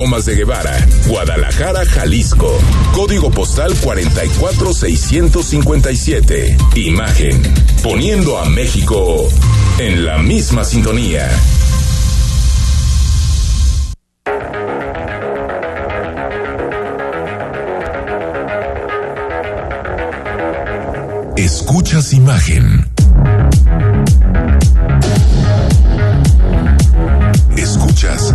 Lomas 0.00 0.24
de 0.24 0.34
Guevara, 0.34 0.74
Guadalajara, 1.08 1.84
Jalisco. 1.84 2.50
Código 2.94 3.30
postal 3.30 3.74
44657. 3.74 6.56
Imagen. 6.74 7.42
Poniendo 7.82 8.38
a 8.38 8.46
México 8.46 9.28
en 9.78 10.06
la 10.06 10.16
misma 10.16 10.64
sintonía. 10.64 11.28
Escuchas 21.36 22.14
imagen. 22.14 22.86
Escuchas 27.54 28.34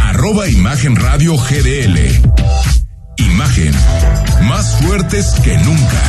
Arroba 0.00 0.48
Imagen 0.48 0.96
Radio 0.96 1.36
GDL. 1.36 1.98
Imagen, 3.18 3.72
más 4.48 4.80
fuertes 4.82 5.34
que 5.44 5.56
nunca. 5.58 6.02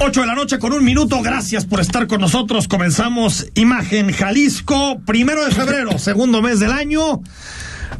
8 0.00 0.20
de 0.20 0.26
la 0.26 0.34
noche 0.34 0.58
con 0.58 0.72
un 0.72 0.84
minuto, 0.84 1.22
gracias 1.22 1.64
por 1.64 1.80
estar 1.80 2.06
con 2.06 2.20
nosotros. 2.20 2.68
Comenzamos 2.68 3.46
Imagen 3.54 4.12
Jalisco, 4.12 5.00
primero 5.06 5.44
de 5.44 5.50
febrero, 5.52 5.98
segundo 5.98 6.42
mes 6.42 6.60
del 6.60 6.72
año. 6.72 7.20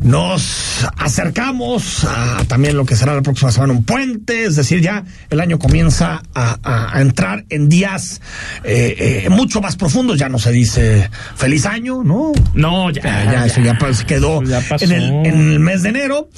Nos 0.00 0.73
acercamos 0.96 2.04
a 2.04 2.44
también 2.46 2.76
lo 2.76 2.84
que 2.84 2.96
será 2.96 3.14
la 3.14 3.22
próxima 3.22 3.52
semana 3.52 3.72
un 3.72 3.84
puente, 3.84 4.44
es 4.44 4.56
decir, 4.56 4.80
ya 4.80 5.04
el 5.30 5.40
año 5.40 5.58
comienza 5.58 6.22
a, 6.34 6.58
a 6.94 7.00
entrar 7.00 7.44
en 7.50 7.68
días 7.68 8.20
eh, 8.64 9.24
eh, 9.24 9.28
mucho 9.30 9.60
más 9.60 9.76
profundos, 9.76 10.18
ya 10.18 10.28
no 10.28 10.38
se 10.38 10.52
dice 10.52 11.10
feliz 11.36 11.66
año, 11.66 12.02
¿no? 12.02 12.32
No, 12.54 12.90
ya, 12.90 13.02
ya, 13.02 13.32
ya, 13.32 13.46
eso 13.46 13.60
ya 13.60 13.76
pues, 13.78 14.04
quedó 14.04 14.42
Ya 14.42 14.62
en, 14.80 14.92
el, 14.92 15.04
en 15.26 15.52
el 15.52 15.60
mes 15.60 15.82
de 15.82 15.88
enero. 15.90 16.28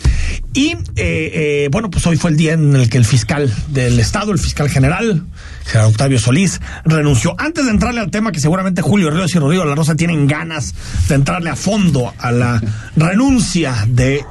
Y 0.52 0.74
eh, 0.96 1.68
bueno, 1.70 1.90
pues 1.90 2.06
hoy 2.06 2.16
fue 2.16 2.30
el 2.30 2.36
día 2.36 2.54
en 2.54 2.74
el 2.74 2.88
que 2.88 2.96
el 2.96 3.04
fiscal 3.04 3.52
del 3.68 3.98
Estado, 4.00 4.32
el 4.32 4.38
fiscal 4.38 4.70
general, 4.70 5.24
Gerardo 5.66 5.90
Octavio 5.90 6.18
Solís, 6.18 6.60
renunció. 6.84 7.34
Antes 7.38 7.66
de 7.66 7.72
entrarle 7.72 8.00
al 8.00 8.10
tema 8.10 8.32
que 8.32 8.40
seguramente 8.40 8.80
Julio 8.80 9.10
Ríos 9.10 9.34
y 9.34 9.38
Rodrigo 9.38 9.64
de 9.64 9.68
la 9.68 9.74
Rosa 9.74 9.94
tienen 9.96 10.26
ganas 10.26 10.74
de 11.08 11.14
entrarle 11.14 11.50
a 11.50 11.56
fondo 11.56 12.14
a 12.18 12.32
la 12.32 12.62
renuncia 12.96 13.86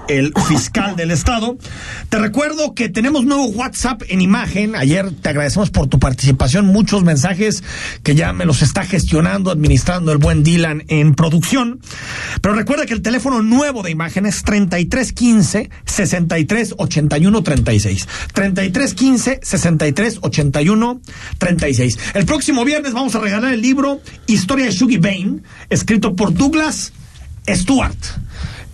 del 0.07 0.33
fiscal 0.47 0.95
del 0.95 1.11
Estado, 1.11 1.57
te 2.09 2.17
recuerdo 2.17 2.73
que 2.73 2.89
tenemos 2.89 3.25
nuevo 3.25 3.45
WhatsApp 3.47 4.03
en 4.07 4.21
imagen. 4.21 4.75
Ayer 4.75 5.11
te 5.11 5.29
agradecemos 5.29 5.69
por 5.71 5.87
tu 5.87 5.99
participación, 5.99 6.67
muchos 6.67 7.03
mensajes 7.03 7.63
que 8.03 8.15
ya 8.15 8.33
me 8.33 8.45
los 8.45 8.61
está 8.61 8.85
gestionando, 8.85 9.51
administrando 9.51 10.11
el 10.11 10.17
buen 10.17 10.43
Dylan 10.43 10.83
en 10.87 11.15
producción. 11.15 11.79
Pero 12.41 12.55
recuerda 12.55 12.85
que 12.85 12.93
el 12.93 13.01
teléfono 13.01 13.41
nuevo 13.41 13.83
de 13.83 13.91
imagen 13.91 14.25
es 14.25 14.43
3315 14.43 15.69
63 15.85 16.75
81 16.77 17.43
36. 17.43 18.07
3315 18.33 19.39
63 19.41 20.19
81 20.21 21.01
36. 21.37 21.99
El 22.13 22.25
próximo 22.25 22.65
viernes 22.65 22.93
vamos 22.93 23.15
a 23.15 23.19
regalar 23.19 23.53
el 23.53 23.61
libro 23.61 24.01
Historia 24.27 24.65
de 24.65 24.71
Shuggy 24.71 24.97
Bain, 24.97 25.43
escrito 25.69 26.15
por 26.15 26.33
Douglas 26.33 26.93
Stewart. 27.47 27.95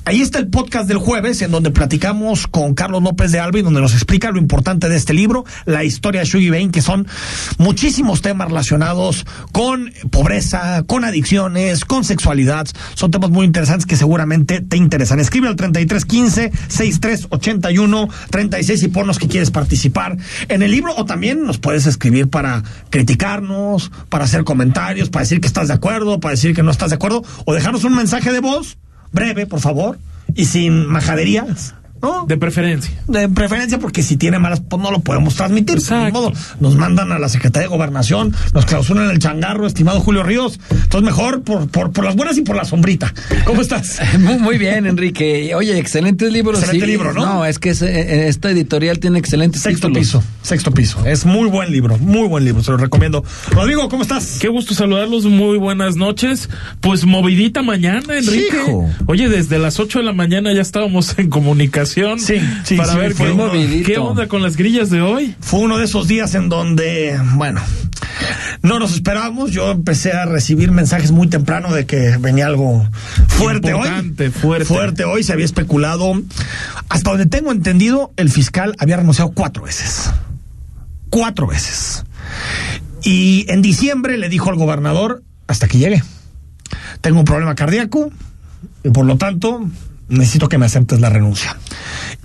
Ahí 0.03 0.19
está 0.19 0.39
el 0.39 0.47
podcast 0.47 0.87
del 0.87 0.97
jueves 0.97 1.43
en 1.43 1.51
donde 1.51 1.69
platicamos 1.69 2.47
con 2.47 2.73
Carlos 2.73 3.03
López 3.03 3.31
de 3.31 3.39
Alba 3.39 3.59
y 3.59 3.61
donde 3.61 3.81
nos 3.81 3.93
explica 3.93 4.31
lo 4.31 4.39
importante 4.39 4.89
de 4.89 4.95
este 4.95 5.13
libro, 5.13 5.45
la 5.65 5.83
historia 5.83 6.21
de 6.21 6.27
Shuggy 6.27 6.49
Bain, 6.49 6.71
que 6.71 6.81
son 6.81 7.07
muchísimos 7.59 8.23
temas 8.23 8.47
relacionados 8.47 9.27
con 9.51 9.93
pobreza, 10.09 10.81
con 10.87 11.05
adicciones, 11.05 11.85
con 11.85 12.03
sexualidad. 12.03 12.65
Son 12.95 13.11
temas 13.11 13.29
muy 13.29 13.45
interesantes 13.45 13.85
que 13.85 13.95
seguramente 13.95 14.59
te 14.61 14.75
interesan. 14.75 15.19
Escribe 15.19 15.47
al 15.47 15.55
3315 15.55 16.51
6381 16.67 18.07
36 18.31 18.81
y 18.81 18.87
ponnos 18.87 19.19
que 19.19 19.27
quieres 19.27 19.51
participar 19.51 20.17
en 20.49 20.63
el 20.63 20.71
libro 20.71 20.95
o 20.95 21.05
también 21.05 21.45
nos 21.45 21.59
puedes 21.59 21.85
escribir 21.85 22.27
para 22.27 22.63
criticarnos, 22.89 23.91
para 24.09 24.25
hacer 24.25 24.45
comentarios, 24.45 25.11
para 25.11 25.23
decir 25.23 25.41
que 25.41 25.47
estás 25.47 25.67
de 25.67 25.75
acuerdo, 25.75 26.19
para 26.19 26.31
decir 26.31 26.55
que 26.55 26.63
no 26.63 26.71
estás 26.71 26.89
de 26.89 26.95
acuerdo 26.95 27.23
o 27.45 27.53
dejarnos 27.53 27.83
un 27.83 27.95
mensaje 27.95 28.31
de 28.31 28.39
voz 28.39 28.79
breve, 29.11 29.45
por 29.45 29.59
favor, 29.59 29.99
y 30.35 30.45
sin 30.45 30.85
majaderías. 30.87 31.75
¿No? 32.01 32.25
De 32.27 32.37
preferencia. 32.37 32.91
De 33.07 33.29
preferencia, 33.29 33.79
porque 33.79 34.03
si 34.03 34.17
tiene 34.17 34.39
malas, 34.39 34.61
pues 34.67 34.81
no 34.81 34.91
lo 34.91 34.99
podemos 34.99 35.35
transmitir. 35.35 35.77
Exacto. 35.77 36.05
Ni 36.05 36.11
modo, 36.11 36.33
nos 36.59 36.75
mandan 36.75 37.11
a 37.11 37.19
la 37.19 37.29
Secretaría 37.29 37.67
de 37.67 37.75
Gobernación, 37.75 38.33
nos 38.53 38.65
clausuran 38.65 39.09
el 39.09 39.19
changarro, 39.19 39.67
estimado 39.67 39.99
Julio 39.99 40.23
Ríos. 40.23 40.59
Entonces, 40.69 41.01
mejor 41.03 41.43
por, 41.43 41.69
por, 41.69 41.91
por 41.91 42.03
las 42.05 42.15
buenas 42.15 42.37
y 42.37 42.41
por 42.41 42.55
la 42.55 42.65
sombrita. 42.65 43.13
¿Cómo 43.45 43.61
estás? 43.61 43.99
Muy, 44.19 44.37
muy 44.37 44.57
bien, 44.57 44.85
Enrique. 44.85 45.53
Oye, 45.55 45.77
excelentes 45.77 46.31
libros. 46.31 46.59
Excelente 46.59 46.85
sí. 46.85 46.91
libro, 46.91 47.13
¿no? 47.13 47.25
No, 47.25 47.45
es 47.45 47.59
que 47.59 47.69
es, 47.69 47.81
eh, 47.81 48.27
esta 48.27 48.51
editorial 48.51 48.99
tiene 48.99 49.19
excelentes 49.19 49.61
Sexto 49.61 49.87
títulos. 49.87 50.07
piso, 50.07 50.23
sexto 50.41 50.71
piso. 50.71 51.05
Es 51.05 51.25
muy 51.25 51.49
buen 51.49 51.71
libro, 51.71 51.97
muy 51.97 52.27
buen 52.27 52.45
libro, 52.45 52.63
se 52.63 52.71
lo 52.71 52.77
recomiendo. 52.77 53.23
Rodrigo, 53.51 53.89
¿cómo 53.89 54.03
estás? 54.03 54.37
Qué 54.39 54.47
gusto 54.47 54.73
saludarlos, 54.73 55.25
muy 55.25 55.57
buenas 55.57 55.95
noches. 55.95 56.49
Pues 56.81 57.05
movidita 57.05 57.61
mañana, 57.61 58.17
Enrique. 58.17 58.57
Hijo. 58.57 58.89
Oye, 59.07 59.29
desde 59.29 59.59
las 59.59 59.79
8 59.79 59.99
de 59.99 60.05
la 60.05 60.13
mañana 60.13 60.53
ya 60.53 60.61
estábamos 60.61 61.17
en 61.17 61.29
comunicación. 61.29 61.90
Sí, 61.93 62.39
sí, 62.63 62.75
Para 62.77 62.93
sí, 62.93 62.97
ver 62.99 63.13
qué, 63.15 63.83
qué 63.85 63.97
onda 63.97 64.27
con 64.27 64.41
las 64.41 64.57
grillas 64.57 64.89
de 64.89 65.01
hoy. 65.01 65.35
Fue 65.39 65.59
uno 65.59 65.77
de 65.77 65.85
esos 65.85 66.07
días 66.07 66.35
en 66.35 66.49
donde, 66.49 67.19
bueno, 67.35 67.61
no 68.61 68.79
nos 68.79 68.93
esperábamos. 68.93 69.51
Yo 69.51 69.71
empecé 69.71 70.11
a 70.11 70.25
recibir 70.25 70.71
mensajes 70.71 71.11
muy 71.11 71.27
temprano 71.27 71.73
de 71.73 71.85
que 71.85 72.17
venía 72.19 72.45
algo 72.47 72.87
fuerte 73.27 73.71
Importante, 73.71 74.25
hoy. 74.25 74.31
fuerte. 74.31 74.65
Fuerte 74.65 75.03
hoy, 75.05 75.23
se 75.23 75.33
había 75.33 75.45
especulado. 75.45 76.21
Hasta 76.89 77.09
donde 77.09 77.25
tengo 77.25 77.51
entendido, 77.51 78.11
el 78.17 78.29
fiscal 78.29 78.75
había 78.79 78.97
renunciado 78.97 79.31
cuatro 79.31 79.63
veces. 79.63 80.11
Cuatro 81.09 81.47
veces. 81.47 82.03
Y 83.03 83.45
en 83.49 83.61
diciembre 83.61 84.17
le 84.17 84.29
dijo 84.29 84.49
al 84.49 84.55
gobernador, 84.55 85.23
hasta 85.47 85.67
que 85.67 85.77
llegue. 85.79 86.03
Tengo 87.01 87.19
un 87.19 87.25
problema 87.25 87.55
cardíaco 87.55 88.11
y 88.83 88.89
por 88.89 89.05
lo 89.05 89.17
tanto 89.17 89.67
necesito 90.11 90.47
que 90.49 90.57
me 90.57 90.65
aceptes 90.67 90.99
la 90.99 91.09
renuncia. 91.09 91.57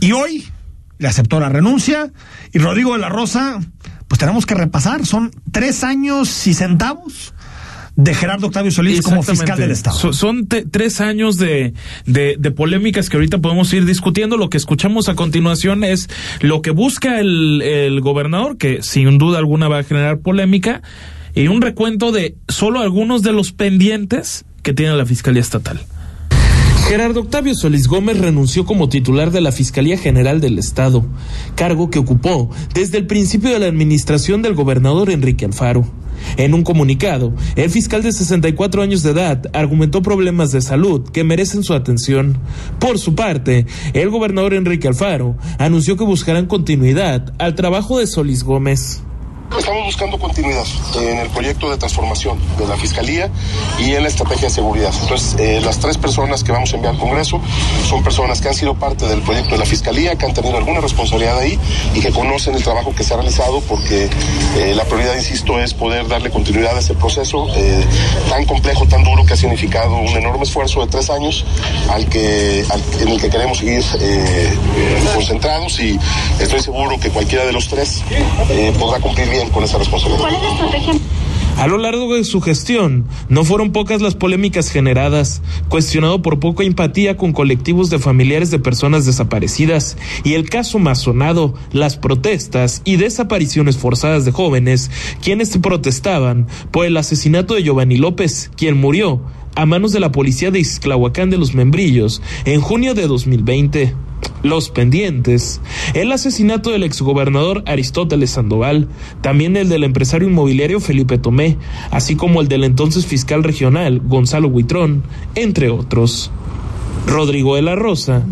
Y 0.00 0.12
hoy 0.12 0.44
le 0.98 1.08
aceptó 1.08 1.40
la 1.40 1.48
renuncia 1.48 2.12
y 2.52 2.58
Rodrigo 2.58 2.92
de 2.92 2.98
la 2.98 3.08
Rosa, 3.08 3.60
pues 4.08 4.18
tenemos 4.18 4.46
que 4.46 4.54
repasar, 4.54 5.04
son 5.06 5.30
tres 5.50 5.84
años 5.84 6.46
y 6.46 6.54
centavos 6.54 7.32
de 7.96 8.14
Gerardo 8.14 8.48
Octavio 8.48 8.70
Solís 8.70 9.00
como 9.00 9.22
fiscal 9.22 9.58
del 9.58 9.70
Estado. 9.70 9.96
So- 9.98 10.12
son 10.12 10.46
te- 10.48 10.66
tres 10.66 11.00
años 11.00 11.38
de, 11.38 11.72
de, 12.04 12.36
de 12.38 12.50
polémicas 12.50 13.08
que 13.08 13.16
ahorita 13.16 13.38
podemos 13.38 13.72
ir 13.72 13.86
discutiendo. 13.86 14.36
Lo 14.36 14.50
que 14.50 14.58
escuchamos 14.58 15.08
a 15.08 15.14
continuación 15.14 15.82
es 15.82 16.08
lo 16.42 16.60
que 16.60 16.72
busca 16.72 17.20
el, 17.20 17.62
el 17.62 18.00
gobernador, 18.02 18.58
que 18.58 18.82
sin 18.82 19.16
duda 19.16 19.38
alguna 19.38 19.68
va 19.68 19.78
a 19.78 19.82
generar 19.82 20.18
polémica, 20.18 20.82
y 21.34 21.48
un 21.48 21.62
recuento 21.62 22.12
de 22.12 22.36
solo 22.48 22.80
algunos 22.80 23.22
de 23.22 23.32
los 23.32 23.52
pendientes 23.52 24.44
que 24.62 24.74
tiene 24.74 24.94
la 24.94 25.06
Fiscalía 25.06 25.40
Estatal. 25.40 25.80
Gerardo 26.88 27.22
Octavio 27.22 27.56
Solís 27.56 27.88
Gómez 27.88 28.16
renunció 28.20 28.64
como 28.64 28.88
titular 28.88 29.32
de 29.32 29.40
la 29.40 29.50
Fiscalía 29.50 29.98
General 29.98 30.40
del 30.40 30.56
Estado, 30.56 31.04
cargo 31.56 31.90
que 31.90 31.98
ocupó 31.98 32.48
desde 32.74 32.98
el 32.98 33.08
principio 33.08 33.50
de 33.50 33.58
la 33.58 33.66
administración 33.66 34.40
del 34.40 34.54
gobernador 34.54 35.10
Enrique 35.10 35.44
Alfaro. 35.44 35.84
En 36.36 36.54
un 36.54 36.62
comunicado, 36.62 37.34
el 37.56 37.70
fiscal 37.70 38.04
de 38.04 38.12
64 38.12 38.82
años 38.82 39.02
de 39.02 39.10
edad 39.10 39.50
argumentó 39.52 40.00
problemas 40.00 40.52
de 40.52 40.60
salud 40.60 41.02
que 41.10 41.24
merecen 41.24 41.64
su 41.64 41.74
atención. 41.74 42.38
Por 42.78 43.00
su 43.00 43.16
parte, 43.16 43.66
el 43.92 44.08
gobernador 44.08 44.54
Enrique 44.54 44.86
Alfaro 44.86 45.36
anunció 45.58 45.96
que 45.96 46.04
buscarán 46.04 46.46
continuidad 46.46 47.34
al 47.40 47.56
trabajo 47.56 47.98
de 47.98 48.06
Solís 48.06 48.44
Gómez. 48.44 49.02
Estamos 49.54 49.84
buscando 49.84 50.18
continuidad 50.18 50.64
en 50.96 51.18
el 51.18 51.28
proyecto 51.30 51.70
de 51.70 51.78
transformación 51.78 52.38
de 52.58 52.66
la 52.66 52.76
Fiscalía 52.76 53.30
y 53.78 53.94
en 53.94 54.02
la 54.02 54.08
estrategia 54.08 54.48
de 54.48 54.54
seguridad. 54.54 54.92
Entonces, 55.00 55.36
eh, 55.38 55.60
las 55.64 55.78
tres 55.78 55.96
personas 55.96 56.44
que 56.44 56.52
vamos 56.52 56.72
a 56.72 56.76
enviar 56.76 56.94
al 56.94 57.00
Congreso 57.00 57.40
son 57.88 58.02
personas 58.02 58.40
que 58.42 58.48
han 58.48 58.54
sido 58.54 58.74
parte 58.74 59.06
del 59.06 59.22
proyecto 59.22 59.52
de 59.52 59.58
la 59.58 59.64
Fiscalía, 59.64 60.16
que 60.16 60.26
han 60.26 60.34
tenido 60.34 60.58
alguna 60.58 60.80
responsabilidad 60.80 61.38
ahí 61.38 61.58
y 61.94 62.00
que 62.00 62.10
conocen 62.10 62.54
el 62.54 62.62
trabajo 62.62 62.94
que 62.94 63.02
se 63.02 63.14
ha 63.14 63.16
realizado 63.16 63.60
porque 63.62 64.10
eh, 64.58 64.74
la 64.74 64.84
prioridad, 64.84 65.14
insisto, 65.16 65.58
es 65.58 65.72
poder 65.72 66.06
darle 66.06 66.30
continuidad 66.30 66.76
a 66.76 66.80
este 66.80 66.94
proceso 66.94 67.46
eh, 67.56 67.84
tan 68.28 68.44
complejo, 68.44 68.86
tan 68.86 69.04
duro 69.04 69.24
que 69.24 69.34
ha 69.34 69.36
significado 69.38 69.96
un 69.96 70.08
enorme 70.08 70.42
esfuerzo 70.42 70.80
de 70.80 70.88
tres 70.88 71.08
años 71.08 71.46
al 71.88 72.06
que, 72.08 72.60
en 73.00 73.08
el 73.08 73.20
que 73.20 73.30
queremos 73.30 73.58
seguir 73.58 73.82
concentrados 75.14 75.80
y 75.80 75.98
estoy 76.40 76.60
seguro 76.60 76.98
que 77.00 77.10
cualquiera 77.10 77.46
de 77.46 77.52
los 77.52 77.68
tres 77.68 78.02
podrá 78.78 79.00
cumplir 79.00 79.35
bien 79.36 79.50
con 79.50 79.64
esa 79.64 79.78
responsabilidad. 79.78 80.20
¿Cuál 80.20 80.34
es 80.34 80.42
la 80.42 80.50
estrategia? 80.50 80.94
A 81.58 81.66
lo 81.66 81.78
largo 81.78 82.14
de 82.14 82.24
su 82.24 82.42
gestión, 82.42 83.06
no 83.30 83.42
fueron 83.42 83.72
pocas 83.72 84.02
las 84.02 84.14
polémicas 84.14 84.70
generadas, 84.70 85.40
cuestionado 85.70 86.20
por 86.20 86.38
poca 86.38 86.64
empatía 86.64 87.16
con 87.16 87.32
colectivos 87.32 87.88
de 87.88 87.98
familiares 87.98 88.50
de 88.50 88.58
personas 88.58 89.06
desaparecidas, 89.06 89.96
y 90.22 90.34
el 90.34 90.50
caso 90.50 90.78
más 90.78 90.98
sonado, 90.98 91.54
las 91.72 91.96
protestas 91.96 92.82
y 92.84 92.96
desapariciones 92.96 93.78
forzadas 93.78 94.26
de 94.26 94.32
jóvenes, 94.32 94.90
quienes 95.22 95.56
protestaban 95.56 96.46
por 96.72 96.84
el 96.84 96.96
asesinato 96.98 97.54
de 97.54 97.62
Giovanni 97.62 97.96
López, 97.96 98.50
quien 98.54 98.76
murió 98.76 99.22
a 99.54 99.64
manos 99.64 99.92
de 99.92 100.00
la 100.00 100.12
policía 100.12 100.50
de 100.50 100.58
Ixtlahuacán 100.58 101.30
de 101.30 101.38
los 101.38 101.54
Membrillos 101.54 102.20
en 102.44 102.60
junio 102.60 102.92
de 102.92 103.06
2020. 103.06 104.05
Los 104.42 104.70
pendientes, 104.70 105.60
el 105.94 106.12
asesinato 106.12 106.70
del 106.70 106.84
exgobernador 106.84 107.64
Aristóteles 107.66 108.30
Sandoval, 108.30 108.88
también 109.20 109.56
el 109.56 109.68
del 109.68 109.82
empresario 109.82 110.28
inmobiliario 110.28 110.78
Felipe 110.80 111.18
Tomé, 111.18 111.56
así 111.90 112.14
como 112.16 112.40
el 112.40 112.48
del 112.48 112.62
entonces 112.64 113.06
fiscal 113.06 113.42
regional 113.42 114.00
Gonzalo 114.04 114.48
Huitrón, 114.48 115.02
entre 115.34 115.70
otros. 115.70 116.30
Rodrigo 117.06 117.56
de 117.56 117.62
la 117.62 117.74
Rosa, 117.76 118.22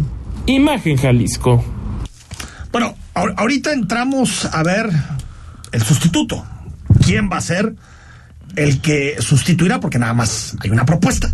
Imagen 0.46 0.96
Jalisco. 0.98 1.64
Bueno, 2.70 2.94
ahor- 3.14 3.34
ahorita 3.36 3.72
entramos 3.72 4.44
a 4.46 4.62
ver 4.62 4.90
el 5.72 5.82
sustituto. 5.82 6.44
¿Quién 7.04 7.28
va 7.32 7.38
a 7.38 7.40
ser 7.40 7.75
el 8.56 8.81
que 8.81 9.16
sustituirá? 9.20 9.81
Porque 9.81 9.98
nada 9.98 10.12
más 10.14 10.56
hay 10.60 10.70
una 10.70 10.84
propuesta. 10.84 11.32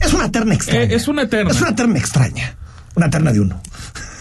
Es 0.00 0.12
una 0.12 0.30
terna 0.30 0.54
extraña. 0.54 0.82
Eh, 0.84 0.94
es 0.94 1.08
una 1.08 1.28
terna. 1.28 1.50
Es 1.50 1.60
una 1.60 1.74
terna 1.74 1.98
extraña. 1.98 2.56
Una 2.94 3.10
terna 3.10 3.32
de 3.32 3.40
uno. 3.40 3.60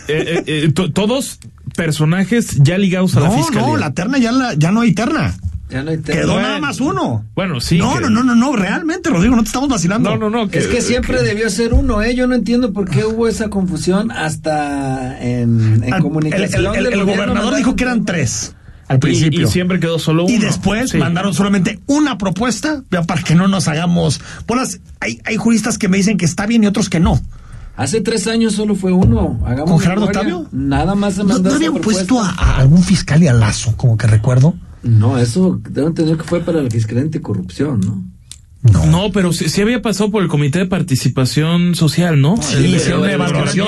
Eh, 0.08 0.24
eh, 0.28 0.44
eh, 0.66 0.72
to- 0.74 0.92
todos 0.92 1.40
personajes 1.76 2.58
ya 2.62 2.78
ligados 2.78 3.16
a 3.16 3.22
la 3.22 3.28
No, 3.30 3.38
fiscalía. 3.38 3.62
no, 3.68 3.78
la 3.78 3.92
terna 3.94 4.18
ya, 4.18 4.32
la, 4.32 4.54
ya 4.54 4.72
no 4.72 4.82
hay 4.82 4.94
terna. 4.94 5.36
Ya 5.70 5.84
no 5.84 5.92
hay 5.92 5.98
tema. 6.00 6.20
Quedó 6.20 6.34
Bueno. 6.34 6.48
nada 6.50 6.60
más 6.60 6.82
uno. 6.82 7.24
Bueno, 7.34 7.62
sí, 7.62 7.78
No, 7.78 7.94
que- 7.96 8.02
no, 8.02 8.10
no, 8.10 8.24
no, 8.24 8.36
no, 8.36 8.56
realmente, 8.58 9.10
Rodrigo, 9.10 9.36
no 9.38 9.44
te 9.44 9.48
estamos 9.48 9.70
vacilando. 9.70 10.10
No, 10.10 10.18
no, 10.18 10.30
no. 10.30 10.50
Es 10.52 10.68
que 10.68 10.82
siempre 10.82 11.24
debió 11.24 11.50
ser 11.50 11.74
uno, 11.74 12.02
¿eh? 12.02 12.14
Yo 12.14 12.28
no 12.28 12.36
entiendo 12.36 12.74
por 12.74 12.90
qué 12.90 13.06
hubo 13.06 13.28
esa 13.30 13.50
confusión 13.50 14.12
hasta 14.12 15.22
en, 15.22 15.82
en 15.84 15.94
Al- 15.94 16.02
comunicación. 16.02 16.76
El, 16.76 16.88
el- 16.88 17.06
gobernador 17.06 17.56
dijo 17.56 17.76
que 17.78 17.84
eran 17.86 18.04
tres 18.04 18.54
al 18.90 18.98
Y- 18.98 19.00
principio. 19.00 19.48
Y, 19.48 19.50
siempre 19.50 19.80
quedó 19.80 19.98
solo 19.98 20.26
uno. 20.26 20.34
Y 20.34 20.40
después 20.40 20.90
Sí. 20.92 20.98
mandaron 20.98 21.34
solamente 21.34 21.80
una 21.88 22.18
propuesta, 22.18 22.84
ya 22.92 23.04
para 23.04 23.22
que 23.24 23.36
no 23.36 23.48
nos 23.48 23.70
hagamos. 23.70 24.20
Bolas, 24.48 24.82
hay, 25.00 25.22
hay 25.24 25.38
juristas 25.38 25.78
que 25.78 25.88
me 25.88 25.96
dicen 25.96 26.18
que 26.18 26.26
está 26.26 26.48
bien 26.48 26.66
y 26.66 26.68
otros 26.68 26.90
que 26.90 27.00
no. 27.00 27.22
Hace 27.82 28.02
tres 28.02 28.28
años 28.28 28.54
solo 28.54 28.76
fue 28.76 28.92
uno. 28.92 29.40
Hagamos 29.46 29.72
¿Con 29.72 29.80
Gerardo 29.80 30.02
memoria. 30.08 30.20
Octavio? 30.38 30.48
Nada 30.52 30.96
más 30.96 31.16
se 31.16 31.24
¿No, 31.24 31.30
mandó 31.30 31.50
no 31.50 31.56
habían 31.56 31.74
propuesta. 31.74 32.06
puesto 32.06 32.22
a, 32.22 32.30
a 32.30 32.58
algún 32.58 32.84
fiscal 32.84 33.24
y 33.24 33.28
a 33.28 33.34
Lazo, 33.34 33.76
como 33.76 33.98
que 33.98 34.08
recuerdo? 34.08 34.54
No, 34.84 35.18
eso 35.18 35.60
debo 35.70 35.88
entender 35.88 36.18
que 36.18 36.24
fue 36.24 36.42
para 36.42 36.62
la 36.62 36.70
Fiscalía 36.70 37.04
Anticorrupción, 37.04 37.80
¿no? 37.82 38.04
No. 38.64 38.86
No, 38.86 39.12
pero 39.12 39.34
sí, 39.34 39.50
sí 39.50 39.60
había 39.62 39.82
pasado 39.82 40.12
por 40.12 40.22
el 40.22 40.30
Comité 40.30 40.60
de 40.60 40.66
Participación 40.68 41.74
Social, 41.74 42.22
¿no? 42.22 42.36
Sí, 42.40 42.58
El- 42.58 42.76
evaluación, 42.76 43.66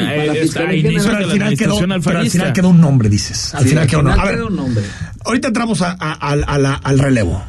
eh, 0.00 0.30
al 0.30 1.26
final, 1.30 2.52
quedó, 2.52 2.68
un 2.70 2.80
nombre, 2.80 3.10
dices. 3.10 3.54
Al 3.54 3.62
Sí, 3.64 3.68
final 3.70 3.82
al 3.82 3.88
quedó 3.90 4.00
un 4.00 4.06
final 4.06 4.16
nombre. 4.16 4.22
A 4.22 4.24
ver, 4.24 4.34
quedó 4.36 4.46
un 4.46 4.56
nombre. 4.56 4.84
ahorita 5.26 5.48
entramos 5.48 5.82
a- 5.82 5.96
a- 6.00 6.12
al- 6.12 6.44
a 6.48 6.58
la- 6.58 6.74
al 6.74 6.98
relevo. 6.98 7.42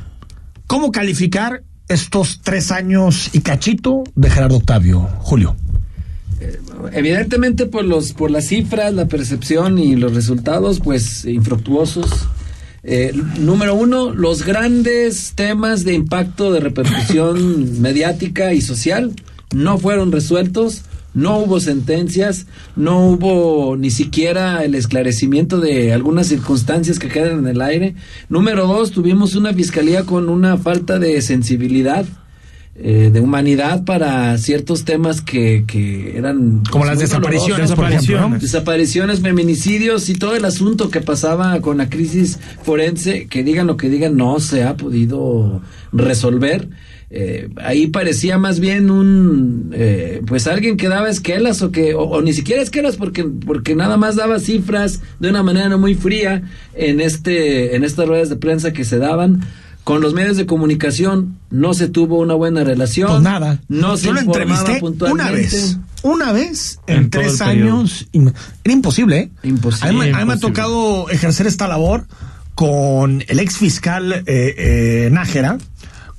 ¿Cómo 0.67 0.91
calificar 0.91 1.63
estos 1.87 2.41
tres 2.43 2.71
años 2.71 3.29
y 3.33 3.39
cachito 3.39 4.03
de 4.15 4.29
Gerardo 4.29 4.57
Octavio, 4.57 5.07
Julio? 5.19 5.55
Evidentemente 6.91 7.65
por 7.65 7.85
los 7.85 8.13
por 8.13 8.31
las 8.31 8.47
cifras, 8.47 8.93
la 8.93 9.07
percepción 9.07 9.77
y 9.79 9.95
los 9.95 10.13
resultados, 10.13 10.79
pues 10.79 11.25
infructuosos. 11.25 12.27
Eh, 12.83 13.13
número 13.39 13.75
uno, 13.75 14.13
los 14.13 14.45
grandes 14.45 15.33
temas 15.35 15.85
de 15.85 15.93
impacto 15.93 16.51
de 16.51 16.59
repercusión 16.59 17.81
mediática 17.81 18.53
y 18.53 18.61
social 18.61 19.13
no 19.53 19.77
fueron 19.77 20.11
resueltos, 20.11 20.81
no 21.13 21.37
hubo 21.37 21.59
sentencias, 21.59 22.47
no 22.75 23.07
hubo 23.07 23.77
ni 23.77 23.89
siquiera 23.89 24.65
el 24.65 24.75
esclarecimiento 24.75 25.59
de 25.59 25.93
algunas 25.93 26.27
circunstancias 26.27 26.99
que 26.99 27.07
quedan 27.07 27.39
en 27.39 27.47
el 27.47 27.61
aire. 27.61 27.95
Número 28.29 28.67
dos, 28.67 28.91
tuvimos 28.91 29.35
una 29.35 29.53
fiscalía 29.53 30.03
con 30.03 30.27
una 30.27 30.57
falta 30.57 30.99
de 30.99 31.21
sensibilidad 31.21 32.05
eh, 32.75 33.11
de 33.13 33.19
humanidad 33.19 33.85
para 33.85 34.35
ciertos 34.39 34.83
temas 34.83 35.21
que, 35.21 35.63
que 35.67 36.17
eran 36.17 36.63
Como 36.71 36.85
las 36.85 36.95
muy 36.95 37.03
desapariciones, 37.03 37.69
dolorosos. 37.69 37.75
por 37.75 37.85
ejemplo, 37.85 38.15
¿no? 38.15 38.39
Desapariciones. 38.39 38.41
Desapariciones, 38.41 39.19
feminicidios 39.21 40.09
y 40.09 40.15
todo 40.15 40.35
el 40.35 40.43
asunto 40.45 40.89
que 40.89 40.99
pasaba 41.01 41.61
con 41.61 41.77
la 41.77 41.89
crisis 41.89 42.39
forense, 42.63 43.27
que 43.27 43.43
digan 43.43 43.67
lo 43.67 43.77
que 43.77 43.89
digan, 43.89 44.17
no 44.17 44.39
se 44.39 44.63
ha 44.63 44.75
podido 44.75 45.61
resolver. 45.91 46.67
Eh, 47.15 47.49
ahí 47.57 47.85
parecía 47.85 48.39
más 48.39 48.59
bien 48.59 48.89
un, 48.89 49.69
eh, 49.73 50.21
pues 50.25 50.47
alguien 50.47 50.75
que 50.77 50.87
daba 50.89 51.09
esquelas 51.11 51.61
o 51.61 51.69
que, 51.71 51.93
o, 51.93 52.01
o 52.01 52.21
ni 52.23 52.33
siquiera 52.33 52.59
esquelas 52.63 52.95
porque, 52.97 53.23
porque 53.23 53.75
nada 53.75 53.97
más 53.97 54.15
daba 54.15 54.39
cifras 54.39 55.01
de 55.19 55.29
una 55.29 55.43
manera 55.43 55.77
muy 55.77 55.93
fría 55.93 56.41
en 56.73 56.99
este, 57.01 57.75
en 57.75 57.83
estas 57.83 58.07
ruedas 58.07 58.29
de 58.29 58.37
prensa 58.37 58.73
que 58.73 58.83
se 58.83 58.97
daban. 58.97 59.41
Con 59.83 59.99
los 60.01 60.13
medios 60.13 60.37
de 60.37 60.45
comunicación 60.45 61.37
no 61.49 61.73
se 61.73 61.89
tuvo 61.89 62.19
una 62.19 62.33
buena 62.35 62.63
relación. 62.63 63.09
Pues 63.09 63.21
nada. 63.21 63.59
No 63.67 63.97
se 63.97 64.05
Yo 64.07 64.13
lo 64.13 64.21
entrevisté 64.21 64.81
una 65.11 65.29
vez. 65.31 65.77
Una 66.03 66.31
vez 66.31 66.79
en, 66.87 67.09
tres 67.09 67.37
periodo. 67.39 67.79
años. 67.79 68.07
Era 68.63 68.73
imposible, 68.73 69.17
¿eh? 69.19 69.31
Imposible. 69.43 69.89
A 69.89 69.91
mí, 69.93 69.99
me- 69.99 70.13
a 70.13 70.19
mí 70.19 70.25
me 70.25 70.33
ha 70.33 70.37
tocado 70.39 71.09
ejercer 71.09 71.47
esta 71.47 71.67
labor 71.67 72.05
con 72.55 73.23
el 73.27 73.39
ex 73.39 73.57
fiscal 73.57 74.13
eh, 74.13 74.23
eh, 74.27 75.09
Nájera, 75.11 75.57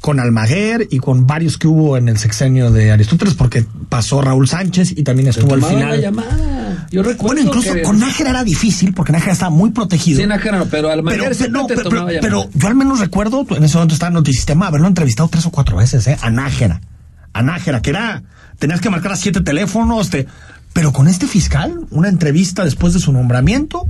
con 0.05 0.21
Almaguer 0.21 0.87
y 0.91 0.99
con 0.99 1.27
varios 1.27 1.56
que 1.56 1.67
hubo 1.67 1.97
en 1.97 2.11
el 2.11 2.19
sexenio 2.19 2.71
de 2.71 2.93
Aristóteles, 2.93 3.33
porque 3.33 3.65
pasó 3.89 4.21
Raúl 4.21 4.47
Sánchez 4.47 4.93
y 4.95 5.03
también 5.03 5.31
estuvo 5.31 5.55
al 5.55 5.62
la 5.62 5.67
final. 5.67 5.99
llamada. 5.99 6.87
Yo 6.91 7.03
recuerdo 7.03 7.37
Bueno, 7.37 7.41
incluso 7.49 7.73
que- 7.73 7.81
con 7.81 7.99
Nájera 7.99 8.29
era 8.29 8.45
difícil 8.45 8.93
porque 8.93 9.12
Nájera 9.12 9.33
estaba 9.33 9.49
muy 9.51 9.71
protegido. 9.71 10.21
Sí, 10.21 10.27
Nájera 10.27 10.59
no, 10.59 10.67
pero 10.67 10.91
al 10.91 10.99
Pero, 10.99 11.09
Almaguer 11.09 11.21
pero, 11.23 11.35
siempre 11.35 11.59
no, 11.62 11.67
te 11.67 11.77
pero, 11.77 11.89
tomaba 11.89 12.09
pero- 12.09 12.21
llamada. 12.21 12.49
pero 12.53 12.61
yo 12.61 12.69
al 12.69 12.75
menos 12.75 13.01
recuerdo, 13.01 13.47
en 13.49 13.65
ese 13.65 13.77
momento 13.79 13.95
estaba 13.95 14.09
en 14.09 14.15
Notisistema, 14.15 14.67
haberlo 14.67 14.89
entrevistado 14.89 15.27
tres 15.31 15.47
o 15.47 15.51
cuatro 15.51 15.79
veces, 15.79 16.07
¿eh? 16.07 16.19
A 16.21 16.29
Nájera. 16.29 16.83
A 17.33 17.43
Nájera, 17.43 17.81
que 17.81 17.89
era, 17.89 18.25
tenías 18.59 18.83
que 18.83 18.90
marcar 18.90 19.12
a 19.12 19.17
siete 19.17 19.40
teléfonos, 19.40 20.11
te, 20.11 20.26
pero 20.75 20.93
con 20.93 21.09
este 21.09 21.26
fiscal, 21.26 21.81
una 21.90 22.11
entrevista 22.11 22.62
después 22.62 22.93
de 22.93 23.00
su 23.00 23.11
nombramiento, 23.11 23.87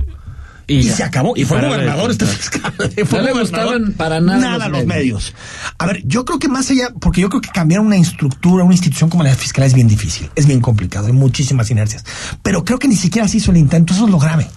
y, 0.67 0.83
se 0.83 1.03
acabó. 1.03 1.33
Y, 1.35 1.45
fue 1.45 1.61
de 1.61 1.67
gobernador 1.67 2.11
este 2.11 2.25
fiscal. 2.25 2.73
Fue 3.05 3.19
No 3.19 3.25
le 3.25 3.33
gustaban 3.33 3.93
para 3.93 4.19
nada 4.19 4.67
los 4.67 4.79
los 4.79 4.85
medios. 4.85 4.85
medios. 4.85 5.33
A 5.77 5.85
ver, 5.85 6.01
yo 6.05 6.25
creo 6.25 6.39
que 6.39 6.47
más 6.47 6.69
allá, 6.71 6.89
porque 6.99 7.21
yo 7.21 7.29
creo 7.29 7.41
que 7.41 7.49
cambiar 7.49 7.81
una 7.81 7.97
estructura, 7.97 8.63
una 8.63 8.73
institución 8.73 9.09
como 9.09 9.23
la 9.23 9.35
fiscal 9.35 9.63
es 9.65 9.73
bien 9.73 9.87
difícil, 9.87 10.29
es 10.35 10.45
bien 10.47 10.61
complicado, 10.61 11.07
hay 11.07 11.13
muchísimas 11.13 11.69
inercias. 11.69 12.03
Pero 12.41 12.63
creo 12.63 12.79
que 12.79 12.87
ni 12.87 12.95
siquiera 12.95 13.27
se 13.27 13.37
hizo 13.37 13.51
el 13.51 13.57
intento, 13.57 13.93
eso 13.93 14.05
es 14.05 14.11
lo 14.11 14.19
grave, 14.19 14.47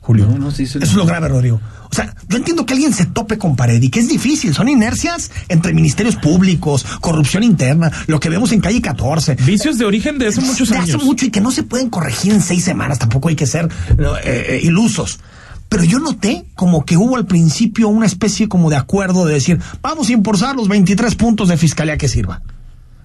Julio. 0.00 0.26
No, 0.26 0.38
no 0.38 0.50
se 0.50 0.64
hizo 0.64 0.78
el 0.78 0.84
Eso 0.84 0.92
es 0.92 0.96
lo 0.98 1.06
grave, 1.06 1.28
Rodrigo. 1.28 1.60
O 1.90 1.94
sea, 1.94 2.14
yo 2.28 2.36
entiendo 2.36 2.66
que 2.66 2.74
alguien 2.74 2.92
se 2.92 3.06
tope 3.06 3.38
con 3.38 3.56
pared 3.56 3.80
y 3.80 3.88
que 3.88 4.00
es 4.00 4.08
difícil, 4.08 4.54
son 4.54 4.68
inercias 4.68 5.30
entre 5.48 5.72
ministerios 5.72 6.16
públicos, 6.16 6.84
corrupción 7.00 7.42
interna, 7.42 7.90
lo 8.06 8.20
que 8.20 8.28
vemos 8.28 8.52
en 8.52 8.60
calle 8.60 8.82
14. 8.82 9.36
Vicios 9.36 9.78
de 9.78 9.84
origen 9.84 10.18
de 10.18 10.26
hace 10.26 10.40
muchos 10.40 10.68
De 10.68 10.76
años. 10.76 10.96
hace 10.96 11.04
mucho 11.04 11.26
y 11.26 11.30
que 11.30 11.40
no 11.40 11.50
se 11.50 11.62
pueden 11.62 11.88
corregir 11.88 12.32
en 12.32 12.42
seis 12.42 12.64
semanas, 12.64 12.98
tampoco 12.98 13.28
hay 13.28 13.36
que 13.36 13.46
ser 13.46 13.66
eh, 13.66 14.04
eh, 14.24 14.60
ilusos. 14.62 15.20
Pero 15.68 15.84
yo 15.84 15.98
noté 15.98 16.44
como 16.54 16.84
que 16.84 16.96
hubo 16.96 17.16
al 17.16 17.26
principio 17.26 17.88
una 17.88 18.06
especie 18.06 18.48
como 18.48 18.70
de 18.70 18.76
acuerdo 18.76 19.26
de 19.26 19.34
decir, 19.34 19.60
vamos 19.82 20.08
a 20.08 20.12
impulsar 20.12 20.54
los 20.56 20.68
23 20.68 21.14
puntos 21.16 21.48
de 21.48 21.56
fiscalía 21.56 21.96
que 21.98 22.08
sirva. 22.08 22.40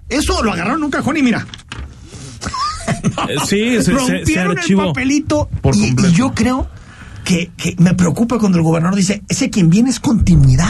Eso 0.10 0.44
lo 0.44 0.52
agarraron 0.54 0.80
en 0.80 0.84
un 0.86 0.92
cajón 0.92 1.18
y 1.18 1.24
mira, 1.24 1.46
Eh, 3.28 3.36
Sí, 3.46 3.76
se, 3.78 3.84
se, 3.84 3.86
se 3.86 3.92
rompieron 3.94 4.58
el 4.60 4.76
papelito 4.76 5.50
por 5.62 5.76
y, 5.76 5.96
y 5.98 6.12
yo 6.14 6.34
creo 6.34 6.68
que, 7.24 7.52
que 7.58 7.76
me 7.80 7.94
preocupa 7.94 8.38
cuando 8.40 8.58
el 8.58 8.64
gobernador 8.64 8.98
dice, 8.98 9.24
ese 9.30 9.50
quien 9.50 9.70
viene 9.70 9.90
es 9.90 10.00
continuidad. 10.00 10.68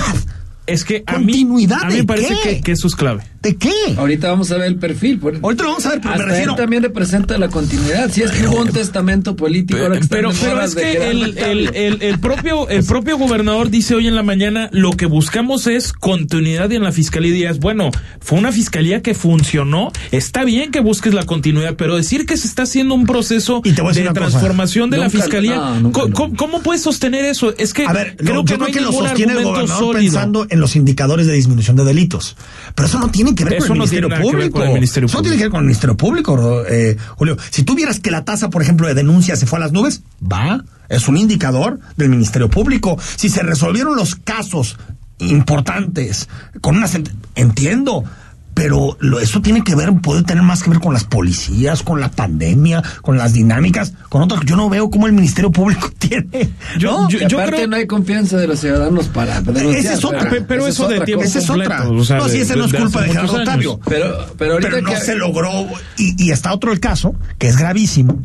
Es 0.67 0.86
que 0.86 1.03
a 1.07 1.17
mí, 1.17 1.33
¿Continuidad 1.33 1.83
a 1.83 1.88
mí 1.88 1.95
me 1.98 2.03
parece 2.03 2.36
que, 2.43 2.62
que 2.62 2.71
eso 2.74 2.88
es 2.88 2.95
clave. 2.95 3.24
¿De 3.41 3.55
qué? 3.55 3.71
Ahorita 3.98 4.29
vamos 4.29 4.51
a 4.51 4.57
ver 4.57 4.67
el 4.67 4.75
perfil. 4.75 5.17
por- 5.17 5.39
Ahorita 5.41 5.63
lo 5.63 5.69
vamos 5.69 5.86
a 5.88 5.89
ver, 5.89 6.00
pero 6.01 6.10
me 6.13 6.15
Hasta 6.21 6.31
refiero- 6.31 6.51
él 6.51 6.57
también 6.57 6.83
representa 6.83 7.38
la 7.39 7.48
continuidad. 7.50 8.12
Si 8.12 8.21
es 8.21 8.29
que 8.31 8.48
hubo 8.48 8.62
un 8.62 8.69
testamento 8.71 9.36
político. 9.36 9.79
ahora 9.81 10.00
que 10.00 10.07
Pero, 10.07 10.29
pero 10.39 10.62
es 10.62 10.75
que 10.75 11.10
el, 11.10 11.38
el, 11.39 11.75
el, 11.75 12.01
el 12.03 12.19
propio, 12.19 12.69
el 12.69 12.83
propio 12.83 13.17
gobernador 13.17 13.71
dice 13.71 13.95
hoy 13.95 14.07
en 14.07 14.13
la 14.15 14.21
mañana 14.21 14.69
lo 14.71 14.91
que 14.91 15.07
buscamos 15.07 15.65
es 15.65 15.91
continuidad 15.91 16.71
en 16.71 16.83
la 16.83 16.91
fiscalía. 16.91 17.29
Y 17.31 17.33
dirías, 17.33 17.57
bueno, 17.60 17.89
fue 18.19 18.38
una 18.38 18.51
fiscalía 18.51 19.01
que 19.01 19.15
funcionó. 19.15 19.91
Está 20.12 20.43
bien 20.43 20.69
que 20.69 20.79
busques 20.79 21.15
la 21.15 21.24
continuidad, 21.25 21.75
pero 21.77 21.95
decir 21.95 22.27
que 22.27 22.38
se 22.38 22.48
está 22.48 22.63
haciendo 22.63 22.93
un 22.93 23.07
proceso 23.07 23.62
Y 23.63 23.71
te 23.71 23.81
voy 23.81 23.89
a 23.89 23.93
decir 23.93 24.03
de 24.03 24.10
cosa. 24.10 24.29
transformación 24.29 24.91
de 24.91 24.98
la 24.98 25.10
fiscalía, 25.10 25.55
no, 25.55 25.79
nunca 25.79 26.01
¿cómo, 26.13 26.27
no. 26.29 26.36
cómo- 26.38 26.62
puedes 26.62 26.83
sostener 26.83 27.25
eso? 27.25 27.55
Es 27.57 27.74
que 27.74 27.88
A 27.88 27.93
ver, 27.93 28.15
creo 28.17 28.36
lo- 28.36 28.45
que 28.45 28.51
yo 28.51 28.57
no 28.60 28.65
creo 28.65 28.67
hay 28.67 28.74
que 28.74 28.81
lo 28.81 28.91
ningún 28.91 29.07
sostiene 29.07 29.31
el 29.33 29.38
argumento 29.39 29.62
gobernador 29.65 29.95
sólido. 29.95 30.13
pensando 30.13 30.48
en 30.48 30.60
los 30.60 30.75
indicadores 30.75 31.25
de 31.25 31.33
disminución 31.33 31.75
de 31.75 31.86
delitos. 31.86 32.36
Pero 32.75 32.88
eso 32.88 33.00
no 33.00 33.10
tiene 33.10 33.31
que 33.36 33.44
ver 33.46 33.54
Eso 33.56 33.68
con 33.68 33.74
el 33.74 33.80
no 33.80 33.86
Ministerio 33.86 34.10
Público. 34.22 34.60
con 34.60 34.68
el 34.68 34.74
Ministerio 34.74 35.08
eso 35.08 35.18
no 35.18 35.22
tiene 35.22 35.38
que 35.38 35.44
ver 35.44 35.52
con 35.52 35.60
el 35.60 35.66
Ministerio 35.66 35.98
Público, 35.98 36.64
eh, 36.68 36.98
Julio. 37.16 37.38
Si 37.50 37.64
tú 37.64 37.76
vieras 37.76 38.00
que 38.00 38.12
la 38.12 38.26
tasa, 38.26 38.50
por 38.50 38.62
ejemplo, 38.62 38.88
de 38.88 38.94
denuncias 38.94 39.40
se 39.40 39.46
fue 39.46 39.58
a 39.58 39.62
las 39.62 39.72
nubes, 39.72 40.02
va, 40.22 40.64
es 40.90 41.08
un 41.08 41.18
indicador 41.18 41.80
del 41.98 42.10
Ministerio 42.10 42.50
Público. 42.50 42.98
Si 43.16 43.30
se 43.30 43.44
resolvieron 43.44 43.96
los 43.96 44.16
casos 44.16 44.78
importantes 45.20 46.30
con 46.62 46.78
una 46.78 46.88
entiendo. 47.36 48.04
Pero 48.53 48.98
lo- 49.00 49.20
eso 49.20 49.41
tiene 49.41 49.63
que 49.63 49.75
ver, 49.75 49.93
puede 50.01 50.24
tener 50.24 50.43
más 50.43 50.62
que 50.62 50.70
ver 50.70 50.79
con 50.79 50.93
las 50.93 51.03
policías, 51.05 51.84
con 51.84 52.01
la 52.01 52.12
pandemia, 52.12 52.84
con 53.01 53.17
las 53.17 53.34
dinámicas, 53.34 53.93
con 54.10 54.22
otras. 54.22 54.41
Yo 54.46 54.55
no 54.58 54.70
veo 54.70 54.89
cómo 54.89 55.08
el 55.08 55.13
Ministerio 55.13 55.51
Público 55.51 55.89
tiene. 55.98 56.50
Yo- 56.77 56.91
¿no? 57.03 57.10
yo- 57.10 57.20
Que 57.20 57.25
aparte 57.25 57.51
creo- 57.55 57.67
no 57.67 57.75
hay 57.77 57.88
confianza 57.88 58.38
de 58.38 58.48
los 58.48 58.60
ciudadanos 58.60 59.08
para 59.08 59.41
denunciar. 59.41 59.75
Esa 59.75 59.93
es 59.93 60.03
otra, 60.05 60.29
Pe- 60.29 60.41
pero 60.41 60.67
eso 60.67 60.84
es 60.84 60.89
de 60.89 60.96
otra 60.96 61.05
tiempo. 61.05 61.24
Esa 61.24 61.39
es 61.39 61.50
otra. 61.50 61.89
o 61.89 62.03
sea, 62.03 62.17
no, 62.17 62.27
si 62.29 62.39
ese 62.39 62.55
no 62.55 62.65
es 62.65 62.74
culpa 62.74 63.01
de 63.01 63.08
Gerardo. 63.08 63.34
Octavio. 63.38 63.79
Pero, 63.88 64.27
pero 64.38 64.53
ahorita 64.53 64.70
Pero 64.70 64.81
no 64.84 64.89
que- 64.91 65.00
se 65.01 65.15
logró. 65.15 65.50
Y, 65.98 66.22
y 66.25 66.31
está 66.31 66.53
otro 66.53 66.72
el 66.74 66.79
caso, 66.79 67.15
que 67.38 67.48
es 67.48 67.58
gravísimo, 67.58 68.22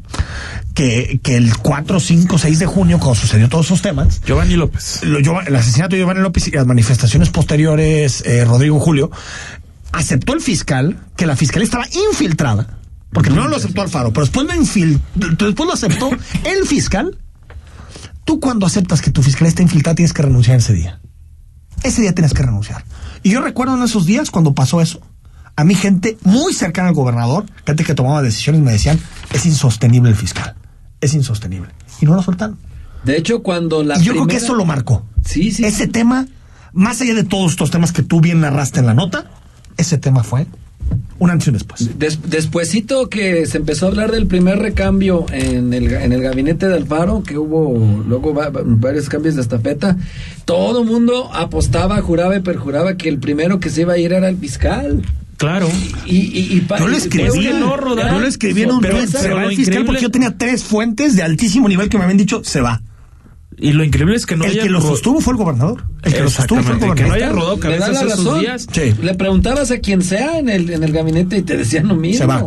que, 0.75 1.21
que 1.23 1.37
el 1.37 1.57
4, 1.57 2.01
5, 2.01 2.37
6 2.39 2.59
de 2.59 2.67
junio, 2.67 2.99
cuando 2.99 3.15
sucedió 3.15 3.49
todos 3.49 3.67
esos 3.67 3.81
temas, 3.81 4.21
Giovanni 4.27 4.57
López. 4.57 5.01
lo- 5.05 5.19
el 5.41 5.57
asesinato 5.57 5.95
de 5.97 6.01
Giovanni 6.03 6.21
López 6.21 6.49
y 6.49 6.51
las 6.51 6.67
manifestaciones 6.67 7.31
posteriores, 7.31 8.23
eh, 8.27 8.45
Rodrigo 8.45 8.79
Julio, 8.81 9.11
aceptó 9.97 10.35
el 10.35 10.41
fiscal 10.41 10.99
que 11.17 11.27
la 11.27 11.37
fiscalía 11.37 11.65
estaba 11.65 11.87
infiltrada. 12.11 12.79
Porque 13.13 13.31
primero 13.31 13.49
lo 13.49 13.57
aceptó 13.57 13.83
Alfaro, 13.83 14.13
pero 14.13 14.27
después 14.27 14.47
lo, 14.47 14.53
infil- 14.53 15.01
después 15.15 15.67
lo 15.67 15.73
aceptó 15.73 16.11
el 16.45 16.67
fiscal. 16.67 17.19
Tú 18.25 18.41
cuando 18.41 18.67
aceptas 18.67 19.01
que 19.01 19.11
tu 19.11 19.23
fiscalía 19.23 19.49
está 19.49 19.63
infiltrada 19.63 19.95
tienes 19.95 20.13
que 20.13 20.23
renunciar 20.23 20.59
ese 20.59 20.73
día. 20.73 21.01
Ese 21.83 22.03
día 22.03 22.15
tienes 22.15 22.35
que 22.35 22.43
renunciar. 22.43 22.85
Y 23.23 23.31
yo 23.31 23.41
recuerdo 23.41 23.75
en 23.77 23.83
esos 23.83 24.07
días 24.07 24.31
cuando 24.31 24.55
pasó 24.55 24.81
eso, 24.81 25.01
a 25.55 25.65
mí 25.65 25.75
gente 25.75 26.19
muy 26.23 26.53
cercana 26.53 26.89
al 26.89 26.95
gobernador, 26.95 27.47
gente 27.65 27.85
que 27.85 27.95
tomaba 27.95 28.21
decisiones 28.23 28.61
me 28.63 28.73
decían, 28.73 28.99
es 29.33 29.47
insostenible 29.47 30.11
el 30.11 30.17
fiscal, 30.17 30.55
es 31.01 31.15
insostenible. 31.15 31.71
Y 32.01 32.07
no 32.07 32.15
lo 32.15 32.23
soltaron. 32.23 32.59
De 33.05 33.17
hecho, 33.17 33.43
cuando 33.43 33.83
la 33.85 33.99
y 33.99 34.03
yo 34.03 34.13
creo 34.13 34.27
que 34.27 34.37
eso 34.37 34.55
lo 34.55 34.65
marcó. 34.65 35.07
Sí, 35.25 35.53
sí. 35.53 35.65
Ese 35.65 35.87
tema, 35.87 36.27
más 36.73 37.01
allá 37.01 37.15
de 37.15 37.25
todos 37.25 37.53
estos 37.53 37.71
temas 37.71 37.93
que 37.93 38.03
tú 38.03 38.21
bien 38.21 38.41
narraste 38.41 38.81
en 38.81 38.87
la 38.87 38.95
nota, 38.95 39.31
ese 39.77 39.99
tema 39.99 40.23
fue 40.23 40.47
un 41.19 41.31
antes 41.31 41.47
y 41.47 41.51
un 41.51 41.55
después. 41.55 41.99
Des- 41.99 42.21
despuésito 42.31 43.09
que 43.09 43.47
se 43.47 43.59
empezó 43.59 43.87
a 43.87 43.89
hablar 43.89 44.13
del 44.13 44.27
primer 44.27 44.59
recambio 44.59 45.27
en 45.33 45.73
el, 45.75 45.93
en 45.93 46.13
el 46.13 46.23
gabinete 46.23 46.69
de 46.69 46.75
Alfaro, 46.77 47.23
que 47.25 47.39
hubo 47.39 47.77
luego 48.07 48.33
va- 48.35 48.51
va- 48.51 48.61
varios 48.65 49.09
cambios 49.09 49.35
de 49.35 49.43
estafeta, 49.43 49.97
todo 50.45 50.85
mundo 50.85 51.31
apostaba, 51.35 52.01
juraba 52.03 52.37
y 52.37 52.41
perjuraba 52.41 52.97
que 52.97 53.09
el 53.09 53.19
primero 53.19 53.59
que 53.59 53.71
se 53.71 53.81
iba 53.83 53.95
a 53.95 53.99
ir 53.99 54.13
era 54.13 54.29
el 54.29 54.37
fiscal. 54.37 55.03
Claro. 55.39 55.69
Y, 56.07 56.17
y, 56.17 56.57
y 56.57 56.61
pa- 56.61 56.79
Yo 56.79 56.87
lo 56.89 56.97
escribí, 56.97 57.41
que 57.41 57.51
no, 57.55 57.77
yo 57.79 58.19
lo 58.21 58.27
escribí 58.27 58.63
en 58.63 58.71
un 58.71 58.81
tweet, 58.81 59.07
se 59.09 59.33
va 59.35 59.45
el 59.45 59.49
fiscal 59.51 59.75
increíble- 59.75 59.85
porque 59.87 60.03
yo 60.03 60.11
tenía 60.11 60.37
tres 60.39 60.63
fuentes 60.65 61.17
de 61.17 61.23
altísimo 61.23 61.69
nivel 61.69 61.89
que 61.89 61.99
me 61.99 62.05
habían 62.05 62.17
dicho, 62.19 62.43
se 62.45 62.61
va. 62.61 62.81
Y 63.59 63.73
lo 63.73 63.85
increíble 63.85 64.17
es 64.17 64.27
que 64.27 64.37
no 64.37 64.45
el 64.45 64.51
haya 64.53 64.63
que 64.65 64.69
lo 64.71 64.81
sostuvo 64.83 65.21
fue 65.21 65.33
el 65.33 65.39
gobernador. 65.39 65.85
El 66.03 66.13
que 66.13 66.21
lo 66.21 66.31
sostuvo 66.31 66.63
fue 66.63 66.73
el 66.75 66.79
Exactamente, 66.79 67.03
que 67.03 67.09
no 67.09 67.09
gobernador. 67.15 67.17
haya 67.17 67.33
rodado 67.33 67.57
Le 67.57 67.79
da 67.79 67.87
cabezas 67.87 68.05
la 68.07 68.13
esos 68.13 68.25
razón. 68.27 68.41
días. 68.41 68.67
Sí. 68.71 68.95
Le 69.03 69.15
preguntabas 69.15 69.71
a 69.71 69.79
quien 69.79 70.03
sea 70.03 70.39
en 70.39 70.49
el, 70.51 70.69
en 70.71 70.85
el 70.85 70.93
gabinete 70.93 71.39
y 71.39 71.43
te 71.43 71.57
decían 71.57 71.89
lo 71.89 71.95
mismo. 71.97 72.19
Se 72.19 72.27
va. 72.27 72.45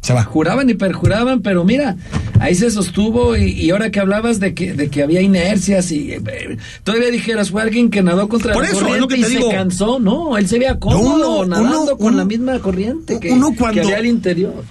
Se 0.00 0.14
va. 0.14 0.24
Juraban 0.24 0.70
y 0.70 0.74
perjuraban, 0.74 1.42
pero 1.42 1.62
mira, 1.64 1.94
ahí 2.40 2.54
se 2.54 2.70
sostuvo 2.70 3.36
y, 3.36 3.50
y 3.52 3.70
ahora 3.70 3.90
que 3.90 4.00
hablabas 4.00 4.40
de 4.40 4.54
que, 4.54 4.72
de 4.72 4.88
que 4.88 5.02
había 5.02 5.20
inercias 5.20 5.92
y 5.92 6.12
eh, 6.12 6.56
todavía 6.84 7.10
dijeras, 7.10 7.50
fue 7.50 7.60
alguien 7.60 7.90
que 7.90 8.02
nadó 8.02 8.26
contra 8.28 8.54
Por 8.54 8.62
la 8.62 8.70
eso, 8.70 8.78
es 8.80 9.02
corriente 9.02 9.18
y 9.18 9.24
se 9.24 9.50
cansó, 9.50 9.98
no, 10.00 10.38
él 10.38 10.48
se 10.48 10.58
veía 10.58 10.78
cómodo 10.78 11.40
uno- 11.42 11.46
nadando 11.46 11.82
uno- 11.82 11.96
con 11.98 12.06
uno- 12.08 12.16
la 12.16 12.24
misma 12.24 12.58
corriente 12.60 13.20
que, 13.20 13.30
uno 13.30 13.52
cuando- 13.58 13.74
que 13.82 13.86
había 13.88 13.98
al 13.98 14.06
interior. 14.06 14.64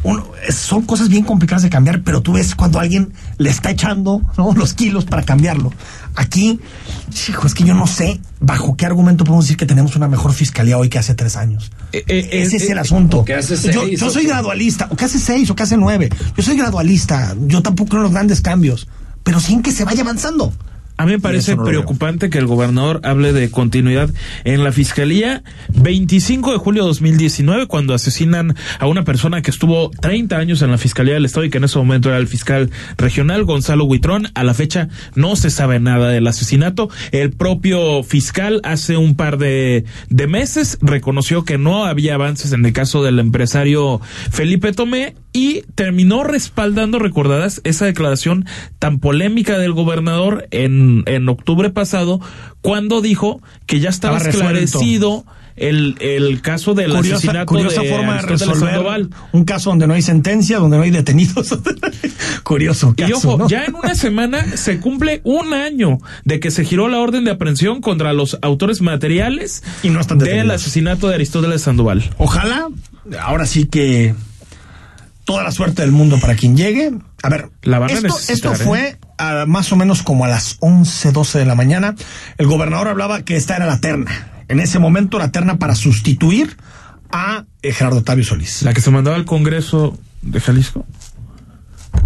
Son 0.50 0.81
cosas 0.81 1.09
bien 1.09 1.24
complicadas 1.24 1.62
de 1.62 1.69
cambiar, 1.69 2.01
pero 2.01 2.21
tú 2.21 2.33
ves 2.33 2.55
cuando 2.55 2.79
alguien 2.79 3.13
le 3.38 3.51
está 3.51 3.69
echando 3.69 4.21
¿no? 4.36 4.53
los 4.55 4.74
kilos 4.74 5.05
para 5.05 5.21
cambiarlo. 5.21 5.71
Aquí, 6.15 6.59
hijo, 7.29 7.45
es 7.45 7.53
que 7.53 7.63
yo 7.63 7.75
no 7.75 7.86
sé 7.86 8.19
bajo 8.41 8.75
qué 8.75 8.86
argumento 8.88 9.24
podemos 9.25 9.45
decir 9.45 9.57
que 9.57 9.65
tenemos 9.67 9.95
una 9.95 10.07
mejor 10.07 10.33
fiscalía 10.33 10.77
hoy 10.77 10.89
que 10.89 10.98
hace 10.98 11.13
tres 11.13 11.36
años. 11.36 11.71
Eh, 11.93 12.03
eh, 12.07 12.29
Ese 12.31 12.57
es 12.57 12.69
el 12.69 12.79
asunto. 12.79 13.19
o 13.19 13.25
que 13.25 13.36
hace 13.36 13.55
yo, 13.71 13.83
seis, 13.83 14.00
yo 14.00 14.07
o 14.07 14.09
soy 14.09 14.25
gradualista, 14.25 14.88
o 14.89 14.95
que 14.95 15.05
hace 15.05 15.18
seis, 15.19 15.49
o 15.49 15.55
que 15.55 15.63
hace 15.63 15.77
nueve. 15.77 16.09
Yo 16.35 16.43
soy 16.43 16.57
gradualista. 16.57 17.35
Yo 17.47 17.61
tampoco 17.61 17.89
creo 17.89 18.01
en 18.01 18.03
los 18.03 18.13
grandes 18.13 18.41
cambios, 18.41 18.88
pero 19.23 19.39
sin 19.39 19.61
que 19.61 19.71
se 19.71 19.85
vaya 19.85 20.01
avanzando. 20.01 20.53
A 21.00 21.06
mí 21.06 21.13
me 21.13 21.20
parece 21.20 21.56
no 21.56 21.63
preocupante 21.63 22.29
que 22.29 22.39
el 22.39 22.46
gobernador 22.46 23.00
hable 23.06 23.32
de 23.32 23.50
continuidad 23.50 24.10
en 24.44 24.65
la 24.65 24.74
fiscalía. 24.74 25.44
25 25.70 26.51
de 26.51 26.58
julio 26.58 26.84
de 26.84 26.88
2019, 26.89 27.68
cuando 27.68 27.94
asesinan 27.94 28.53
a 28.79 28.86
una 28.86 29.06
persona 29.06 29.41
que 29.41 29.50
estuvo 29.50 29.91
30 29.91 30.36
años 30.36 30.62
en 30.62 30.72
la 30.72 30.77
fiscalía 30.77 31.13
del 31.13 31.24
estado 31.24 31.46
y 31.46 31.50
que 31.50 31.60
en 31.60 31.63
ese 31.63 31.79
momento 31.79 32.10
era 32.10 32.18
el 32.18 32.27
fiscal 32.27 32.70
regional, 32.98 33.46
Gonzalo 33.46 33.86
Huitrón. 33.86 34.27
A 34.34 34.44
la 34.44 34.53
fecha 34.53 34.89
no 35.15 35.38
se 35.38 35.51
sabe 35.51 35.79
nada 35.79 36.10
del 36.10 36.27
asesinato. 36.27 36.89
El 37.13 37.32
propio 37.32 38.03
fiscal 38.03 38.60
hace 38.65 38.98
un 38.98 39.15
par 39.15 39.38
de, 39.38 39.86
de 40.10 40.27
meses 40.27 40.79
reconoció 40.82 41.46
que 41.46 41.58
no 41.58 41.86
había 41.86 42.15
avances 42.15 42.51
en 42.51 42.65
el 42.65 42.74
caso 42.74 43.06
del 43.06 43.20
empresario 43.20 44.01
Felipe 44.32 44.74
Tomé 44.74 45.15
y 45.32 45.62
terminó 45.75 46.24
respaldando, 46.24 47.00
recordarás, 47.00 47.62
esa 47.63 47.86
declaración 47.86 48.46
tan 48.79 49.00
polémica 49.00 49.58
del 49.58 49.74
gobernador 49.74 50.48
en, 50.51 50.88
en 51.05 51.29
octubre 51.29 51.69
pasado, 51.69 52.19
cuando 52.62 53.01
dijo 53.01 53.41
que 53.65 53.79
ya 53.79 53.89
estaba, 53.89 54.17
esclarecido 54.17 55.25
el, 55.55 55.96
el 56.00 56.41
caso 56.41 56.74
del 56.74 56.91
Curiosa, 56.91 57.17
asesinato 57.17 57.46
curiosa 57.48 57.81
de 57.81 57.89
forma 57.89 58.15
de 58.15 58.22
resolver 58.22 58.69
Sandoval. 58.72 59.10
un 59.34 59.43
caso 59.43 59.69
donde 59.69 59.88
no 59.88 59.93
hay 59.93 60.01
sentencia, 60.01 60.58
donde 60.60 60.77
no 60.77 60.84
hay 60.84 60.91
detenidos. 60.91 61.58
Curioso. 62.43 62.93
Y 62.98 63.12
ojo, 63.12 63.38
¿no? 63.38 63.50
ya 63.50 63.65
en 63.65 63.75
una 63.75 63.93
semana 63.93 64.58
se 64.58 64.79
cumple 64.79 65.22
un 65.24 65.53
año 65.53 66.00
de 66.24 66.39
que 66.39 66.50
se 66.51 66.63
giró 66.63 66.88
la 66.88 67.00
orden 67.00 67.25
de 67.25 67.31
aprehensión 67.31 67.81
contra 67.81 68.13
los 68.13 68.38
autores 68.41 68.81
materiales 68.81 69.63
Y 69.84 69.89
no 69.89 70.00
están 70.00 70.17
del 70.17 70.50
asesinato 70.51 71.08
de 71.10 71.15
Aristóteles 71.15 71.62
Sandoval. 71.62 72.10
Ojalá, 72.17 72.69
ahora 73.22 73.46
sí 73.46 73.65
que 73.65 74.15
toda 75.25 75.43
la 75.43 75.51
suerte 75.51 75.81
del 75.81 75.91
mundo 75.91 76.17
para 76.19 76.36
quien 76.36 76.55
llegue. 76.55 76.91
A 77.21 77.29
ver, 77.29 77.49
La 77.63 77.79
van 77.79 77.89
a 77.89 77.93
esto, 77.93 78.07
necesitar, 78.07 78.53
esto 78.53 78.53
¿eh? 78.53 78.65
fue 78.65 78.99
a 79.17 79.45
más 79.45 79.71
o 79.71 79.75
menos 79.75 80.03
como 80.03 80.25
a 80.25 80.27
las 80.27 80.57
11, 80.61 81.11
12 81.11 81.39
de 81.39 81.45
la 81.45 81.55
mañana. 81.55 81.95
El 82.38 82.47
gobernador 82.47 82.88
hablaba 82.88 83.23
que 83.23 83.35
esta 83.35 83.55
era 83.55 83.65
la 83.65 83.79
terna. 83.79 84.43
En 84.47 84.59
ese 84.59 84.79
momento 84.79 85.19
la 85.19 85.31
terna 85.31 85.59
para 85.59 85.75
sustituir 85.75 86.57
a 87.11 87.45
eh, 87.61 87.71
Gerardo 87.73 87.99
Octavio 87.99 88.23
Solís. 88.23 88.63
La 88.63 88.73
que 88.73 88.81
se 88.81 88.91
mandaba 88.91 89.15
al 89.15 89.25
Congreso 89.25 89.97
de 90.21 90.39
Jalisco. 90.39 90.85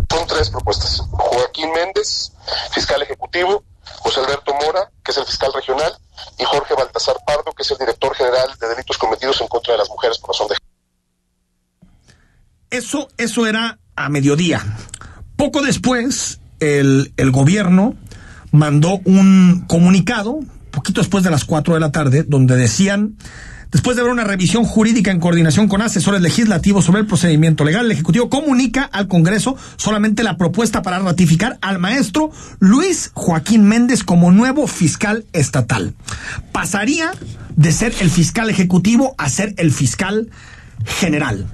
Son 0.10 0.28
tres 0.28 0.50
propuestas. 0.50 1.02
Joaquín 1.12 1.72
Méndez, 1.74 2.32
fiscal 2.72 3.02
ejecutivo, 3.02 3.64
José 4.00 4.20
Alberto 4.22 4.54
Mora, 4.54 4.90
que 5.04 5.12
es 5.12 5.18
el 5.18 5.26
fiscal 5.26 5.52
regional, 5.54 5.94
y 6.38 6.44
Jorge 6.44 6.74
Baltasar 6.74 7.16
Pardo, 7.26 7.52
que 7.56 7.64
es 7.64 7.72
el 7.72 7.78
director 7.78 8.16
general 8.16 8.50
de 8.60 8.68
delitos 8.68 8.98
cometidos 8.98 9.42
en 9.42 9.48
contra 9.48 9.74
de 9.74 9.80
las 9.80 9.90
mujeres 9.90 10.18
por 10.20 10.30
razón 10.32 10.48
de 10.48 10.56
Eso, 12.70 13.08
eso 13.18 13.46
era 13.46 13.80
a 13.96 14.10
mediodía. 14.10 14.64
Poco 15.44 15.62
después, 15.62 16.40
el, 16.62 17.12
el 17.18 17.32
gobierno 17.32 17.96
mandó 18.54 19.02
un 19.04 19.66
comunicado, 19.68 20.40
poquito 20.72 21.02
después 21.02 21.22
de 21.26 21.32
las 21.32 21.44
4 21.44 21.74
de 21.74 21.82
la 21.82 21.92
tarde, 21.92 22.24
donde 22.26 22.56
decían, 22.56 23.18
después 23.70 23.98
de 23.98 24.04
haber 24.04 24.14
una 24.14 24.24
revisión 24.24 24.64
jurídica 24.64 25.12
en 25.12 25.20
coordinación 25.20 25.68
con 25.68 25.82
asesores 25.82 26.22
legislativos 26.22 26.86
sobre 26.86 27.02
el 27.02 27.08
procedimiento 27.08 27.66
legal, 27.66 27.88
el 27.88 27.92
Ejecutivo 27.92 28.30
comunica 28.30 28.84
al 28.84 29.10
Congreso 29.10 29.58
solamente 29.76 30.24
la 30.24 30.38
propuesta 30.38 30.82
para 30.82 31.00
ratificar 31.00 31.58
al 31.60 31.78
maestro 31.78 32.32
Luis 32.60 33.12
Joaquín 33.14 33.66
Méndez 33.66 34.06
como 34.06 34.32
nuevo 34.32 34.66
fiscal 34.66 35.26
estatal. 35.34 35.94
Pasaría 36.54 37.12
de 37.58 37.74
ser 37.74 37.94
el 38.00 38.10
fiscal 38.10 38.50
ejecutivo 38.50 39.14
a 39.18 39.28
ser 39.28 39.56
el 39.58 39.74
fiscal 39.74 40.30
general. 40.86 41.48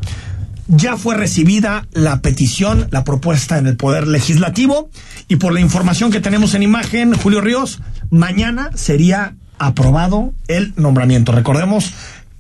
Ya 0.71 0.97
fue 0.97 1.15
recibida 1.15 1.87
la 1.93 2.21
petición, 2.21 2.87
la 2.91 3.03
propuesta 3.03 3.57
en 3.57 3.65
el 3.65 3.75
Poder 3.75 4.07
Legislativo 4.07 4.91
y 5.27 5.37
por 5.37 5.51
la 5.51 5.61
información 5.61 6.11
que 6.11 6.21
tenemos 6.21 6.53
en 6.53 6.61
imagen, 6.61 7.15
Julio 7.15 7.41
Ríos, 7.41 7.81
mañana 8.11 8.69
sería 8.75 9.35
aprobado 9.57 10.31
el 10.47 10.73
nombramiento. 10.75 11.31
Recordemos 11.31 11.91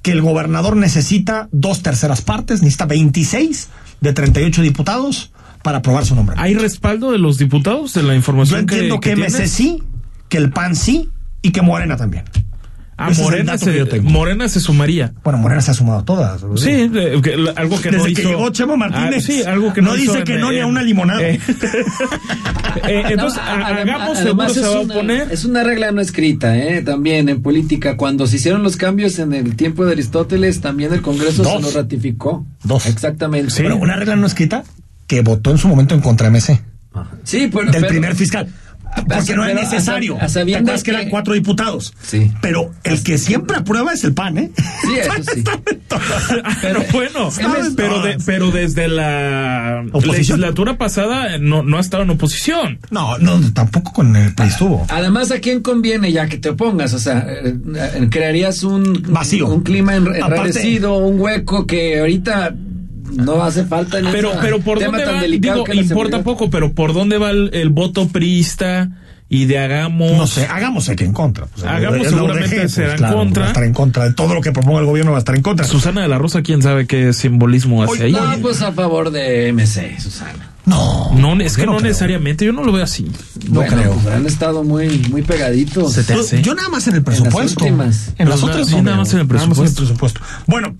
que 0.03 0.11
el 0.11 0.21
gobernador 0.21 0.77
necesita 0.77 1.49
dos 1.51 1.81
terceras 1.81 2.21
partes, 2.21 2.61
necesita 2.61 2.85
26 2.85 3.67
de 3.99 4.13
38 4.13 4.61
diputados 4.61 5.31
para 5.63 5.79
aprobar 5.79 6.05
su 6.05 6.13
nombre. 6.13 6.35
¿Hay 6.37 6.53
respaldo 6.53 7.11
de 7.11 7.17
los 7.17 7.39
diputados 7.39 7.95
de 7.95 8.03
la 8.03 8.09
Yo 8.09 8.17
información 8.17 8.59
entiendo 8.59 8.99
que, 8.99 9.15
que, 9.15 9.27
MC 9.27 9.47
sí, 9.47 9.83
que 10.29 10.37
el 10.37 10.51
PAN 10.51 10.75
sí 10.75 11.09
y 11.41 11.49
que 11.49 11.63
Morena 11.63 11.97
también. 11.97 12.25
Ah, 13.01 13.11
Ese 13.11 13.21
Morena 13.21 13.57
se, 13.57 13.85
tengo. 13.85 14.09
Morena 14.09 14.49
se 14.49 14.59
sumaría. 14.59 15.13
Bueno, 15.23 15.39
Morena 15.39 15.61
se 15.61 15.71
ha 15.71 15.73
sumado 15.73 15.99
a 15.99 16.05
todas. 16.05 16.43
¿no? 16.43 16.57
Sí, 16.57 16.69
eh, 16.69 17.21
que- 17.23 17.53
algo 17.55 17.77
que 17.81 17.91
Desde 17.91 17.97
no 17.97 18.03
que 18.03 18.11
hizo. 18.11 18.51
llegó 18.51 18.75
Martínez. 18.77 19.23
Ah, 19.23 19.25
sí, 19.25 19.41
algo 19.43 19.71
que 19.73 19.81
No 19.81 19.91
no, 19.91 19.95
dice 19.95 20.11
hizo 20.17 20.23
que 20.25 20.33
en- 20.35 20.41
no 20.41 20.51
ni 20.51 20.57
a 20.57 20.63
en- 20.63 20.65
una 20.67 20.83
limonada. 20.83 21.21
Eh, 21.21 21.39
eh, 22.87 23.03
entonces, 23.09 23.39
hagamos 23.41 24.17
además 24.17 24.17
seguro 24.17 24.49
se 24.53 24.59
es 24.59 24.65
va 24.65 24.69
a 24.69 24.79
una- 24.81 24.93
oponer. 24.95 25.27
Es 25.31 25.45
una 25.45 25.63
regla 25.63 25.91
no 25.91 26.01
escrita, 26.01 26.57
¿eh? 26.57 26.81
También 26.81 27.29
en 27.29 27.41
política. 27.41 27.97
Cuando 27.97 28.27
se 28.27 28.35
hicieron 28.35 28.63
los 28.63 28.75
cambios 28.77 29.17
en 29.19 29.33
el 29.33 29.55
tiempo 29.55 29.85
de 29.85 29.93
Aristóteles, 29.93 30.61
también 30.61 30.93
el 30.93 31.01
Congreso 31.01 31.43
Dos. 31.43 31.53
se 31.55 31.61
lo 31.73 31.81
ratificó. 31.81 32.45
Dos. 32.63 32.85
Exactamente. 32.85 33.51
Sí. 33.51 33.63
Pero 33.63 33.77
una 33.77 33.95
regla 33.95 34.15
no 34.15 34.27
escrita 34.27 34.63
que 35.07 35.21
votó 35.21 35.51
en 35.51 35.57
su 35.57 35.67
momento 35.67 35.95
en 35.95 36.01
contra 36.01 36.29
de 36.29 36.37
MC. 36.37 36.61
Sí, 37.23 37.49
pero, 37.51 37.63
del 37.71 37.81
pero- 37.81 37.87
primer 37.87 38.15
fiscal. 38.15 38.47
Porque 38.95 39.11
no 39.15 39.21
es 39.21 39.27
pero 39.27 39.43
a 39.43 39.53
necesario. 39.53 40.15
sab- 40.15 40.23
a 40.23 40.27
¿Te 40.27 40.29
sabiendas 40.33 40.61
acuerdas 40.61 40.83
que 40.83 40.91
que- 40.91 40.97
eran 40.97 41.09
cuatro 41.09 41.33
diputados? 41.33 41.93
Sí. 42.01 42.31
Pero 42.41 42.71
el 42.83 43.03
que 43.03 43.17
siempre 43.17 43.57
aprueba 43.57 43.93
es 43.93 44.03
el 44.03 44.13
PAN, 44.13 44.37
¿eh? 44.37 44.51
Sí, 44.81 44.97
eso 44.99 45.11
sí. 45.33 45.43
Pero 46.61 46.83
bueno, 46.91 47.31
¿Sabes? 47.31 47.73
pero, 47.75 48.01
de- 48.01 48.17
No. 48.17 48.23
pero 48.25 48.51
desde 48.51 48.87
la 48.87 49.83
Oposición. 49.91 50.39
legislatura 50.41 50.77
pasada 50.77 51.35
eh, 51.35 51.39
no, 51.39 51.63
no 51.63 51.77
ha 51.77 51.81
estado 51.81 52.03
en 52.03 52.09
oposición. 52.11 52.79
No, 52.91 53.17
no, 53.17 53.39
tampoco 53.53 53.91
con 53.93 54.15
el 54.15 54.33
PRI 54.35 54.47
estuvo. 54.47 54.85
Además, 54.89 55.31
¿a 55.31 55.39
quién 55.39 55.61
conviene 55.61 56.11
ya 56.11 56.27
que 56.27 56.37
te 56.37 56.49
opongas? 56.49 56.93
O 56.93 56.99
sea, 56.99 57.25
eh, 57.29 57.53
eh, 57.75 58.07
crearías 58.09 58.63
un 58.63 59.03
Vacío. 59.09 59.47
un 59.47 59.61
clima 59.63 59.95
en- 59.95 60.07
Aparte- 60.07 60.25
enrarecido, 60.25 60.97
un 60.97 61.19
hueco 61.19 61.65
que 61.65 61.99
ahorita 61.99 62.53
no 63.13 63.43
hace 63.43 63.65
falta 63.65 63.99
en 63.99 64.05
Pero, 64.11 64.31
pero 64.41 64.59
por 64.59 64.79
tema 64.79 64.91
dónde 64.97 65.05
tan 65.05 65.15
va, 65.15 65.21
delicado 65.21 65.63
digo, 65.65 65.81
importa 65.81 66.23
poco, 66.23 66.49
pero 66.49 66.73
por 66.73 66.93
dónde 66.93 67.17
va 67.17 67.29
el, 67.31 67.49
el 67.53 67.69
voto 67.69 68.07
priista 68.07 68.89
y 69.31 69.45
de 69.45 69.59
hagamos. 69.59 70.13
No 70.17 70.25
sé, 70.27 70.45
hagamos 70.47 70.89
que 70.89 71.03
en 71.05 71.13
contra. 71.13 71.45
Pues, 71.45 71.63
Hagamos 71.65 72.01
es 72.01 72.09
seguramente 72.09 72.67
será 72.69 72.95
en 72.95 73.13
contra. 73.13 73.41
Va 73.41 73.47
a 73.47 73.51
estar 73.51 73.63
en 73.63 73.73
contra 73.73 74.03
de 74.05 74.13
todo 74.13 74.33
lo 74.33 74.41
que 74.41 74.51
proponga 74.51 74.79
el 74.79 74.85
gobierno, 74.87 75.11
va 75.11 75.17
a 75.17 75.19
estar 75.19 75.35
en 75.35 75.43
contra. 75.43 75.67
Susana 75.67 76.01
de 76.01 76.07
la 76.07 76.17
Rosa, 76.17 76.41
quién 76.41 76.61
sabe 76.63 76.87
qué 76.87 77.13
simbolismo 77.13 77.83
hace 77.83 78.05
ahí. 78.05 78.11
No, 78.11 78.37
pues 78.41 78.61
a 78.63 78.71
favor 78.71 79.11
de 79.11 79.51
MC, 79.53 79.99
Susana. 79.99 80.49
No, 80.65 81.11
No, 81.15 81.39
es 81.41 81.57
que 81.57 81.65
no, 81.65 81.79
necesariamente, 81.79 82.45
yo 82.45 82.53
no 82.53 82.63
lo 82.63 82.71
veo 82.71 82.83
así. 82.83 83.03
No 83.49 83.61
Bueno, 83.61 83.75
creo. 83.75 83.93
pues 83.93 84.15
han 84.15 84.25
estado 84.27 84.63
muy, 84.63 84.99
muy 85.09 85.21
pegaditos. 85.23 85.93
Se 85.93 86.03
te 86.03 86.13
Yo, 86.13 86.19
hace. 86.19 86.41
yo 86.43 86.53
nada 86.53 86.69
más 86.69 86.87
en 86.87 86.95
el 86.95 87.03
presupuesto. 87.03 87.63
últimas. 87.65 88.11
En 88.17 88.29
las 88.29 88.43
otras 88.43 88.67
sí, 88.67 88.75
no 88.75 88.83
nada 88.83 88.97
más 88.97 89.13
en 89.13 89.19
el 89.21 89.27
Nada 89.27 89.47
más 89.47 89.57
presupuesto. 89.59 89.81
presupuesto. 89.83 90.21
Bueno, 90.47 90.75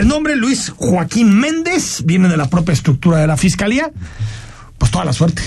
el 0.00 0.08
nombre 0.08 0.36
Luis 0.36 0.72
Joaquín 0.76 1.38
Méndez 1.38 2.02
viene 2.04 2.28
de 2.28 2.36
la 2.36 2.48
propia 2.48 2.72
estructura 2.72 3.18
de 3.18 3.26
la 3.26 3.36
fiscalía. 3.36 3.90
Pues 4.78 4.90
toda 4.90 5.04
la 5.04 5.12
suerte. 5.12 5.42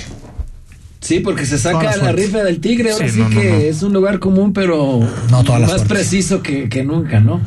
Sí, 1.02 1.20
porque 1.22 1.46
se 1.46 1.58
Toda 1.58 1.82
la 1.84 1.94
saca 1.94 2.06
la 2.06 2.12
rifa 2.12 2.44
del 2.44 2.60
tigre, 2.60 2.92
ahora 2.92 3.08
Sí, 3.08 3.14
sí, 3.16 3.20
no, 3.22 3.30
que 3.30 3.50
no. 3.50 3.56
es 3.56 3.84
un 3.84 3.94
lugar 3.94 4.20
común, 4.20 4.52
pero 4.54 5.00
No, 5.32 5.44
toda 5.44 5.60
la 5.60 5.68
más 5.68 5.78
suerte. 5.78 5.94
preciso 5.94 6.42
que, 6.42 6.68
que 6.68 6.84
nunca, 6.84 7.20
¿no? 7.22 7.40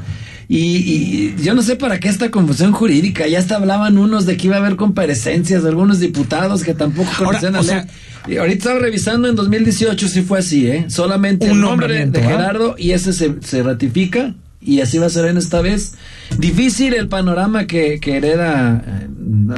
Y, 0.49 0.59
y 0.59 1.37
yo 1.43 1.55
no 1.55 1.63
sé 1.63 1.77
para 1.77 1.99
qué 2.01 2.09
esta 2.09 2.31
confusión 2.31 2.73
jurídica. 2.73 3.27
Ya 3.27 3.39
hasta 3.39 3.57
hablaban 3.57 3.97
unos 3.99 4.27
de 4.27 4.37
que 4.37 4.47
iba 4.49 4.57
a 4.57 4.59
haber 4.59 4.77
comparecencias 4.77 5.63
de 5.63 5.69
algunos 5.71 5.99
diputados 6.01 6.63
que 6.63 6.75
tampoco 6.75 7.11
conocían 7.19 7.55
la 7.55 7.63
sea-. 7.63 7.87
Y 8.29 8.37
ahorita 8.37 8.57
estaba 8.59 8.79
revisando 8.79 9.29
en 9.29 9.35
2018 9.35 10.09
si 10.09 10.23
fue 10.23 10.39
así, 10.41 10.67
¿eh? 10.69 10.85
Solamente 10.89 11.47
Un 11.47 11.53
el 11.53 11.61
nombre 11.61 11.95
de 11.95 12.07
¿verdad? 12.07 12.29
Gerardo 12.29 12.75
y 12.79 12.91
ese 12.93 13.13
se, 13.13 13.35
se 13.43 13.63
ratifica 13.63 14.35
y 14.65 14.81
así 14.81 14.99
va 14.99 15.07
a 15.07 15.11
ser 15.11 15.27
en 15.27 15.37
esta 15.37 15.61
vez. 15.61 15.95
Difícil 16.39 16.95
el 16.95 17.09
panorama 17.09 17.67
que, 17.67 17.99
que 18.01 18.17
hereda. 18.17 18.83
eh, 18.87 19.07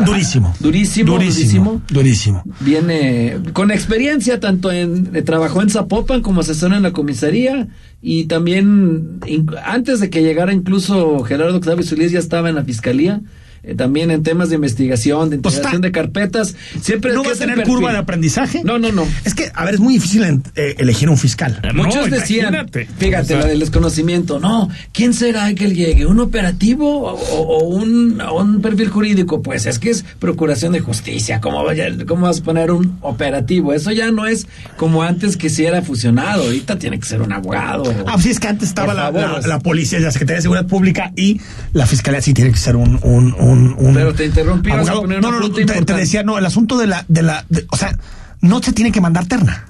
Durísimo. 0.07 0.55
Durísimo, 0.61 1.13
durísimo 1.13 1.83
Durísimo. 1.91 2.43
viene 2.61 3.39
con 3.53 3.71
experiencia 3.71 4.41
tanto 4.41 4.73
en 4.73 5.11
eh, 5.15 5.23
trabajó 5.23 5.63
en 5.63 5.71
Zapopan 5.71 6.21
como 6.23 6.41
asesor 6.41 6.73
en 6.73 6.83
la 6.83 6.93
comisaría 6.93 7.69
y 8.03 8.25
también 8.25 9.21
in- 9.27 9.47
antes 9.65 10.01
de 10.01 10.11
que 10.11 10.23
llegara 10.23 10.53
incluso 10.53 11.21
Gerardo 11.25 11.57
Octavio 11.59 11.85
Solís 11.85 12.13
ya 12.13 12.19
estaba 12.19 12.49
en 12.49 12.55
la 12.57 12.65
fiscalía 12.65 13.21
eh, 13.65 13.75
también 13.75 14.11
en 14.11 14.23
temas 14.23 14.49
de 14.49 14.57
investigación 14.57 15.31
de 15.31 15.39
Pues 15.39 15.55
integración 15.57 15.83
de 15.83 15.93
carpetas 15.93 16.55
siempre 16.81 17.13
¿No 17.13 17.23
¿qué 17.23 17.29
va 17.29 17.35
a 17.35 17.39
tener 17.39 17.63
curva 17.65 17.93
de 17.93 17.99
aprendizaje? 17.99 18.63
no 18.65 18.79
no 18.79 18.93
no 18.93 19.07
Es 19.25 19.35
que, 19.35 19.51
a 19.55 19.65
ver, 19.65 19.75
es 19.75 19.81
muy 19.81 19.95
difícil 19.95 20.23
en- 20.25 20.43
eh, 20.57 20.75
elegir 20.79 21.09
un 21.09 21.17
fiscal. 21.19 21.61
Muchos 21.75 22.09
No, 22.11 22.17
decían, 22.17 22.49
imagínate. 22.55 22.87
fíjate, 22.99 23.23
O 23.23 23.27
sea, 23.27 23.39
la 23.39 23.47
del 23.47 23.61
desconocimiento, 23.61 24.39
no, 24.41 24.69
¿quién 24.93 25.15
será 25.15 25.53
que 25.55 25.65
él 25.65 25.75
llegue? 25.75 26.07
¿Un 26.07 26.21
operativo 26.21 27.03
o, 27.11 27.13
o 27.15 27.65
un, 27.65 28.21
un 28.21 28.61
perfil 28.63 28.89
jurídico? 28.89 29.43
Pues 29.43 29.67
es 29.67 29.79
que 29.79 29.91
es 29.91 30.05
procuración 30.19 30.73
de 30.73 30.81
justicia, 30.81 31.41
¿cómo, 31.41 31.65
vaya, 31.65 31.87
¿cómo 32.07 32.27
vas 32.27 32.41
a 32.41 32.43
poner 32.45 32.71
un 32.71 32.99
operativo? 33.01 33.73
Eso 33.73 33.91
ya 33.93 34.11
no 34.11 34.27
es 34.27 34.47
como 34.77 35.03
antes 35.03 35.37
que 35.37 35.49
si 35.51 35.65
era 35.65 35.83
fusionado, 35.83 36.43
ahorita 36.45 36.79
tiene 36.79 36.99
que 36.99 37.07
ser 37.07 37.23
un 37.23 37.33
abogado. 37.33 37.85
Ah, 38.07 38.13
pues 38.13 38.25
sí, 38.25 38.31
es 38.31 38.41
que 38.41 38.49
antes 38.49 38.69
estaba 38.69 38.93
la, 38.95 39.11
la- 39.11 39.59
policía, 39.61 39.99
la 40.01 40.11
Secretaría 40.11 40.37
de 40.39 40.43
Seguridad 40.43 40.67
Pública 40.67 41.13
y 41.17 41.41
la 41.73 41.87
Fiscalía 41.87 42.21
sí 42.21 42.35
tiene 42.35 42.51
que 42.51 42.59
ser 42.59 42.77
un... 42.77 42.99
un, 43.03 43.33
un, 43.39 43.54
un 43.79 43.95
Pero 43.95 44.15
te 44.15 44.27
interrumpí, 44.27 44.71
vas 44.71 44.89
a 44.89 44.95
poner 44.95 45.21
No, 45.21 45.29
una 45.29 45.41
no, 45.41 45.49
no, 45.49 45.55
te, 45.55 45.95
decía, 45.95 46.23
no, 46.23 46.39
el 46.39 46.47
asunto 46.47 46.77
de 46.79 46.87
la... 46.87 47.05
De 47.09 47.23
la 47.23 47.45
de- 47.49 47.67
o 47.71 47.77
sea, 47.77 47.97
no 48.41 48.63
se 48.63 48.73
tiene 48.73 48.93
que 48.93 49.01
mandar 49.01 49.27
terna. 49.27 49.67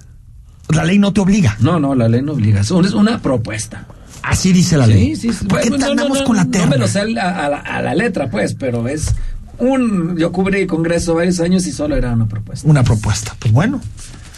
La 0.69 0.85
ley 0.85 0.99
no 0.99 1.13
te 1.13 1.21
obliga. 1.21 1.57
No, 1.61 1.79
no, 1.79 1.95
la 1.95 2.09
ley 2.09 2.23
no 2.23 2.33
obliga, 2.33 2.61
es 2.61 2.71
una- 2.71 2.89
es 2.89 2.95
una 2.95 3.21
propuesta. 3.21 3.87
Así 4.23 4.53
dice 4.53 4.77
la 4.79 4.87
ley. 4.87 5.15
Sí, 5.17 5.31
sí, 5.31 5.39
sí. 5.39 5.45
¿Por 5.47 5.61
qué 5.61 5.69
Bueno, 5.69 5.85
no, 5.87 5.93
andamos 5.93 6.19
no, 6.21 6.25
con 6.25 6.37
la 6.37 6.45
no 6.45 6.51
terna? 6.51 6.67
me 6.69 6.79
lo 6.79 6.89
sé 6.89 7.01
a, 7.01 7.03
a 7.45 7.49
la, 7.51 7.59
a 7.59 7.83
la 7.83 7.95
letra, 7.95 8.31
pues, 8.31 8.55
pero 8.55 8.89
es 8.89 9.15
un... 9.59 10.17
Yo 10.17 10.33
cubrí 10.33 10.67
Congreso 10.67 11.15
varios 11.15 11.41
años 11.41 11.67
y 11.67 11.73
solo 11.73 11.95
era 11.97 12.13
una 12.13 12.27
propuesta. 12.27 12.69
Una 12.69 12.83
propuesta. 12.83 13.37
Pues 13.39 13.53
bueno. 13.53 13.81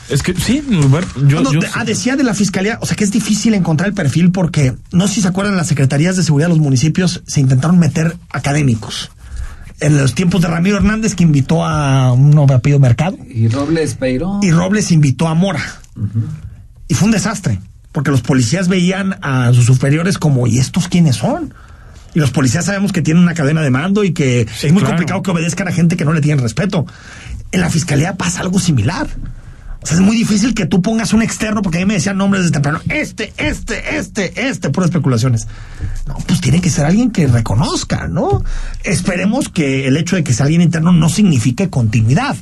Es 0.08 0.22
que 0.22 0.34
sí, 0.34 0.62
bueno, 0.88 1.04
yo, 1.26 1.40
No, 1.40 1.52
yo 1.52 1.58
de- 1.60 1.66
sé. 1.66 1.72
ah, 1.74 1.84
decía 1.84 2.14
de 2.14 2.22
la 2.22 2.32
fiscalía, 2.34 2.78
o 2.80 2.86
sea 2.86 2.96
que 2.96 3.02
es 3.02 3.10
difícil 3.10 3.54
encontrar 3.54 3.88
el 3.88 3.94
perfil 3.94 4.30
porque 4.30 4.72
no 4.92 5.08
sé 5.08 5.14
si 5.14 5.22
se 5.22 5.28
acuerdan, 5.28 5.56
las 5.56 5.66
secretarías 5.66 6.16
de 6.16 6.22
seguridad 6.22 6.46
de 6.48 6.54
los 6.54 6.60
municipios 6.62 7.22
se 7.26 7.40
intentaron 7.40 7.78
meter 7.80 8.16
académicos. 8.30 9.10
En 9.80 9.98
los 9.98 10.14
tiempos 10.14 10.40
de 10.40 10.48
Ramiro 10.48 10.76
Hernández, 10.76 11.14
que 11.14 11.22
invitó 11.22 11.64
a 11.64 12.12
un 12.12 12.38
apellido 12.50 12.78
Mercado, 12.80 13.18
Y 13.28 13.48
Robles 13.48 13.94
Peirón. 13.94 14.42
y 14.42 14.50
Robles 14.50 14.90
invitó 14.90 15.28
a 15.28 15.34
Mora. 15.34 15.60
Y 16.88 16.94
fue 16.94 17.06
un 17.06 17.12
desastre, 17.12 17.60
porque 17.92 18.10
los 18.10 18.22
policías 18.22 18.68
veían 18.68 19.16
a 19.22 19.52
sus 19.52 19.66
superiores 19.66 20.18
como, 20.18 20.46
¿y 20.46 20.58
estos 20.58 20.88
quiénes 20.88 21.16
son? 21.16 21.52
Y 22.14 22.20
los 22.20 22.30
policías 22.30 22.64
sabemos 22.64 22.92
que 22.92 23.02
tienen 23.02 23.22
una 23.22 23.34
cadena 23.34 23.60
de 23.60 23.70
mando 23.70 24.02
y 24.02 24.12
que 24.12 24.42
es 24.42 24.62
muy 24.72 24.80
claro. 24.80 24.86
complicado 24.94 25.22
que 25.22 25.30
obedezcan 25.30 25.68
a 25.68 25.72
gente 25.72 25.96
que 25.98 26.04
no 26.06 26.14
le 26.14 26.22
tienen 26.22 26.42
respeto. 26.42 26.86
En 27.52 27.60
la 27.60 27.68
fiscalía 27.68 28.16
pasa 28.16 28.40
algo 28.40 28.58
similar. 28.58 29.06
O 29.82 29.86
sea, 29.86 29.96
es 29.96 30.02
muy 30.02 30.16
difícil 30.16 30.54
que 30.54 30.66
tú 30.66 30.82
pongas 30.82 31.12
un 31.12 31.22
externo, 31.22 31.62
porque 31.62 31.78
a 31.78 31.80
mí 31.80 31.86
me 31.86 31.94
decían 31.94 32.16
nombres 32.16 32.42
desde 32.42 32.54
temprano, 32.54 32.80
este, 32.88 33.32
este, 33.36 33.96
este, 33.96 34.48
este, 34.48 34.70
puras 34.70 34.90
especulaciones. 34.90 35.46
No, 36.06 36.16
pues 36.26 36.40
tiene 36.40 36.60
que 36.60 36.70
ser 36.70 36.86
alguien 36.86 37.10
que 37.10 37.26
reconozca, 37.26 38.08
¿no? 38.08 38.42
Esperemos 38.84 39.48
que 39.48 39.86
el 39.86 39.96
hecho 39.96 40.16
de 40.16 40.24
que 40.24 40.32
sea 40.32 40.44
alguien 40.44 40.62
interno 40.62 40.92
no 40.92 41.08
signifique 41.08 41.70
continuidad. 41.70 42.36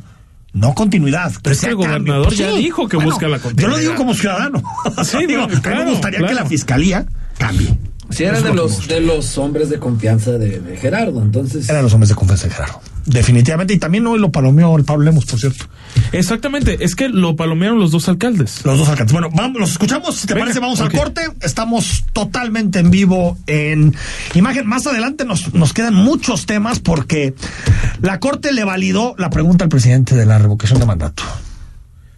No 0.52 0.72
continuidad. 0.72 1.32
Pero 1.42 1.52
es 1.52 1.60
que 1.60 1.66
el 1.70 1.74
gobernador 1.74 2.32
ya 2.32 2.50
dijo 2.52 2.88
que 2.88 2.96
busca 2.96 3.26
la 3.26 3.38
Yo 3.38 3.42
lo 3.42 3.42
continuidad. 3.42 3.78
digo 3.80 3.94
como 3.96 4.14
ciudadano. 4.14 4.62
Sí, 5.04 5.26
Digo, 5.26 5.40
no, 5.40 5.44
a 5.44 5.48
mí 5.48 5.56
claro, 5.60 5.84
me 5.84 5.90
gustaría 5.90 6.26
que 6.26 6.34
la 6.34 6.46
fiscalía 6.46 7.04
cambie. 7.38 7.76
Sí, 8.10 8.24
era 8.24 8.38
Eso 8.38 8.46
de 8.48 8.54
los, 8.54 8.86
de 8.86 9.00
los 9.00 9.38
hombres 9.38 9.70
de 9.70 9.78
confianza 9.78 10.32
de, 10.32 10.60
de 10.60 10.76
Gerardo, 10.76 11.22
entonces. 11.22 11.68
Eran 11.68 11.82
los 11.82 11.92
hombres 11.94 12.10
de 12.10 12.14
confianza 12.14 12.46
de 12.48 12.52
Gerardo. 12.54 12.80
Definitivamente. 13.06 13.74
Y 13.74 13.78
también 13.78 14.06
hoy 14.06 14.18
lo 14.18 14.30
palomeó 14.30 14.76
el 14.76 14.84
Pablo 14.84 15.04
Lemos, 15.04 15.24
por 15.26 15.38
cierto. 15.38 15.66
Exactamente, 16.12 16.84
es 16.84 16.94
que 16.94 17.08
lo 17.08 17.34
palomearon 17.36 17.78
los 17.78 17.90
dos 17.90 18.08
alcaldes. 18.08 18.64
Los 18.64 18.78
dos 18.78 18.88
alcaldes. 18.88 19.12
Bueno, 19.12 19.28
vamos, 19.32 19.60
los 19.60 19.72
escuchamos. 19.72 20.16
Si 20.16 20.26
te 20.26 20.34
Venga, 20.34 20.44
parece, 20.44 20.60
vamos 20.60 20.80
ok. 20.80 20.86
al 20.86 20.92
corte. 21.00 21.22
Estamos 21.42 22.04
totalmente 22.12 22.78
en 22.78 22.90
vivo 22.90 23.36
en 23.46 23.94
imagen. 24.34 24.66
Más 24.66 24.86
adelante 24.86 25.24
nos, 25.24 25.52
nos 25.54 25.72
quedan 25.72 25.94
muchos 25.94 26.46
temas 26.46 26.78
porque 26.80 27.34
la 28.00 28.20
corte 28.20 28.52
le 28.52 28.64
validó 28.64 29.14
la 29.18 29.30
pregunta 29.30 29.64
al 29.64 29.70
presidente 29.70 30.14
de 30.14 30.26
la 30.26 30.38
revocación 30.38 30.78
de 30.78 30.86
mandato. 30.86 31.22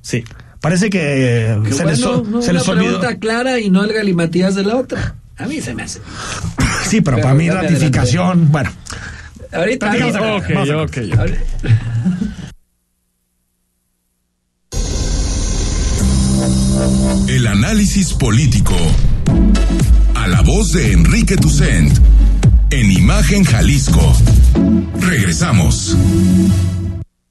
Sí. 0.03 0.25
Parece 0.61 0.90
que 0.90 1.57
se, 1.70 1.85
bueno, 1.85 1.90
les, 1.90 2.01
no, 2.01 2.42
se 2.42 2.51
una 2.51 2.59
les 2.61 2.68
olvidó. 2.68 2.85
pregunta 3.01 3.18
clara 3.18 3.61
y 3.61 3.70
no 3.70 3.85
el 3.85 3.92
galimatías 3.92 4.55
de 4.55 4.64
la 4.64 4.77
otra. 4.77 5.16
A 5.38 5.46
mí 5.46 5.61
se 5.61 5.75
me 5.75 5.83
hace. 5.83 6.01
Sí, 6.88 7.01
pero, 7.01 7.16
Pero 7.16 7.22
para 7.29 7.35
mí 7.35 7.51
ratificación, 7.51 8.51
bueno. 8.51 8.70
Ahorita. 9.53 9.90
Platicamos 9.90 10.16
acá. 10.16 10.35
Ok, 10.37 10.44
Vamos 10.55 10.70
acá. 10.70 10.83
ok. 10.83 11.18
ahorita- 11.18 11.40
El 17.29 17.46
análisis 17.46 18.12
político. 18.14 18.75
A 20.14 20.27
la 20.29 20.40
voz 20.42 20.72
de 20.72 20.92
Enrique 20.92 21.37
Tucent. 21.37 21.99
En 22.70 22.90
Imagen 22.92 23.44
Jalisco. 23.44 24.16
Regresamos. 25.01 25.96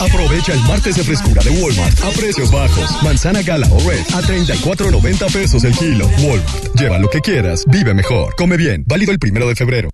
Aprovecha 0.00 0.54
el 0.54 0.60
martes 0.60 0.96
de 0.96 1.04
frescura 1.04 1.42
de 1.42 1.50
Walmart 1.50 2.02
a 2.02 2.10
precios 2.10 2.50
bajos. 2.50 3.02
Manzana 3.02 3.42
gala 3.42 3.68
o 3.70 3.78
red 3.80 4.00
a 4.14 4.22
34.90 4.22 5.32
pesos 5.32 5.64
el 5.64 5.74
kilo. 5.76 6.06
Walmart. 6.22 6.74
Lleva 6.74 6.98
lo 6.98 7.10
que 7.10 7.20
quieras, 7.20 7.64
vive 7.66 7.92
mejor. 7.92 8.34
Come 8.36 8.56
bien. 8.56 8.84
Válido 8.86 9.12
el 9.12 9.18
primero 9.18 9.46
de 9.46 9.54
febrero. 9.54 9.90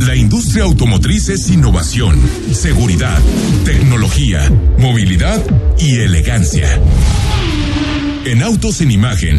La 0.00 0.16
industria 0.16 0.64
automotriz 0.64 1.28
es 1.28 1.48
innovación, 1.50 2.20
seguridad, 2.52 3.20
tecnología, 3.64 4.50
movilidad 4.78 5.40
y 5.78 6.00
elegancia. 6.00 6.80
En 8.24 8.42
Autos 8.42 8.80
en 8.80 8.90
Imagen, 8.92 9.38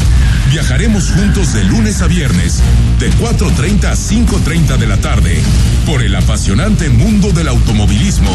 viajaremos 0.51 1.09
juntos 1.11 1.53
de 1.53 1.63
lunes 1.63 2.01
a 2.01 2.07
viernes, 2.07 2.61
de 2.99 3.09
4.30 3.11 3.85
a 3.85 3.95
5.30 3.95 4.77
de 4.77 4.87
la 4.87 4.97
tarde, 4.97 5.37
por 5.85 6.01
el 6.01 6.15
apasionante 6.15 6.89
mundo 6.89 7.31
del 7.31 7.47
automovilismo, 7.47 8.31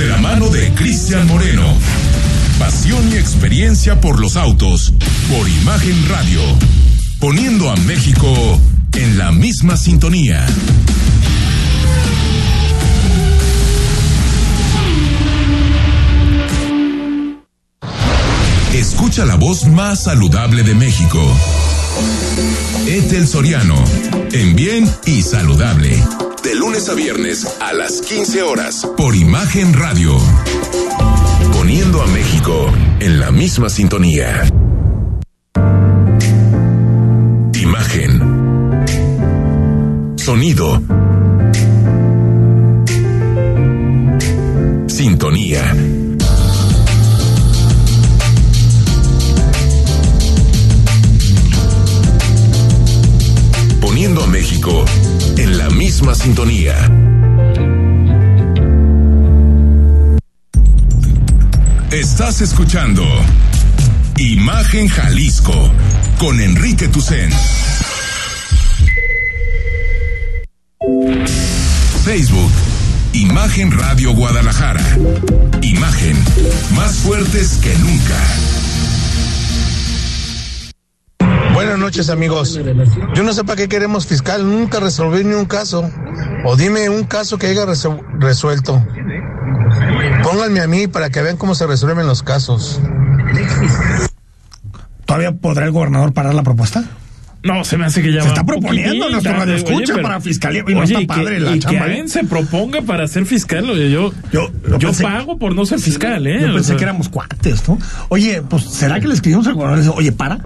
de 0.00 0.06
la 0.06 0.16
mano 0.16 0.48
de 0.48 0.72
Cristian 0.72 1.26
Moreno. 1.26 1.76
Pasión 2.58 3.12
y 3.12 3.16
experiencia 3.16 4.00
por 4.00 4.18
los 4.18 4.36
autos, 4.36 4.94
por 5.28 5.46
Imagen 5.46 6.08
Radio, 6.08 6.40
poniendo 7.18 7.70
a 7.70 7.76
México 7.76 8.26
en 8.94 9.18
la 9.18 9.30
misma 9.30 9.76
sintonía. 9.76 10.46
Escucha 18.72 19.26
la 19.26 19.34
voz 19.34 19.66
más 19.66 20.04
saludable 20.04 20.62
de 20.62 20.74
México. 20.74 21.22
Etel 22.86 23.28
Soriano, 23.28 23.84
en 24.32 24.56
bien 24.56 24.90
y 25.04 25.20
saludable. 25.20 26.02
De 26.42 26.54
lunes 26.54 26.88
a 26.88 26.94
viernes 26.94 27.46
a 27.60 27.72
las 27.74 28.00
15 28.00 28.42
horas 28.42 28.86
por 28.96 29.14
Imagen 29.14 29.74
Radio. 29.74 30.16
Poniendo 31.52 32.00
a 32.02 32.06
México 32.06 32.72
en 32.98 33.20
la 33.20 33.30
misma 33.30 33.68
sintonía. 33.68 34.48
Imagen. 37.52 38.84
Sonido. 40.16 40.82
Sintonía. 44.86 45.99
Poniendo 54.00 54.24
a 54.24 54.28
México 54.28 54.84
en 55.36 55.58
la 55.58 55.68
misma 55.68 56.14
sintonía. 56.14 56.74
Estás 61.90 62.40
escuchando 62.40 63.04
Imagen 64.16 64.88
Jalisco 64.88 65.52
con 66.18 66.40
Enrique 66.40 66.88
Tucen. 66.88 67.30
Facebook, 72.02 72.52
Imagen 73.12 73.70
Radio 73.70 74.14
Guadalajara. 74.14 74.96
Imagen, 75.60 76.16
más 76.74 76.96
fuertes 76.96 77.58
que 77.60 77.76
nunca. 77.76 78.59
Buenas 81.60 81.78
noches 81.78 82.08
amigos. 82.08 82.58
Yo 83.14 83.22
no 83.22 83.34
sé 83.34 83.44
para 83.44 83.56
qué 83.56 83.68
queremos 83.68 84.06
fiscal, 84.06 84.48
nunca 84.48 84.80
resolver 84.80 85.26
ni 85.26 85.34
un 85.34 85.44
caso. 85.44 85.90
O 86.44 86.56
dime 86.56 86.88
un 86.88 87.04
caso 87.04 87.36
que 87.36 87.48
haya 87.48 87.66
resuelto. 88.18 88.82
Pónganme 90.22 90.60
a 90.60 90.66
mí 90.66 90.86
para 90.86 91.10
que 91.10 91.20
vean 91.20 91.36
cómo 91.36 91.54
se 91.54 91.66
resuelven 91.66 92.06
los 92.06 92.22
casos. 92.22 92.80
¿Todavía 95.04 95.32
podrá 95.32 95.66
el 95.66 95.72
gobernador 95.72 96.14
parar 96.14 96.34
la 96.34 96.42
propuesta? 96.42 96.82
No, 97.42 97.62
se 97.64 97.76
me 97.76 97.84
hace 97.84 98.00
que 98.02 98.10
ya 98.12 98.20
Se 98.20 98.28
va 98.28 98.34
está 98.34 98.44
proponiendo 98.44 99.10
nuestro 99.10 99.32
radio 99.32 99.54
escucha 99.54 99.94
para 100.00 100.20
fiscalía, 100.20 100.62
y 100.66 100.72
no 100.74 100.80
oye, 100.80 100.92
está 100.92 101.00
y 101.02 101.06
padre 101.06 101.34
que, 101.36 101.40
la 101.40 101.56
y 101.56 101.58
chamba, 101.58 101.86
que 101.86 102.00
¿eh? 102.00 102.08
se 102.08 102.24
proponga 102.24 102.82
para 102.82 103.06
ser 103.08 103.24
fiscal, 103.26 103.68
oye, 103.68 103.90
yo, 103.90 104.12
Yo- 104.32 104.50
yo, 104.78 104.78
pensé- 104.78 105.02
pago 105.02 105.38
por 105.38 105.54
no 105.54 105.64
ser 105.66 105.78
fiscal, 105.78 106.26
¿eh? 106.26 106.38
Yo 106.42 106.50
O 106.50 106.54
pensé 106.54 106.68
sea, 106.68 106.76
que 106.76 106.84
éramos 106.84 107.08
cuates, 107.08 107.66
¿no? 107.68 107.78
Oye, 108.10 108.42
pues, 108.42 108.64
¿será 108.64 108.98
que 109.00 109.08
le 109.08 109.14
escribimos 109.14 109.46
al 109.46 109.54
gobernador 109.54 109.78
y 109.82 109.86
dice, 109.86 109.94
oye, 109.98 110.12
para? 110.12 110.40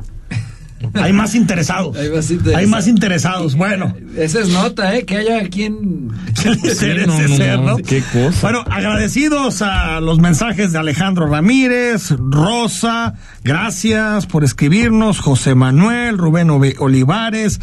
Hay 0.94 1.12
más 1.12 1.34
interesados. 1.34 1.96
Hay 1.96 2.08
más 2.10 2.30
interesados. 2.30 2.58
Hay 2.58 2.66
más 2.66 2.86
interesados. 2.88 3.54
Bueno. 3.56 3.94
Esa 4.16 4.40
es 4.40 4.48
nota, 4.48 4.94
¿eh? 4.96 5.04
Que 5.04 5.16
haya 5.18 5.48
quien. 5.48 6.08
Ser 6.34 7.06
no, 7.06 7.16
ser, 7.16 7.58
no, 7.60 7.66
¿no? 7.66 7.76
qué 7.78 8.02
cosa. 8.12 8.38
Bueno, 8.42 8.64
agradecidos 8.70 9.62
a 9.62 10.00
los 10.00 10.18
mensajes 10.18 10.72
de 10.72 10.78
Alejandro 10.78 11.26
Ramírez, 11.26 12.10
Rosa, 12.18 13.14
gracias 13.42 14.26
por 14.26 14.44
escribirnos, 14.44 15.20
José 15.20 15.54
Manuel, 15.54 16.18
Rubén 16.18 16.48
Ove- 16.48 16.76
Olivares, 16.78 17.60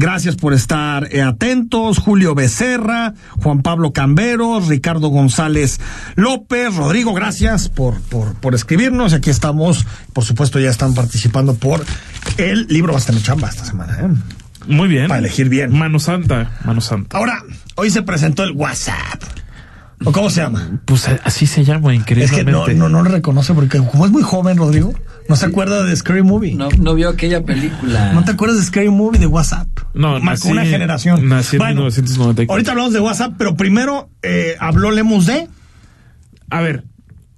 gracias 0.00 0.34
por 0.34 0.54
estar 0.54 1.14
eh, 1.14 1.20
atentos, 1.20 1.98
Julio 1.98 2.34
Becerra, 2.34 3.12
Juan 3.42 3.60
Pablo 3.60 3.92
Camberos, 3.92 4.66
Ricardo 4.66 5.08
González 5.08 5.78
López, 6.16 6.74
Rodrigo, 6.74 7.12
gracias 7.12 7.68
por, 7.68 8.00
por, 8.00 8.34
por 8.34 8.54
escribirnos. 8.54 9.12
Aquí 9.12 9.28
estamos, 9.28 9.86
por 10.14 10.24
supuesto, 10.24 10.58
ya 10.58 10.70
están 10.70 10.94
participando 10.94 11.54
por 11.54 11.84
el 12.38 12.66
libro 12.68 12.94
Basta 12.94 13.12
mi 13.12 13.22
chamba 13.22 13.50
esta 13.50 13.64
semana. 13.64 13.98
¿eh? 14.00 14.08
Muy 14.66 14.88
bien. 14.88 15.08
Para 15.08 15.20
elegir 15.20 15.50
bien. 15.50 15.70
Mano 15.78 15.98
Santa, 15.98 16.58
Mano 16.64 16.80
Santa. 16.80 17.18
Ahora, 17.18 17.42
hoy 17.76 17.90
se 17.90 18.02
presentó 18.02 18.42
el 18.42 18.52
WhatsApp. 18.52 19.22
¿O 20.04 20.12
cómo 20.12 20.30
se 20.30 20.40
llama? 20.40 20.80
Pues 20.86 21.06
eh, 21.08 21.20
así 21.24 21.46
se 21.46 21.62
llama, 21.64 21.92
Es 21.92 22.00
increíblemente. 22.00 22.72
que 22.72 22.74
no, 22.74 22.88
no, 22.88 22.88
no 22.88 23.02
lo 23.02 23.10
reconoce 23.10 23.52
porque 23.52 23.78
como 23.78 24.06
es 24.06 24.10
muy 24.12 24.22
joven, 24.22 24.56
Rodrigo, 24.56 24.94
no 25.28 25.36
se 25.36 25.44
acuerda 25.46 25.84
de 25.84 25.94
Scary 25.94 26.22
Movie. 26.22 26.54
No, 26.54 26.68
no 26.78 26.94
vio 26.94 27.10
aquella 27.10 27.44
película. 27.44 28.12
¿No 28.14 28.24
te 28.24 28.30
acuerdas 28.32 28.58
de 28.58 28.64
Scary 28.64 28.88
Movie 28.88 29.20
de 29.20 29.26
WhatsApp? 29.26 29.68
No, 29.92 30.18
Marcó 30.20 30.48
nací- 30.48 30.52
una 30.52 30.64
generación. 30.64 31.28
nací 31.28 31.56
en 31.56 31.62
1994. 31.66 32.50
Ahorita 32.52 32.70
hablamos 32.70 32.92
de 32.94 33.00
WhatsApp, 33.00 33.34
pero 33.36 33.56
primero 33.56 34.08
eh, 34.22 34.56
habló 34.58 34.90
Lemus 34.90 35.26
de. 35.26 35.48
A 36.48 36.60
ver, 36.62 36.84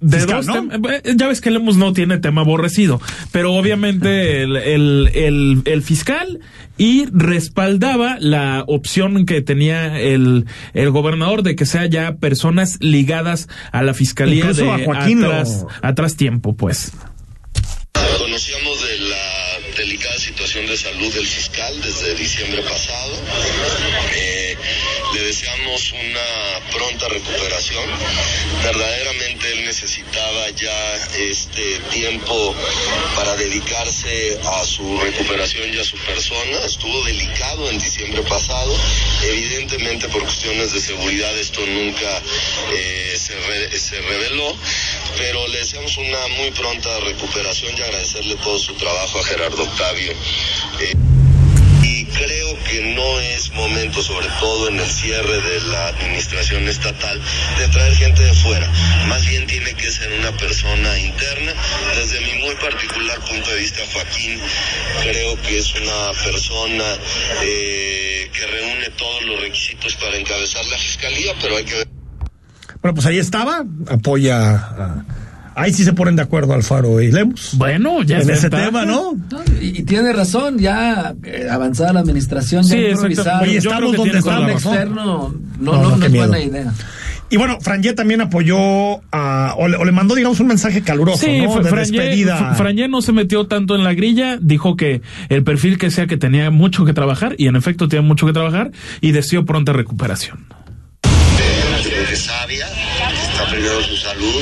de 0.03 0.17
Fiscal, 0.17 0.45
dos 0.45 0.47
¿no? 0.47 0.55
tem- 0.69 1.01
eh, 1.03 1.13
ya 1.15 1.27
ves 1.27 1.41
que 1.41 1.49
Lemus 1.51 1.77
no 1.77 1.93
tiene 1.93 2.17
tema 2.19 2.41
aborrecido, 2.41 3.01
pero 3.31 3.53
obviamente 3.53 4.43
el, 4.43 4.55
el, 4.57 5.09
el, 5.13 5.61
el 5.65 5.81
fiscal 5.83 6.39
y 6.77 7.05
respaldaba 7.11 8.17
la 8.19 8.63
opción 8.67 9.25
que 9.25 9.41
tenía 9.41 9.99
el, 9.99 10.45
el 10.73 10.89
gobernador 10.91 11.43
de 11.43 11.55
que 11.55 11.65
sea 11.65 11.85
ya 11.85 12.15
personas 12.15 12.77
ligadas 12.81 13.47
a 13.71 13.81
la 13.83 13.93
fiscalía 13.93 14.45
Incluso 14.51 14.65
de 14.65 14.71
a 14.71 14.85
Joaquín 14.85 15.21
lo- 15.21 15.27
atrás, 15.27 15.65
atrás 15.81 16.15
tiempo, 16.15 16.55
pues. 16.55 16.91
Conocíamos 18.19 18.81
de 18.81 18.99
la 19.09 19.77
delicada 19.77 20.17
situación 20.17 20.65
de 20.67 20.75
salud 20.77 21.13
del 21.13 21.25
fiscal 21.25 21.73
desde 21.81 22.15
diciembre 22.15 22.61
pasado. 22.63 23.13
Eh, 24.15 24.32
le 25.13 25.21
deseamos 25.21 25.91
una 25.91 26.71
pronta 26.71 27.07
recuperación. 27.07 27.83
Verdaderamente 28.63 29.51
él 29.51 29.65
necesitaba 29.65 30.49
ya 30.51 30.95
este 31.17 31.79
tiempo 31.91 32.55
para 33.15 33.35
dedicarse 33.35 34.39
a 34.43 34.65
su 34.65 34.97
recuperación 34.97 35.73
y 35.73 35.77
a 35.77 35.83
su 35.83 35.97
persona. 35.97 36.57
Estuvo 36.65 37.03
delicado 37.03 37.69
en 37.69 37.77
diciembre 37.77 38.23
pasado. 38.23 38.75
Evidentemente 39.23 40.09
por 40.09 40.23
cuestiones 40.23 40.73
de 40.73 40.79
seguridad 40.79 41.37
esto 41.37 41.65
nunca 41.65 42.21
eh, 42.73 43.15
se, 43.15 43.79
se 43.79 44.01
reveló, 44.01 44.55
pero 45.17 45.47
le 45.47 45.59
deseamos 45.59 45.97
una 45.97 46.27
muy 46.39 46.51
pronta 46.51 46.99
recuperación 47.01 47.77
y 47.77 47.81
agradecerle 47.81 48.35
todo 48.37 48.57
su 48.57 48.73
trabajo 48.75 49.19
a 49.19 49.23
Gerardo 49.23 49.63
Octavio. 49.63 50.11
Eh, 50.79 50.93
creo 52.13 52.57
que 52.63 52.93
no 52.95 53.19
es 53.19 53.51
momento, 53.53 54.01
sobre 54.01 54.27
todo 54.39 54.69
en 54.69 54.79
el 54.79 54.89
cierre 54.89 55.41
de 55.41 55.61
la 55.61 55.87
administración 55.87 56.67
estatal, 56.67 57.19
de 57.59 57.67
traer 57.69 57.95
gente 57.95 58.23
de 58.23 58.33
fuera. 58.33 58.69
Más 59.07 59.25
bien 59.25 59.45
tiene 59.47 59.73
que 59.73 59.91
ser 59.91 60.11
una 60.19 60.31
persona 60.37 60.97
interna. 60.99 61.53
Desde 61.95 62.21
mi 62.21 62.43
muy 62.43 62.55
particular 62.55 63.19
punto 63.19 63.49
de 63.51 63.57
vista, 63.59 63.81
Joaquín, 63.93 64.39
creo 65.03 65.41
que 65.41 65.57
es 65.57 65.73
una 65.75 66.11
persona 66.23 66.85
eh, 67.43 68.29
que 68.33 68.47
reúne 68.47 68.89
todos 68.97 69.23
los 69.25 69.39
requisitos 69.41 69.95
para 69.95 70.17
encabezar 70.17 70.65
la 70.65 70.77
fiscalía, 70.77 71.33
pero 71.41 71.57
hay 71.57 71.63
que 71.65 71.75
ver. 71.75 71.87
Bueno, 72.81 72.95
pues 72.95 73.05
ahí 73.05 73.17
estaba, 73.17 73.63
apoya. 73.89 74.55
a- 74.55 75.05
ahí 75.55 75.73
sí 75.73 75.83
se 75.83 75.93
ponen 75.93 76.15
de 76.15 76.21
acuerdo 76.21 76.53
Alfaro 76.53 77.01
y 77.01 77.11
Lemus. 77.11 77.51
Bueno, 77.57 78.03
ya 78.03 78.17
en 78.17 78.21
es 78.23 78.29
ese 78.37 78.41
ventaja. 78.49 78.65
tema, 78.65 78.85
¿no? 78.85 79.13
Y, 79.61 79.79
y 79.79 79.83
tiene 79.83 80.13
razón, 80.13 80.57
ya 80.59 81.13
eh, 81.23 81.47
avanzada 81.49 81.93
la 81.93 81.99
administración, 82.01 82.63
ya 82.63 82.69
Sí. 82.69 82.75
Oye, 82.75 83.59
Yo 83.61 83.69
estamos 83.71 83.95
donde 83.95 84.17
estamos, 84.17 84.51
externo 84.51 85.03
no, 85.05 85.33
No, 85.59 85.71
no, 85.73 85.81
no, 85.83 85.89
no 85.91 85.99
qué 85.99 86.05
es 86.07 86.11
miedo. 86.11 86.27
buena 86.27 86.43
idea. 86.43 86.73
Y 87.29 87.37
bueno, 87.37 87.57
Franje 87.61 87.93
también 87.93 88.21
apoyó 88.21 88.57
a, 89.11 89.55
o 89.57 89.67
le, 89.67 89.75
o 89.77 89.85
le 89.85 89.91
mandó, 89.91 90.13
digamos, 90.13 90.39
un 90.39 90.47
mensaje 90.47 90.81
caluroso, 90.83 91.25
Sí, 91.25 91.41
¿no? 91.41 91.59
De 91.61 91.69
Franje, 91.69 91.91
despedida. 91.93 92.37
Fra- 92.37 92.53
Franje 92.55 92.87
no 92.87 93.01
se 93.01 93.11
metió 93.11 93.47
tanto 93.47 93.75
en 93.75 93.83
la 93.83 93.93
grilla, 93.95 94.37
dijo 94.39 94.75
que 94.75 95.01
el 95.29 95.43
perfil 95.43 95.79
que 95.79 95.89
sea 95.89 96.05
que 96.05 96.17
tenía 96.17 96.51
mucho 96.51 96.85
que 96.85 96.93
trabajar, 96.93 97.33
y 97.39 97.47
en 97.47 97.55
efecto 97.55 97.87
tenía 97.87 98.03
mucho 98.03 98.27
que 98.27 98.33
trabajar, 98.33 98.71
y 99.01 99.13
deseó 99.13 99.45
pronta 99.45 99.73
recuperación. 99.73 100.45
sabia, 102.15 102.67
está 102.67 103.49
primero 103.49 103.81
su 103.81 103.95
salud, 103.97 104.41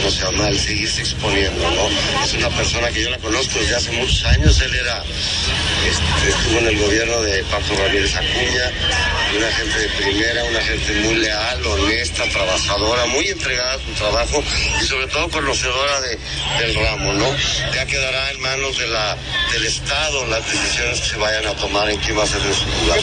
eh, 0.00 0.02
¿cómo 0.02 0.10
se 0.10 0.24
llama? 0.24 0.48
El 0.48 0.58
seguirse 0.58 1.00
exponiendo, 1.02 1.70
¿no? 1.70 2.24
Es 2.24 2.34
una 2.34 2.48
persona 2.50 2.88
que 2.90 3.02
yo 3.02 3.10
la 3.10 3.18
conozco 3.18 3.58
desde 3.58 3.76
hace 3.76 3.92
muchos 3.92 4.24
años, 4.24 4.60
él 4.60 4.74
era, 4.74 5.02
este, 5.02 6.30
estuvo 6.30 6.58
en 6.58 6.66
el 6.66 6.78
gobierno 6.78 7.20
de 7.22 7.44
Paco 7.44 7.74
Ramírez 7.76 8.14
Acuña, 8.16 9.36
una 9.36 9.48
gente 9.52 9.78
de 9.78 9.88
primera, 9.88 10.44
una 10.44 10.60
gente 10.60 11.00
muy 11.04 11.14
leal, 11.16 11.66
honesta, 11.66 12.24
trabajadora, 12.32 13.06
muy 13.06 13.26
entregada 13.28 13.74
a 13.74 13.78
su 13.78 13.92
trabajo 13.92 14.42
y 14.82 14.84
sobre 14.84 15.06
todo 15.08 15.28
conocedora 15.28 16.00
de, 16.00 16.18
del 16.58 16.74
ramo, 16.74 17.12
¿no? 17.14 17.26
Ya 17.74 17.86
quedará 17.86 18.30
en 18.32 18.40
manos 18.40 18.78
de 18.78 18.88
la, 18.88 19.16
del 19.52 19.66
Estado 19.66 20.26
las 20.26 20.44
decisiones 20.50 21.00
que 21.00 21.06
se 21.08 21.16
vayan 21.16 21.46
a 21.46 21.54
tomar 21.54 21.90
en 21.90 21.98
quién 22.00 22.18
va 22.18 22.24
a 22.24 22.26
ser 22.26 22.40
su 22.40 22.84
lugar. 22.84 23.00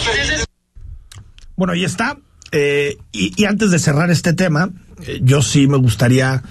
Bueno, 1.55 1.73
ahí 1.73 1.83
está. 1.83 2.17
Eh, 2.51 2.97
y, 3.11 3.33
y 3.41 3.45
antes 3.45 3.71
de 3.71 3.79
cerrar 3.79 4.09
este 4.09 4.33
tema, 4.33 4.69
eh, 5.05 5.19
yo 5.21 5.41
sí 5.41 5.67
me 5.67 5.77
gustaría 5.77 6.43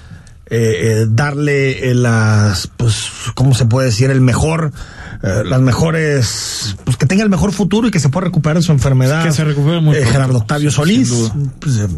eh, 0.48 1.02
eh, 1.02 1.06
darle 1.08 1.90
eh, 1.90 1.94
las, 1.94 2.68
pues, 2.76 3.08
¿cómo 3.34 3.54
se 3.54 3.66
puede 3.66 3.86
decir? 3.88 4.10
El 4.10 4.20
mejor, 4.20 4.72
eh, 5.22 5.42
las 5.44 5.60
mejores, 5.60 6.76
pues 6.84 6.96
que 6.96 7.06
tenga 7.06 7.22
el 7.24 7.30
mejor 7.30 7.52
futuro 7.52 7.88
y 7.88 7.90
que 7.90 7.98
se 8.00 8.08
pueda 8.08 8.26
recuperar 8.26 8.56
de 8.56 8.62
su 8.62 8.72
enfermedad. 8.72 9.24
Que 9.24 9.32
se 9.32 9.44
recupere 9.44 9.80
muy 9.80 9.96
Eh, 9.96 10.00
pronto, 10.00 10.12
Gerardo 10.12 10.38
Octavio 10.38 10.70
Solís, 10.70 11.12
pues, 11.60 11.76
eh, 11.78 11.88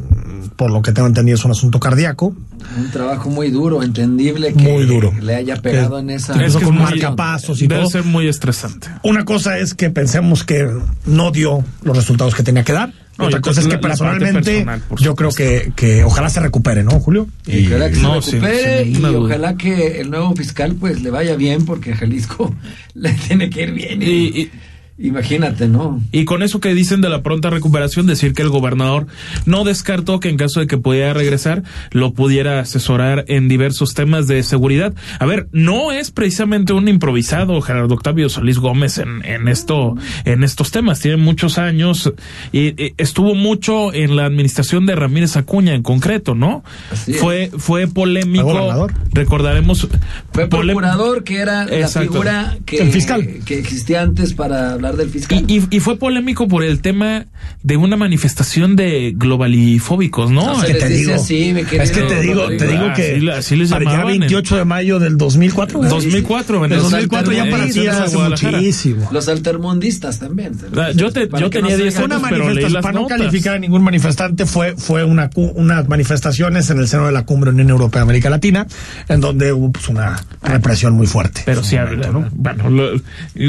por 0.57 0.71
lo 0.71 0.83
que 0.83 0.93
tengo 0.93 1.07
entendido 1.09 1.37
es 1.37 1.45
un 1.45 1.51
asunto 1.51 1.79
cardíaco. 1.79 2.35
Un 2.77 2.91
trabajo 2.91 3.31
muy 3.31 3.51
duro, 3.51 3.83
entendible 3.83 4.53
que 4.53 4.63
Muy 4.63 4.85
duro. 4.87 5.13
le 5.21 5.35
haya 5.37 5.57
pegado 5.57 5.99
en 5.99 6.11
esa. 6.11 6.43
Es 6.43 6.57
que 6.57 6.65
con 6.65 6.75
muy- 6.75 6.85
marcapasos 6.85 7.61
y 7.63 7.67
debe 7.67 7.83
todo. 7.83 7.91
ser 7.91 8.05
muy 8.05 8.29
estresante. 8.29 8.89
Una 9.03 9.25
cosa 9.25 9.59
es 9.59 9.75
que 9.75 9.91
pensemos 9.91 10.43
que 10.45 10.69
no 11.07 11.31
dio 11.31 11.65
los 11.83 11.97
resultados 11.97 12.35
que 12.35 12.43
tenía 12.43 12.65
que 12.65 12.73
dar. 12.73 12.93
No, 13.19 13.27
Otra 13.27 13.39
y 13.41 13.43
cosa 13.43 13.61
es 13.61 13.67
la- 13.67 13.73
que 13.73 13.79
personalmente 13.79 14.43
personal, 14.43 14.83
yo 15.01 15.15
creo 15.17 15.31
que, 15.33 15.73
que 15.75 16.05
ojalá 16.05 16.31
se 16.31 16.39
recupere, 16.41 16.85
¿no, 16.85 16.93
Julio? 17.01 17.27
Y 17.47 17.67
ojalá 17.67 17.89
que 17.89 17.97
se 17.97 18.03
No, 18.03 18.15
recupere 18.21 18.85
sin 18.85 19.03
y 19.03 19.05
ojalá 19.07 19.57
que 19.57 20.01
el 20.01 20.11
nuevo 20.11 20.35
fiscal 20.37 20.77
pues 20.79 21.03
le 21.03 21.11
vaya 21.11 21.35
bien 21.35 21.65
porque 21.65 21.93
a 21.93 21.97
Jalisco 21.97 22.55
le 22.95 23.13
tiene 23.15 23.51
que 23.51 23.63
ir 23.65 23.73
bien. 23.73 24.01
Y, 24.03 24.07
Y- 24.07 24.41
y- 24.43 24.51
imagínate, 24.99 25.69
¿no? 25.69 26.01
Y 26.13 26.25
con 26.25 26.43
eso 26.43 26.61
que 26.61 26.75
dicen 26.75 27.01
de 27.01 27.09
la 27.09 27.23
pronta 27.23 27.51
recuperación, 27.51 28.07
decir 28.07 28.35
que 28.35 28.43
el 28.43 28.49
gobernador 28.49 29.07
no 29.47 29.65
descartó 29.65 30.21
que 30.21 30.29
en 30.29 30.37
caso 30.37 30.61
de 30.61 30.67
que 30.67 30.79
pudiera 30.79 31.15
regresar, 31.15 31.63
lo 31.91 32.13
pudiera 32.13 32.61
asesorar 32.61 33.25
en 33.29 33.49
diversos 33.49 33.95
temas 33.95 34.27
de 34.27 34.43
seguridad. 34.43 34.95
A 35.19 35.27
ver, 35.27 35.49
no 35.53 35.93
es 35.93 36.11
precisamente 36.11 36.73
un 36.73 36.89
improvisado 36.89 37.61
Gerardo 37.61 37.95
Octavio 37.95 38.29
Solís 38.29 38.59
Gómez 38.59 38.99
en, 38.99 39.25
en 39.25 39.49
esto, 39.49 39.95
en 40.25 40.43
estos 40.43 40.71
temas. 40.71 41.01
Tiene 41.01 41.17
muchos 41.17 41.59
años 41.59 42.13
y, 42.53 42.83
y 42.83 42.95
estuvo 42.97 43.35
mucho 43.35 43.93
en 43.95 44.17
la 44.17 44.27
administración 44.27 44.87
de 44.87 44.97
Ramírez 44.97 45.37
Acuña 45.37 45.75
en 45.75 45.83
concreto, 45.83 46.35
¿no? 46.35 46.65
Así 46.91 47.13
es. 47.13 47.19
Fue, 47.19 47.51
fue 47.57 47.87
polémico. 47.87 48.45
Fue 48.45 48.53
gobernador. 48.53 48.95
Recordaremos. 49.13 49.89
Fue 50.33 50.49
procurador 50.49 51.25
que 51.25 51.39
era 51.39 51.67
la 51.67 51.89
figura 51.89 52.59
que, 52.65 52.79
El 52.79 52.93
fiscal. 52.93 53.27
que 53.45 53.59
existía 53.59 54.03
antes 54.03 54.35
para 54.35 54.77
hablar 54.89 54.97
del 54.97 55.11
fiscal. 55.11 55.45
Y, 55.47 55.59
y- 55.59 55.67
y 55.71 55.81
fue 55.81 55.97
polémico 55.99 56.49
por 56.49 56.65
el 56.65 56.81
tema 56.81 57.27
de 57.63 57.77
una 57.77 57.97
manifestación 57.97 58.77
de 58.77 59.13
globalifóbicos, 59.17 60.31
¿no? 60.31 60.47
No, 60.47 60.63
Es 60.63 60.73
que 60.73 60.75
te 60.75 60.89
digo, 60.89 61.15
así, 61.15 61.51
es 61.51 61.91
que 61.91 62.03
te 62.03 62.21
digo, 62.21 62.47
te 62.49 62.67
digo 62.67 62.93
que 62.95 63.17
Así- 63.17 63.29
así 63.31 63.57
les 63.57 63.71
llamaban 63.71 64.07
28 64.19 64.57
de 64.57 64.65
mayo 64.65 64.99
del 64.99 65.17
2004. 65.17 65.81
¿verdad? 65.81 65.95
2004, 65.97 66.65
en 66.65 66.73
el 66.73 66.79
2004 66.81 67.33
ya 67.33 67.51
para 67.51 67.67
ti 67.69 67.81
en 67.81 67.89
es 67.89 67.95
hace 67.95 68.17
muchísimo. 68.17 69.09
Los 69.13 69.29
altermundistas 69.29 70.19
también. 70.19 70.53
Ah, 70.77 70.91
yo 70.95 71.11
te- 71.11 71.29
yo 71.39 71.51
tenía 71.51 71.77
se 71.77 71.83
10 71.83 71.95
Fue 71.95 72.05
diga- 72.05 72.07
una 72.07 72.17
años, 72.17 72.29
pero 72.31 72.45
leí 72.51 72.55
manifestación, 72.65 72.73
las 72.73 72.83
para 72.83 73.01
no 73.01 73.07
calificar 73.07 73.55
a 73.55 73.59
ningún 73.59 73.83
manifestante, 73.83 74.47
fue, 74.47 74.75
fue 74.77 75.05
una, 75.05 75.31
unas 75.35 75.89
manifestaciones 75.89 76.71
en 76.71 76.79
el 76.79 76.89
seno 76.89 77.07
de 77.07 77.13
la 77.13 77.25
cumbre 77.25 77.51
Unión 77.51 77.71
Europea 77.71 78.03
América 78.03 78.31
Latina, 78.31 78.67
en 79.09 79.21
donde 79.21 79.53
hubo 79.53 79.73
pues, 79.73 79.89
una 79.89 80.23
represión 80.43 80.95
muy 80.95 81.07
fuerte. 81.07 81.43
Pero 81.45 81.63
sí, 81.63 81.77
momento, 81.77 82.13
¿no? 82.13 82.29
bueno, 82.33 82.71
lo- 82.71 83.01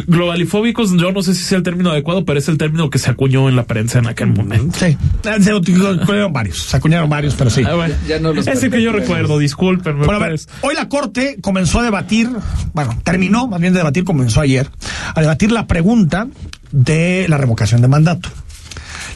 globalifóbicos, 0.08 0.92
yo 0.98 1.12
no 1.12 1.22
sé 1.22 1.29
si 1.34 1.44
sea 1.44 1.58
el 1.58 1.64
término 1.64 1.92
adecuado, 1.92 2.26
pero 2.26 2.40
es 2.40 2.48
el 2.48 2.58
término 2.58 2.90
que 2.90 3.00
se 3.00 3.10
acuñó 3.10 3.50
en 3.50 3.56
la 3.56 3.64
prensa 3.64 4.00
en 4.00 4.08
aquel 4.08 4.28
momento. 4.34 4.78
Sí, 4.80 4.86
Eh, 4.86 5.42
se 5.42 5.52
acuñaron 5.52 6.34
varios, 6.34 6.64
se 6.64 6.78
acuñaron 6.78 7.10
varios, 7.10 7.36
pero 7.36 7.50
sí. 7.50 7.64
Ah, 7.66 7.76
bueno. 7.76 7.96
Ya- 8.04 8.16
ya 8.18 8.20
no 8.20 8.34
los 8.34 8.48
Ese 8.48 8.70
que 8.70 8.82
yo 8.82 8.92
recuerdo, 8.92 9.38
discúlpenme. 9.40 10.06
Bueno, 10.06 10.16
a 10.16 10.20
ver, 10.20 10.30
pues. 10.32 10.48
hoy 10.62 10.76
la 10.76 10.88
Corte 10.90 11.38
comenzó 11.42 11.80
a 11.80 11.84
debatir, 11.84 12.30
bueno, 12.74 12.98
terminó 13.04 13.48
más 13.48 13.60
bien 13.62 13.74
de 13.74 13.80
debatir, 13.80 14.04
comenzó 14.04 14.42
ayer, 14.42 14.70
a 15.16 15.22
debatir 15.22 15.52
la 15.52 15.68
pregunta 15.68 16.28
de 16.72 17.26
la 17.30 17.38
revocación 17.38 17.82
de 17.82 17.88
mandato. 17.88 18.30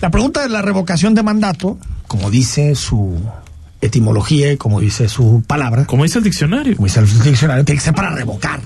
La 0.01 0.09
pregunta 0.11 0.41
de 0.41 0.49
la 0.49 0.61
revocación 0.61 1.15
de 1.15 1.23
mandato, 1.23 1.77
como 2.07 2.29
dice 2.29 2.75
su 2.75 3.17
etimología 3.81 4.51
y 4.51 4.57
como 4.57 4.79
dice 4.79 5.07
su 5.09 5.43
palabra, 5.45 5.85
Como 5.85 6.03
dice 6.03 6.17
el 6.17 6.23
diccionario. 6.23 6.75
como 6.75 6.87
dice 6.87 6.99
el 7.01 7.07
diccionario, 7.23 7.65
tiene 7.65 7.79
que 7.79 7.85
ser 7.85 7.93
para 7.93 8.11
revocar. 8.11 8.59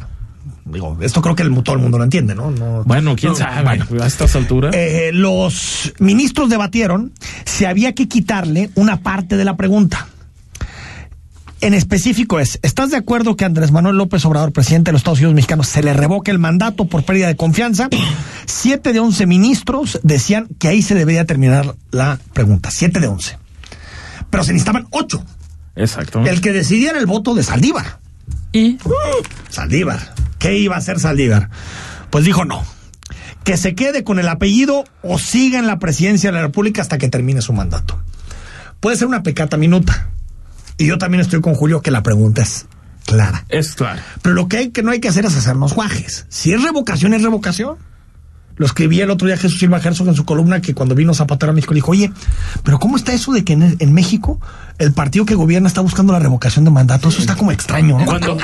Digo, 0.71 0.97
esto 1.01 1.21
creo 1.21 1.35
que 1.35 1.43
el- 1.43 1.63
todo 1.63 1.75
el 1.75 1.81
mundo 1.81 1.97
lo 1.97 2.03
entiende, 2.03 2.35
¿no? 2.35 2.51
No- 2.51 2.83
Bueno, 2.83 3.15
quién 3.15 3.31
no, 3.33 3.37
sabe, 3.37 3.63
bueno. 3.63 3.85
a 4.03 4.07
estas 4.07 4.35
alturas. 4.35 4.75
Eh, 4.75 5.11
los 5.13 5.93
ministros 5.99 6.49
debatieron 6.49 7.13
si 7.45 7.65
había 7.65 7.93
que 7.93 8.07
quitarle 8.07 8.69
una 8.75 8.97
parte 9.01 9.37
de 9.37 9.45
la 9.45 9.55
pregunta. 9.57 10.07
En 11.59 11.73
específico 11.73 12.39
es, 12.39 12.59
¿estás 12.61 12.91
de 12.91 12.97
acuerdo 12.97 13.35
que 13.35 13.43
Andrés 13.43 13.71
Manuel 13.71 13.97
López 13.97 14.23
Obrador, 14.25 14.51
presidente 14.51 14.89
de 14.89 14.93
los 14.93 14.99
Estados 14.99 15.17
Unidos 15.19 15.33
mexicanos, 15.33 15.67
se 15.67 15.81
le 15.81 15.91
revoque 15.93 16.29
el 16.29 16.37
mandato 16.37 16.85
por 16.85 17.03
pérdida 17.03 17.27
de 17.27 17.35
confianza? 17.35 17.89
Siete 18.45 18.93
de 18.93 18.99
once 18.99 19.25
ministros 19.25 19.99
decían 20.03 20.47
que 20.59 20.67
ahí 20.67 20.83
se 20.83 20.93
debería 20.93 21.25
terminar 21.25 21.75
la 21.91 22.19
pregunta. 22.33 22.69
Siete 22.69 22.99
de 22.99 23.07
once. 23.07 23.39
Pero 24.29 24.43
se 24.43 24.53
necesitaban 24.53 24.87
ocho. 24.91 25.23
Exacto. 25.75 26.21
El 26.25 26.41
que 26.41 26.51
decidía 26.53 26.91
era 26.91 26.99
el 26.99 27.05
voto 27.07 27.33
de 27.33 27.41
Saldívar. 27.43 27.99
Y 28.53 28.77
Saldívar. 29.49 30.13
¿Qué 30.39 30.57
iba 30.57 30.75
a 30.75 30.79
hacer 30.79 30.99
Saldívar? 30.99 31.49
Pues 32.09 32.25
dijo 32.25 32.45
no. 32.45 32.63
Que 33.43 33.57
se 33.57 33.75
quede 33.75 34.03
con 34.03 34.19
el 34.19 34.27
apellido 34.27 34.83
o 35.01 35.19
siga 35.19 35.59
en 35.59 35.67
la 35.67 35.79
presidencia 35.79 36.31
de 36.31 36.35
la 36.35 36.41
República 36.41 36.81
hasta 36.81 36.97
que 36.97 37.09
termine 37.09 37.41
su 37.41 37.53
mandato. 37.53 37.99
Puede 38.79 38.97
ser 38.97 39.07
una 39.07 39.23
pecata 39.23 39.57
minuta. 39.57 40.09
Y 40.77 40.85
yo 40.85 40.97
también 40.97 41.21
estoy 41.21 41.41
con 41.41 41.55
Julio 41.55 41.81
que 41.81 41.91
la 41.91 42.03
pregunta 42.03 42.41
es 42.41 42.67
clara. 43.05 43.45
es 43.49 43.73
claro. 43.73 44.01
Pero 44.21 44.35
lo 44.35 44.47
que, 44.47 44.57
hay, 44.57 44.69
que 44.69 44.83
no 44.83 44.91
hay 44.91 44.99
que 44.99 45.07
hacer 45.07 45.25
es 45.25 45.35
hacernos 45.35 45.73
guajes. 45.73 46.25
Si 46.29 46.53
es 46.53 46.61
revocación, 46.61 47.13
es 47.13 47.23
revocación. 47.23 47.77
Lo 48.57 48.65
escribía 48.65 49.05
el 49.05 49.09
otro 49.09 49.27
día 49.27 49.37
Jesús 49.37 49.59
Silva 49.59 49.79
Herzog 49.83 50.07
en 50.09 50.15
su 50.15 50.25
columna 50.25 50.61
que 50.61 50.73
cuando 50.73 50.95
vino 50.95 51.13
Zapatero 51.13 51.51
a 51.51 51.55
México 51.55 51.73
le 51.73 51.79
dijo, 51.79 51.91
oye, 51.91 52.11
pero 52.63 52.79
¿cómo 52.79 52.97
está 52.97 53.13
eso 53.13 53.33
de 53.33 53.43
que 53.43 53.53
en, 53.53 53.75
en 53.79 53.93
México 53.93 54.39
el 54.77 54.93
partido 54.93 55.25
que 55.25 55.33
gobierna 55.33 55.67
está 55.67 55.81
buscando 55.81 56.13
la 56.13 56.19
revocación 56.19 56.65
de 56.65 56.71
mandato? 56.71 57.09
Eso 57.09 57.19
está 57.21 57.35
como 57.35 57.51
extraño, 57.51 57.97
¿no? 57.97 58.05
Cuando, 58.05 58.37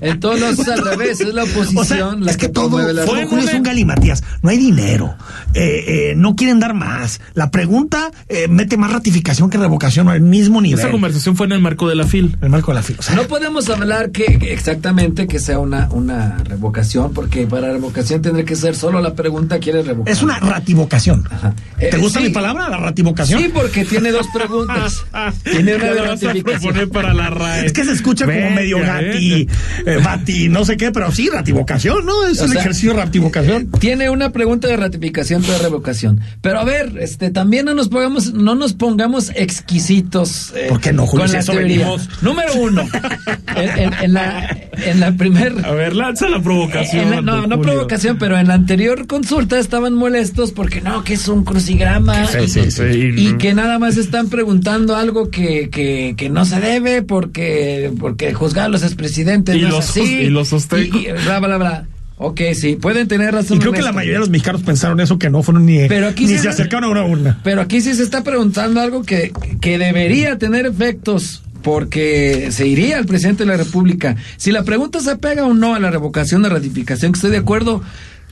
En 0.00 0.20
todos 0.20 0.38
los 0.38 0.58
es 0.58 0.68
al 0.68 0.84
revés, 0.84 1.20
es 1.20 1.34
la 1.34 1.44
oposición 1.44 1.78
O 1.78 1.84
sea, 1.84 2.12
la 2.12 2.30
es 2.30 2.36
que, 2.36 2.48
todo 2.48 2.78
la 2.92 3.04
fue 3.04 3.26
Fue 3.26 3.40
es 3.40 3.54
un 3.54 3.62
galimatías. 3.62 4.22
No 4.42 4.50
hay 4.50 4.58
dinero. 4.58 5.16
Eh, 5.54 6.10
eh, 6.10 6.14
no 6.16 6.36
quieren 6.36 6.60
dar 6.60 6.74
más. 6.74 7.20
La 7.34 7.50
pregunta 7.50 8.10
eh, 8.28 8.46
mete 8.48 8.76
más 8.76 8.92
ratificación 8.92 9.50
que 9.50 9.58
revocación 9.58 10.08
al 10.08 10.20
mismo 10.20 10.60
nivel. 10.60 10.78
esta 10.78 10.90
conversación 10.90 11.36
fue 11.36 11.46
en 11.46 11.52
el 11.52 11.60
marco 11.60 11.88
de 11.88 11.94
la 11.94 12.06
FIL. 12.06 12.36
El 12.40 12.50
marco 12.50 12.70
de 12.70 12.76
la 12.76 12.82
fila. 12.82 12.98
O 13.00 13.02
sea, 13.02 13.16
No 13.16 13.24
podemos 13.24 13.68
hablar 13.68 14.10
que 14.10 14.18
que 14.18 14.52
exactamente 14.52 15.26
que 15.26 15.38
sea 15.38 15.58
una, 15.60 15.88
una 15.92 16.38
revocación, 16.38 17.12
porque 17.12 17.46
para 17.46 17.72
revocación 17.72 18.20
tendría 18.20 18.44
que 18.44 18.56
ser 18.56 18.74
solo 18.74 19.00
la 19.00 19.14
pregunta, 19.14 19.57
¿quiere 19.58 19.82
revocar? 19.82 20.12
es 20.12 20.22
una 20.22 20.38
rativocación. 20.40 21.24
Ajá. 21.30 21.54
¿Te 21.78 21.88
Eh, 21.96 21.98
gusta 21.98 22.18
sí. 22.20 22.26
mi 22.26 22.30
palabra, 22.32 22.68
la 22.68 22.76
rativocación? 22.78 23.40
Sí, 23.42 23.50
porque 23.52 23.84
tiene 23.84 24.10
dos 24.10 24.26
preguntas. 24.34 25.04
tiene 25.44 25.76
una 25.76 25.84
de 25.86 25.94
la 25.94 26.00
vas 26.02 26.22
a 26.22 26.26
ratificación. 26.26 26.60
proponer 26.72 26.88
para 26.88 27.14
la 27.14 27.30
RAE. 27.30 27.66
Es 27.66 27.72
que 27.72 27.84
se 27.84 27.92
escucha 27.92 28.24
como 28.26 28.50
medio 28.50 28.78
gati, 28.80 29.46
venga. 29.84 29.92
eh, 29.92 29.98
bati, 30.02 30.48
no 30.48 30.64
sé 30.64 30.76
qué, 30.76 30.90
pero 30.92 31.10
sí, 31.12 31.28
rativocación, 31.28 32.04
¿no? 32.06 32.26
Es 32.26 32.40
O 32.40 32.44
el 32.44 32.50
sea, 32.52 32.60
ejercicio 32.60 32.92
de 32.94 33.00
rativocación. 33.00 33.70
Tiene 33.78 34.10
una 34.10 34.30
pregunta 34.32 34.68
de 34.68 34.76
ratificación, 34.76 35.42
otra 35.42 35.54
de 35.54 35.62
revocación. 35.62 36.20
Pero 36.40 36.60
a 36.60 36.64
ver, 36.64 36.94
este, 37.00 37.30
también 37.30 37.64
no 37.66 37.74
nos 37.74 37.88
pongamos, 37.88 38.32
no 38.34 38.54
nos 38.54 38.72
pongamos 38.74 39.30
exquisitos. 39.78 40.52
eh, 40.56 40.66
¿Por 40.68 40.80
qué 40.80 40.92
no, 40.92 41.06
Julio? 41.06 41.22
Con 41.24 41.28
Si 41.28 41.34
la 41.34 41.40
eso 41.40 41.52
teoría. 41.52 41.76
venimos. 41.78 42.08
Número 42.22 42.54
uno. 42.54 42.82
en, 43.56 43.78
en- 43.78 43.94
en 43.94 44.12
la, 44.12 44.58
en 44.84 45.00
la 45.00 45.12
primer. 45.12 45.54
A 45.64 45.70
ver, 45.72 45.94
lanza 45.94 46.28
la 46.28 46.40
provocación. 46.42 47.04
en 47.04 47.10
la- 47.10 47.20
no, 47.20 47.46
no 47.46 47.56
Julio. 47.56 47.72
provocación, 47.72 48.18
pero 48.18 48.38
en 48.38 48.48
la 48.48 48.54
anterior 48.54 49.06
consulta 49.06 49.47
diputados 49.48 49.64
estaban 49.64 49.94
molestos 49.94 50.52
porque 50.52 50.80
no, 50.80 51.02
que 51.04 51.14
es 51.14 51.26
un 51.28 51.44
crucigrama 51.44 52.26
Sí, 52.26 52.48
sí, 52.48 52.70
sí. 52.70 52.82
y 53.16 53.32
que 53.38 53.54
nada 53.54 53.78
más 53.78 53.96
están 53.96 54.28
preguntando 54.28 54.94
algo 54.96 55.30
que, 55.30 55.70
que, 55.70 56.14
que 56.16 56.28
no 56.28 56.44
se 56.44 56.60
debe 56.60 57.02
porque 57.02 57.90
porque 57.98 58.34
juzgar 58.34 58.66
a 58.66 58.68
los 58.68 58.82
expresidentes 58.82 59.56
Y 59.56 59.62
no 59.62 59.68
lo 59.70 59.78
es 59.78 59.88
así. 59.90 60.02
y 60.02 60.28
lo 60.30 60.44
sostengo. 60.44 60.98
Y- 60.98 61.08
y 61.08 61.12
bla, 61.24 61.40
bla, 61.40 61.56
bla. 61.58 61.86
Ok, 62.20 62.40
sí, 62.54 62.74
pueden 62.76 63.06
tener 63.08 63.32
razón. 63.32 63.56
Y 63.56 63.60
creo 63.60 63.72
que 63.72 63.80
la 63.80 63.92
mayoría 63.92 64.14
de 64.14 64.20
los 64.20 64.28
mexicanos 64.30 64.62
pensaron 64.62 64.98
eso, 65.00 65.18
que 65.20 65.30
no 65.30 65.42
fueron 65.44 65.64
ni, 65.66 65.86
Pero 65.88 66.08
aquí 66.08 66.26
ni 66.26 66.32
se- 66.32 66.40
se 66.40 66.48
acercaron 66.48 66.84
a 66.84 66.88
una 66.92 67.04
urna. 67.04 67.40
Pero 67.44 67.60
aquí 67.62 67.80
sí 67.80 67.94
se 67.94 68.02
está 68.02 68.24
preguntando 68.24 68.80
algo 68.80 69.04
que, 69.04 69.32
que 69.60 69.78
debería 69.78 70.36
tener 70.36 70.66
efectos 70.66 71.42
porque 71.62 72.48
se 72.50 72.66
iría 72.66 72.98
al 72.98 73.06
presidente 73.06 73.44
de 73.44 73.50
la 73.50 73.56
República. 73.56 74.16
Si 74.36 74.50
la 74.50 74.64
pregunta 74.64 75.00
se 75.00 75.10
apega 75.12 75.44
o 75.46 75.54
no 75.54 75.74
a 75.74 75.78
la 75.80 75.90
revocación 75.90 76.42
de 76.42 76.48
ratificación, 76.48 77.12
que 77.12 77.16
estoy 77.18 77.30
de 77.30 77.36
acuerdo, 77.38 77.82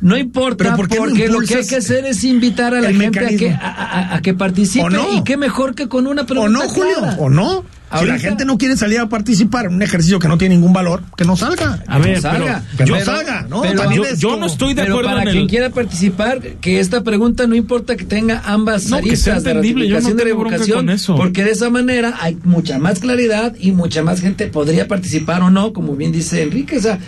no 0.01 0.17
importa, 0.19 0.65
Pero 0.65 0.77
¿por 0.77 0.89
qué 0.89 0.97
no 0.97 1.05
porque 1.05 1.29
lo 1.29 1.41
que 1.41 1.55
hay 1.57 1.67
que 1.67 1.77
hacer 1.77 2.05
es 2.05 2.23
invitar 2.25 2.75
a 2.75 2.81
la 2.81 2.93
gente 2.93 3.07
a 3.07 3.11
que, 3.11 3.33
mecanismo? 3.33 3.59
a, 3.63 3.69
a- 4.13 4.17
a 4.17 4.23
que 4.23 4.35
participe 4.35 4.85
¿O 4.85 4.91
no? 4.91 5.07
y 5.15 5.25
qué 5.25 5.37
mejor 5.37 5.75
que 5.75 5.89
con 5.89 6.07
una 6.07 6.23
¿O 6.23 6.27
pregunta 6.27 6.51
no, 6.65 6.69
Julio? 6.69 6.95
clara. 6.99 7.17
¿O 7.19 7.31
no? 7.31 7.65
Si 8.01 8.05
la 8.05 8.19
gente 8.19 8.45
no 8.45 8.59
quiere 8.59 8.77
salir 8.77 8.99
a 8.99 9.09
participar 9.09 9.67
en 9.67 9.75
un 9.75 9.81
ejercicio 9.81 10.19
que 10.19 10.27
no 10.27 10.37
tiene 10.37 10.57
ningún 10.57 10.73
valor, 10.73 11.05
que 11.17 11.25
no 11.25 11.37
salga. 11.37 11.85
A 11.87 11.99
ver, 11.99 12.17
no 12.17 12.21
salga. 12.21 12.63
pero- 12.77 12.77
que 12.79 12.91
no 12.91 12.93
Pero- 12.99 13.05
salga, 13.07 13.47
¿no? 13.49 13.63
pero- 13.63 13.93
yo, 13.93 14.05
es 14.05 14.19
yo 14.19 14.31
como- 14.31 14.41
no 14.41 14.47
estoy 14.47 14.75
de 14.75 14.83
Pero 14.83 14.95
acuerdo 14.95 15.11
para 15.11 15.23
en 15.23 15.29
quien 15.31 15.43
el... 15.45 15.49
quiera 15.49 15.71
participar, 15.71 16.41
que 16.61 16.81
esta 16.81 17.05
pregunta 17.05 17.47
no 17.47 17.55
importa 17.55 17.95
que 17.97 18.05
tenga 18.05 18.43
ambas 18.45 18.87
No, 18.91 18.97
que 19.01 19.17
sea 19.17 19.35
aristas 19.35 19.45
de 19.45 19.89
yo 19.89 20.01
no 20.01 20.15
de 20.15 20.25
revocación, 20.25 20.79
con 20.79 20.91
eso. 20.91 21.15
porque 21.17 21.45
de 21.45 21.53
esa 21.53 21.71
manera 21.71 22.15
hay 22.21 22.37
mucha 22.43 22.79
más 22.81 22.99
claridad 22.99 23.55
y 23.59 23.71
mucha 23.71 24.03
más 24.03 24.21
gente 24.21 24.49
podría 24.49 24.89
participar 24.89 25.43
o 25.43 25.51
no, 25.51 25.73
como 25.73 25.95
bien 25.95 26.11
dice 26.11 26.43
Enrique, 26.43 26.79
o 26.79 26.83
sea, 26.83 26.99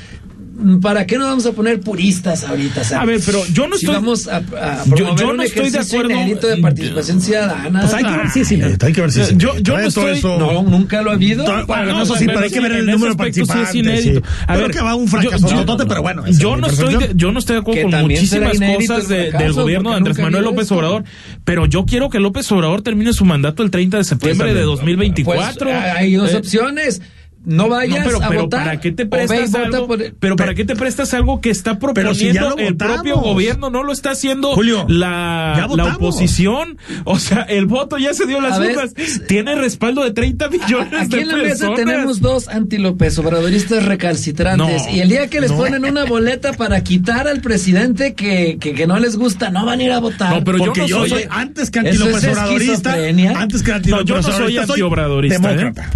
¿para 0.80 1.06
qué 1.06 1.18
nos 1.18 1.28
vamos 1.28 1.46
a 1.46 1.52
poner 1.52 1.80
puristas 1.80 2.44
ahorita? 2.44 2.84
Sea, 2.84 3.00
A 3.00 3.04
ver, 3.04 3.20
pero 3.24 3.44
yo 3.52 3.68
no 3.68 3.76
si 3.76 3.84
estoy- 3.86 3.94
vamos 3.94 4.26
a, 4.28 4.36
a 4.38 4.84
Yo- 4.86 5.14
yo 5.16 5.30
un 5.30 5.36
no 5.36 5.42
estoy 5.42 5.70
de 5.70 5.78
acuerdo- 5.78 6.10
inédito 6.10 6.46
de 6.46 6.56
participación 6.58 7.20
ciudadana. 7.20 7.80
Pues 7.82 7.94
hay 7.94 8.04
que 8.04 8.10
ver 8.16 8.30
si 8.30 8.40
es 8.40 8.52
inédito, 8.52 8.86
hay 8.86 8.92
que 8.92 9.00
ver 9.00 9.12
si 9.12 9.20
es 9.20 9.28
Yo- 9.36 9.50
inédito, 9.50 9.62
yo 9.62 9.72
no 9.74 9.78
¿eh? 9.78 9.90
Todo 9.92 10.08
estoy- 10.08 10.18
eso- 10.18 10.38
no, 10.38 10.62
nunca 10.62 11.02
lo 11.02 11.10
ha 11.10 11.14
habido. 11.14 11.44
Bueno, 11.66 11.84
no, 11.92 12.02
eso 12.02 12.16
sí, 12.16 12.26
pero 12.26 12.40
hay 12.40 12.50
que 12.50 12.60
ver 12.60 12.72
el 12.72 12.86
número 12.86 13.14
de 13.14 13.22
aspecto 13.22 13.34
sí 13.34 13.40
es 13.42 13.48
participantes. 13.48 14.04
inédito. 14.04 14.26
sí. 14.26 14.34
A 14.46 14.52
Creo 14.54 14.66
ver, 14.66 14.76
que 14.76 14.80
va 14.82 14.94
un 14.94 15.06
yo- 15.06 15.10
fracaso 15.10 15.48
yo- 15.50 15.56
totote, 15.64 15.86
pero 15.86 16.02
bueno. 16.02 16.24
Yo 16.28 16.56
no 16.56 16.66
estoy 16.66 16.96
de, 16.96 17.12
yo 17.14 17.32
no 17.32 17.38
estoy 17.38 17.54
de 17.54 17.60
acuerdo 17.60 17.82
con 17.90 18.00
muchísimas 18.02 18.52
cosas 18.58 19.08
de- 19.08 19.22
fracaso, 19.30 19.44
del 19.44 19.52
gobierno 19.52 19.90
de 19.90 19.96
Andrés 19.96 20.18
Manuel 20.18 20.44
López. 20.44 20.70
Obrador, 20.72 21.04
pero 21.44 21.66
yo 21.66 21.84
quiero 21.86 22.10
que 22.10 22.18
López 22.20 22.50
Obrador 22.52 22.82
termine 22.82 23.12
su 23.12 23.24
mandato 23.24 23.62
el 23.62 23.70
30 23.70 23.96
de 23.96 24.04
septiembre 24.04 24.52
de 24.54 24.62
2024. 24.62 25.66
Pues, 25.70 25.76
hay 25.96 26.14
dos 26.14 26.32
Eh, 26.32 26.36
opciones. 26.36 27.00
No 27.44 27.68
vayas 27.68 28.00
no, 28.00 28.04
pero, 28.04 28.22
a 28.24 28.28
pero 28.28 28.42
votar. 28.42 28.64
¿para 28.64 28.80
qué 28.80 28.92
te 28.92 29.06
prestas 29.06 29.50
vota 29.52 29.64
algo? 29.76 29.86
por- 29.86 30.14
pero 30.18 30.36
¿para 30.36 30.54
qué 30.54 30.64
te 30.64 30.76
prestas 30.76 31.14
algo 31.14 31.40
que 31.40 31.48
está 31.50 31.78
proponiendo 31.78 32.56
si 32.58 32.62
el 32.64 32.76
propio 32.76 33.18
gobierno? 33.18 33.70
No 33.70 33.82
lo 33.84 33.92
está 33.92 34.10
haciendo 34.10 34.52
Julio, 34.54 34.84
la, 34.88 35.68
la 35.74 35.84
oposición. 35.96 36.76
O 37.04 37.18
sea, 37.18 37.42
el 37.42 37.66
voto 37.66 37.96
ya 37.96 38.12
se 38.12 38.26
dio 38.26 38.40
las 38.40 38.58
urnas. 38.58 38.92
Tiene 39.28 39.54
respaldo 39.54 40.02
de 40.04 40.10
30 40.10 40.48
millones 40.50 40.92
Aquí 41.00 41.16
de 41.16 41.20
en 41.22 41.28
la 41.28 41.36
mesa 41.36 41.68
tenemos 41.74 42.20
dos 42.20 42.48
antilopes 42.48 43.18
obradoristas 43.18 43.84
recalcitrantes 43.84 44.82
No, 44.86 44.92
y 44.92 45.00
el 45.00 45.08
día 45.08 45.28
que 45.28 45.40
les 45.40 45.50
no. 45.50 45.56
ponen 45.58 45.84
una 45.84 46.04
boleta 46.04 46.52
para 46.52 46.82
quitar 46.82 47.28
al 47.28 47.40
presidente 47.40 48.14
que, 48.14 48.58
que, 48.60 48.74
que 48.74 48.86
no 48.86 48.98
les 48.98 49.16
gusta, 49.16 49.50
no 49.50 49.64
van 49.64 49.80
a 49.80 49.82
ir 49.84 49.92
a 49.92 50.00
votar. 50.00 50.34
No, 50.34 50.44
pero 50.44 50.58
yo 50.58 50.64
Porque 50.66 50.86
yo 50.86 50.98
soy- 50.98 51.10
soy 51.10 51.24
antes 51.30 51.70
que 51.70 51.78
antilópez 51.78 52.24
obradorista, 52.26 52.94
antes 53.36 53.62
que 53.62 53.70
No, 53.72 54.02
yo 54.02 54.14
no 54.14 54.16
antilópez 54.18 54.66
soy 54.66 54.82
obradorista, 54.82 55.38
antiobradorista, 55.48 55.84
¿eh? 55.84 55.88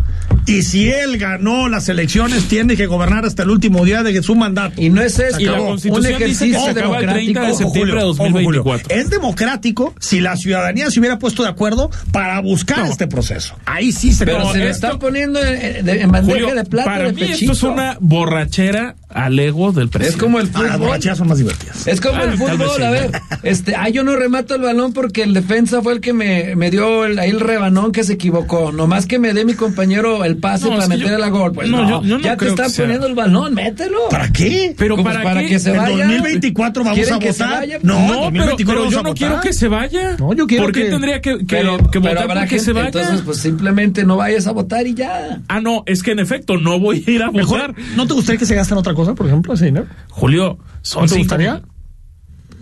Y 0.47 0.63
si 0.63 0.91
él 0.91 1.19
ganó 1.19 1.69
las 1.69 1.89
elecciones, 1.89 2.45
tiene 2.49 2.77
que 2.77 2.87
gobernar 2.87 3.25
hasta 3.25 3.45
el 3.45 3.51
último 3.51 3.85
día 3.85 4.03
de 4.03 4.23
su 4.23 4.35
mandato. 4.35 4.81
Y 4.83 4.91
no 4.91 5.01
es 5.01 5.19
eso, 5.19 5.39
Y 5.41 5.45
la 5.45 5.53
acabó. 5.53 5.69
Constitución 5.69 5.97
un 5.97 6.03
dice 6.03 6.19
que 6.19 6.25
ejercicio 6.25 6.65
se 6.65 6.71
acaba 6.71 6.99
el 6.99 7.07
30 7.07 7.17
de 7.41 7.47
democrático. 7.47 7.57
septiembre 7.59 7.95
de 7.95 8.01
Julio, 8.01 8.09
ojo, 8.11 8.17
Julio. 8.25 8.63
2024. 8.65 8.97
Es 8.97 9.11
democrático 9.11 9.95
si 10.01 10.21
la 10.21 10.37
ciudadanía 10.37 10.91
se 10.91 10.99
hubiera 11.01 11.19
puesto 11.19 11.43
de 11.45 11.49
acuerdo 11.49 11.91
para 12.11 12.41
buscar 12.41 12.79
No. 12.81 12.87
este 12.87 13.07
proceso. 13.07 13.55
Ahí 13.67 13.93
sí 13.93 14.13
se 14.13 14.25
Pero 14.27 14.51
se 14.53 14.59
le 14.59 14.71
están 14.71 14.99
poniendo 14.99 15.41
en, 15.43 15.89
en 15.89 16.11
bandeja 16.11 16.41
Julio, 16.41 16.55
de 16.57 16.65
plata 16.65 16.91
para 16.91 17.05
de 17.07 17.13
mí 17.13 17.21
pechito. 17.21 17.53
esto 17.53 17.69
es 17.69 17.73
una 17.75 17.97
borrachera 18.01 18.97
al 19.09 19.39
ego 19.39 19.73
del 19.73 19.85
Es 19.85 19.91
presidente. 19.91 20.19
como 20.21 20.41
el 20.41 20.49
Ah, 20.55 20.63
las 20.63 20.73
fútbol. 20.73 20.87
borracheras 20.89 21.19
son 21.19 21.29
más 21.29 21.39
divertidas. 21.39 21.87
Es 21.87 22.01
como 22.01 22.17
Ah, 22.17 22.25
el 22.25 22.39
fútbol, 22.39 22.71
sí. 22.77 22.83
a 22.83 22.91
ver, 22.91 23.11
este, 23.43 23.77
ah, 23.77 23.89
yo 23.91 24.03
no 24.05 24.17
remato 24.17 24.55
el 24.55 24.63
balón 24.63 24.93
porque 24.93 25.23
el 25.23 25.35
defensa 25.35 25.83
fue 25.83 25.93
el 25.95 26.01
que 26.01 26.13
me, 26.13 26.57
me 26.57 26.71
dio 26.71 27.05
el, 27.05 27.19
ahí 27.19 27.31
el 27.31 27.41
rebanón 27.41 27.93
que 27.93 28.05
se 28.05 28.15
equivocó. 28.15 28.73
Nomás 28.73 29.07
que 29.07 29.19
me 29.19 29.33
dé 29.35 29.45
mi 29.45 29.55
compañero 29.55 30.25
el 30.25 30.32
pase 30.37 30.65
No, 30.65 30.71
para 30.73 30.83
que 30.85 30.89
meter 30.91 31.11
yo- 31.13 31.19
la 31.19 31.29
gol. 31.29 31.53
Pues 31.53 31.69
no, 31.69 31.83
no, 31.83 31.89
yo- 31.89 32.03
yo 32.09 32.19
no 32.19 32.25
ya 32.25 32.37
te 32.37 32.45
que 32.45 32.51
están 32.51 32.71
sea. 32.71 32.85
poniendo 32.85 33.07
el 33.07 33.15
balón, 33.15 33.55
mételo. 33.55 34.09
¿Para 34.11 34.31
qué? 34.33 34.75
Pero 34.77 34.97
Pues 34.97 35.07
para, 35.07 35.23
para 35.23 35.41
qué? 35.43 35.49
que 35.49 35.59
se 35.59 35.71
en 35.71 35.77
vaya. 35.77 35.97
2024 36.07 36.85
vamos 36.85 36.97
¿Quieren 36.99 37.15
a 37.15 37.19
que 37.19 37.33
se 37.33 37.43
votar. 37.45 37.59
vaya? 37.61 37.79
No, 37.83 37.95
No, 37.95 38.01
en 38.01 38.07
pero, 38.09 38.21
2024 38.23 38.67
pero 38.67 38.79
vamos 38.81 38.93
yo 38.93 38.97
no 39.03 39.09
votar. 39.11 39.15
quiero 39.29 39.41
que 39.41 39.53
se 39.53 39.69
vaya. 39.69 40.17
No, 40.19 40.33
yo 40.35 40.47
quiero 40.47 40.65
¿Por 40.65 40.73
qué 40.73 40.85
que- 40.85 40.91
tendría 40.91 41.21
que, 41.21 41.39
que, 41.39 41.45
pero, 41.47 41.77
que 41.91 42.01
pero 42.01 42.21
votar 42.23 42.27
porque 42.29 42.49
gente, 42.49 42.65
se 42.65 42.73
vaya? 42.73 42.87
entonces 42.87 43.21
pues 43.23 43.39
simplemente 43.39 44.05
no 44.05 44.17
vayas 44.17 44.47
a 44.47 44.53
votar 44.53 44.87
y 44.87 44.95
ya. 44.95 45.41
Ah, 45.49 45.61
no, 45.61 45.83
es 45.87 46.03
que 46.03 46.13
en 46.13 46.19
efecto 46.19 46.57
no 46.57 46.79
voy 46.79 47.05
a 47.07 47.11
ir 47.11 47.23
a 47.23 47.31
Mejor, 47.31 47.69
votar. 47.73 47.75
¿no 47.97 48.07
te 48.07 48.15
gustaría 48.15 48.39
que 48.39 48.47
se 48.47 48.55
gaste 48.55 48.75
en 48.75 48.79
otra 48.79 48.95
cosa, 48.95 49.15
por 49.15 49.27
ejemplo, 49.27 49.55
ese 49.55 49.67
dinero? 49.67 49.87
Julio, 50.09 50.59
son 50.83 51.03
¿No 51.03 51.09
te 51.09 51.15
cinco- 51.15 51.23
gustaría? 51.25 51.63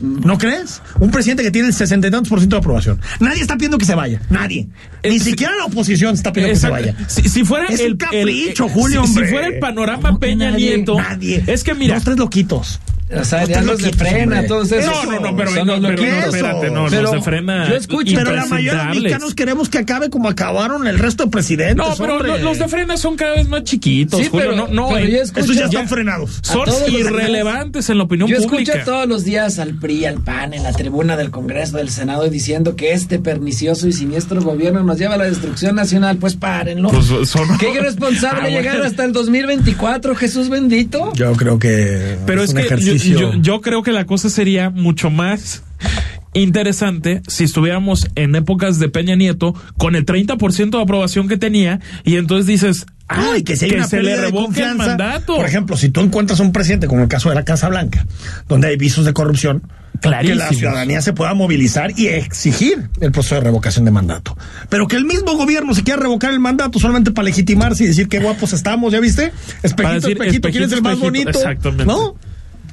¿No 0.00 0.38
crees? 0.38 0.80
Un 0.98 1.10
presidente 1.10 1.42
que 1.42 1.50
tiene 1.50 1.68
el 1.68 1.74
sesenta 1.74 2.08
y 2.08 2.10
tantos 2.10 2.28
por 2.28 2.38
ciento 2.38 2.56
de 2.56 2.60
aprobación. 2.60 3.00
Nadie 3.20 3.40
está 3.42 3.54
pidiendo 3.56 3.78
que 3.78 3.84
se 3.84 3.94
vaya. 3.94 4.20
Nadie. 4.30 4.68
Ni 5.04 5.16
Es- 5.16 5.24
siquiera 5.24 5.54
la 5.56 5.66
oposición 5.66 6.14
está 6.14 6.32
pidiendo 6.32 6.54
que 6.54 6.60
se 6.60 6.68
vaya. 6.70 6.94
Si, 7.08 7.28
si 7.28 7.44
fuera 7.44 7.66
Es 7.66 7.80
el 7.80 7.92
un 7.92 7.98
capricho, 7.98 8.66
el- 8.66 8.72
Julio, 8.72 9.06
si- 9.06 9.12
fuera 9.14 9.46
el 9.48 9.58
panorama 9.58 10.08
¿Cómo 10.08 10.20
que 10.20 10.26
Peña 10.28 10.50
nadie? 10.52 10.76
Nieto, 10.76 10.96
Nadie. 10.98 11.44
es 11.46 11.64
que 11.64 11.74
mira, 11.74 11.94
Dos, 11.96 12.04
tres 12.04 12.16
loquitos. 12.18 12.80
O 13.12 13.24
sea, 13.24 13.44
ya 13.44 13.60
de 13.60 13.66
loquitos, 13.66 13.96
frena, 13.96 14.46
todos 14.46 14.70
esos. 14.70 14.86
no, 14.86 15.04
no, 15.04 15.20
no, 15.20 15.36
pero, 15.36 15.50
no, 15.64 15.76
los 15.78 15.90
pero 15.90 16.02
no, 16.02 16.18
espérate, 16.20 16.70
no, 16.70 16.86
Pero 16.88 17.02
los 17.02 17.10
de 17.12 17.22
frena. 17.22 17.68
yo 17.68 17.74
escucho- 17.76 18.14
Pero 18.14 18.32
la 18.32 18.46
mayoría 18.46 18.84
de 18.84 18.94
mexicanos 19.00 19.34
queremos 19.34 19.68
que 19.68 19.78
acabe 19.78 20.10
como 20.10 20.28
acabaron 20.28 20.86
el 20.86 20.98
resto 20.98 21.24
de 21.24 21.30
presidentes. 21.30 21.76
No, 21.76 21.94
pero 21.98 22.16
hombre. 22.16 22.40
los 22.42 22.58
de 22.58 22.68
frena 22.68 22.96
son 22.96 23.16
cada 23.16 23.34
vez 23.34 23.48
más 23.48 23.64
chiquitos, 23.64 24.20
Sí, 24.20 24.28
Julio. 24.30 24.50
pero- 24.50 24.68
no, 24.68 24.72
no, 24.72 24.88
pero 24.94 25.06
eh, 25.06 25.10
yo 25.12 25.22
escucho- 25.22 25.40
Esos 25.44 25.56
ya 25.56 25.62
ya- 25.62 25.66
están 25.68 25.88
frenados. 25.88 26.38
son 26.42 26.68
irrelevantes 26.88 27.90
en 27.90 27.98
la 27.98 28.04
opinión 28.04 28.28
Yo 28.28 28.36
pública. 28.38 28.72
escucho 28.74 28.84
todos 28.90 29.08
los 29.08 29.24
días 29.24 29.58
al 29.58 29.74
PRI, 29.74 30.04
al 30.04 30.20
PAN, 30.22 30.54
en 30.54 30.62
la 30.62 30.72
tribuna 30.72 31.16
del 31.16 31.30
Congreso, 31.30 31.76
del 31.78 31.90
Senado, 31.90 32.28
diciendo 32.28 32.76
que 32.76 32.92
este 32.92 33.18
pernicioso 33.18 33.88
y 33.88 33.92
siniestro 33.92 34.40
gobierno 34.40 34.82
nos 34.82 34.98
lleva 34.98 35.14
a 35.14 35.18
la 35.18 35.24
destrucción 35.24 35.74
nacional. 35.76 36.18
Pues 36.18 36.34
párenlo. 36.36 36.90
Pues, 36.90 37.06
son- 37.28 37.58
Qué 37.58 37.70
irresponsable 37.74 38.38
Ah, 38.40 38.42
bueno. 38.42 38.58
llegar 38.60 38.82
hasta 38.82 39.04
el 39.04 39.12
2024, 39.12 40.14
Jesús 40.14 40.48
bendito. 40.48 41.12
Yo 41.14 41.32
creo 41.32 41.58
que. 41.58 42.16
Pero 42.26 42.42
es, 42.42 42.50
un 42.50 42.56
que 42.56 42.62
yo, 43.08 43.34
yo- 43.40 43.60
creo 43.60 43.82
que 43.82 43.92
la 43.92 44.04
cosa 44.06 44.28
sería 44.30 44.70
mucho 44.70 45.10
más 45.10 45.62
interesante 46.32 47.22
si 47.26 47.44
estuviéramos 47.44 48.06
en 48.14 48.34
épocas 48.36 48.78
de 48.78 48.88
Peña 48.88 49.16
Nieto 49.16 49.54
con 49.76 49.96
el 49.96 50.04
30% 50.06 50.70
de 50.76 50.82
aprobación 50.82 51.28
que 51.28 51.36
tenía 51.36 51.80
y 52.04 52.16
entonces 52.16 52.46
dices, 52.46 52.86
ah, 53.08 53.20
No, 53.20 53.36
y 53.36 53.42
que 53.42 53.56
si 53.56 53.64
hay 53.66 53.72
una 53.72 53.88
se 53.88 54.02
le 54.02 54.16
revoque 54.16 54.62
el 54.62 54.76
mandato. 54.76 55.36
Por 55.36 55.46
ejemplo, 55.46 55.76
si 55.76 55.88
tú 55.88 56.00
encuentras 56.00 56.38
un 56.40 56.52
presidente 56.52 56.86
como 56.86 57.02
el 57.02 57.08
caso 57.08 57.28
de 57.30 57.34
la 57.34 57.44
Casa 57.44 57.68
Blanca, 57.68 58.06
donde 58.48 58.68
hay 58.68 58.76
visos 58.76 59.04
de 59.04 59.12
corrupción, 59.12 59.62
que 60.00 60.34
la 60.34 60.48
ciudadanía 60.60 61.02
se 61.02 61.12
pueda 61.12 61.34
movilizar 61.34 61.92
y 61.98 62.06
exigir 62.06 62.88
el 63.00 63.10
proceso 63.12 63.34
de 63.34 63.40
revocación 63.42 63.84
de 63.84 63.90
mandato. 63.90 64.36
Pero 64.70 64.86
que 64.86 64.96
el 64.96 65.04
mismo 65.04 65.36
gobierno 65.36 65.74
se 65.74 65.82
quiera 65.82 66.00
revocar 66.00 66.32
el 66.32 66.38
mandato 66.40 66.78
solamente 66.78 67.10
para 67.10 67.24
legitimarse 67.26 67.84
y 67.84 67.86
decir 67.88 68.08
qué 68.08 68.20
guapos 68.20 68.52
estamos, 68.52 68.92
¿ya 68.92 69.00
viste? 69.00 69.32
Espejito, 69.62 69.94
decir, 69.94 70.12
espejito, 70.12 70.48
¿quién 70.50 70.62
es 70.64 70.72
el 70.72 70.82
más 70.82 70.98
bonito? 70.98 71.30
exactamente. 71.30 71.84
¿No? 71.84 72.14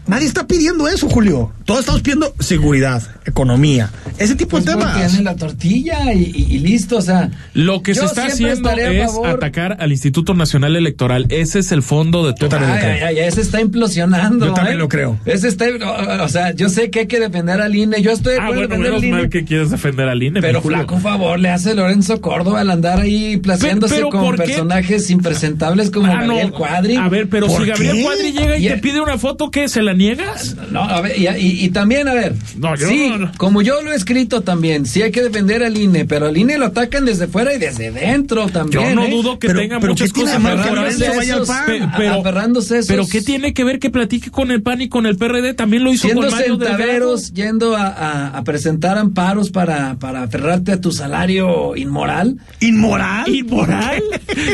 Nadie 0.07 0.25
está 0.27 0.47
pidiendo 0.47 0.87
eso, 0.87 1.09
Julio. 1.09 1.51
Todos 1.65 1.81
estamos 1.81 2.01
pidiendo 2.01 2.33
seguridad, 2.39 3.03
economía, 3.25 3.91
ese 4.17 4.35
tipo 4.35 4.51
Pues 4.51 4.63
de 4.65 4.71
temas. 4.71 4.93
voltean 4.93 5.15
en 5.17 5.23
la 5.25 5.35
tortilla 5.35 6.13
y, 6.13 6.23
y- 6.33 6.55
y 6.55 6.59
listo, 6.59 6.97
o 6.97 7.01
sea. 7.01 7.29
Lo 7.53 7.81
que 7.83 7.93
se 7.93 8.05
está 8.05 8.25
haciendo 8.27 8.69
es 8.71 9.11
favor. 9.11 9.27
atacar 9.29 9.75
al 9.81 9.91
Instituto 9.91 10.33
Nacional 10.33 10.75
Electoral. 10.77 11.25
Ese 11.29 11.59
es 11.59 11.71
el 11.73 11.83
fondo 11.83 12.25
de 12.25 12.33
todo. 12.33 12.47
también 12.49 12.69
lo 12.71 12.75
Ay, 12.77 12.81
creo. 12.81 13.07
ay, 13.07 13.19
ay, 13.19 13.27
ese 13.27 13.41
está 13.41 13.59
implosionando. 13.59 14.45
Yo 14.47 14.53
también 14.53 14.77
¿eh? 14.77 14.79
lo 14.79 14.87
creo. 14.87 15.19
Ese 15.25 15.49
está, 15.49 15.65
o, 15.65 16.23
o 16.23 16.29
sea, 16.29 16.53
yo 16.53 16.69
sé 16.69 16.89
que 16.89 17.01
hay 17.01 17.07
que 17.07 17.19
defender 17.19 17.59
al 17.59 17.75
INE. 17.75 18.01
Yo 18.01 18.11
estoy 18.11 18.35
de 18.35 18.39
Ah, 18.39 18.43
acuerdo 18.45 18.63
en 18.63 18.69
bueno, 18.69 18.83
menos 18.83 19.03
INE. 19.03 19.11
mal 19.11 19.29
que 19.29 19.43
quieres 19.43 19.69
defender 19.71 20.07
al 20.07 20.23
INE. 20.23 20.39
Pero 20.41 20.61
flaco 20.61 20.97
favor 20.99 21.37
le 21.37 21.49
hace 21.49 21.75
Lorenzo 21.75 22.21
Córdoba 22.21 22.61
al 22.61 22.69
andar 22.69 23.01
ahí 23.01 23.37
placeándose 23.37 23.95
Pero- 23.95 24.09
pero 24.09 24.23
con 24.23 24.35
personajes 24.37 25.09
impresentables 25.09 25.91
como 25.91 26.07
Ah, 26.07 26.21
no. 26.21 26.27
Gabriel 26.35 26.51
Cuadri. 26.53 26.95
A 26.95 27.09
ver, 27.09 27.27
pero 27.27 27.47
¿Por 27.47 27.61
si 27.63 27.67
Gabriel 27.67 27.95
qué? 27.97 28.03
Cuadri 28.03 28.31
llega 28.31 28.57
y 28.57 28.65
Y- 28.65 28.69
te 28.69 28.77
pide 28.77 29.01
una 29.01 29.17
foto, 29.17 29.51
¿qué? 29.51 29.67
¿Se 29.67 29.81
la 29.81 29.93
niegas? 29.97 30.55
No, 30.71 30.81
a 30.83 31.01
ver, 31.01 31.17
y, 31.17 31.27
y- 31.27 31.65
y 31.65 31.69
también, 31.69 32.07
a 32.07 32.13
ver, 32.13 32.33
No, 32.57 32.75
yo 32.75 32.87
sí, 32.87 33.09
no, 33.09 33.17
no. 33.17 33.31
como 33.37 33.61
yo 33.61 33.81
lo 33.81 33.91
he 33.91 33.95
escrito 33.95 34.41
también, 34.41 34.85
sí 34.85 35.01
hay 35.01 35.11
que 35.11 35.21
defender 35.23 35.63
al 35.63 35.77
INE, 35.77 36.05
pero 36.05 36.27
al 36.27 36.37
INE 36.37 36.57
lo 36.57 36.67
atacan 36.67 37.05
desde 37.05 37.27
fuera 37.27 37.53
y 37.53 37.57
desde 37.57 37.91
dentro 37.91 38.47
también. 38.47 38.83
Yo 38.89 38.95
no 38.95 39.05
¿eh? 39.05 39.11
dudo 39.11 39.39
que 39.39 39.47
Pero- 39.47 39.59
tenga 39.59 39.79
pero 39.79 39.93
muchas 39.93 40.07
¿qué 40.09 40.13
tiene 40.13 40.29
cosas 40.31 40.43
de 40.43 40.49
malo 40.49 40.63
que 40.63 40.69
malas. 40.71 40.99
Lorenzo 40.99 41.17
vaya 41.17 41.33
al 41.35 41.41
Esos, 41.41 41.47
PAN? 41.55 41.65
Pe- 41.65 41.81
a- 41.83 41.93
pero, 41.97 42.13
aferrándose 42.13 42.77
esos- 42.79 42.87
pero 42.87 43.07
¿qué 43.07 43.21
tiene 43.21 43.53
que 43.53 43.63
ver 43.63 43.79
que 43.79 43.89
platique 43.89 44.29
con 44.31 44.51
el 44.51 44.61
PAN 44.61 44.81
y 44.81 44.89
con 44.89 45.05
el 45.05 45.17
PRD? 45.17 45.53
También 45.53 45.83
lo 45.83 45.91
hizo 45.91 46.03
Siendo 46.07 46.21
con 46.23 46.31
Mario 46.31 46.57
centaveros, 46.57 47.33
yendo 47.33 47.75
a, 47.75 47.87
a- 47.87 48.27
a 48.37 48.43
presentar 48.43 48.97
amparos 48.97 49.49
para, 49.49 49.97
para 49.99 50.23
aferrarte 50.23 50.71
a 50.71 50.81
tu 50.81 50.91
salario 50.91 51.75
inmoral. 51.75 52.37
¿Inmoral? 52.59 53.27
¿Inmoral? 53.33 54.03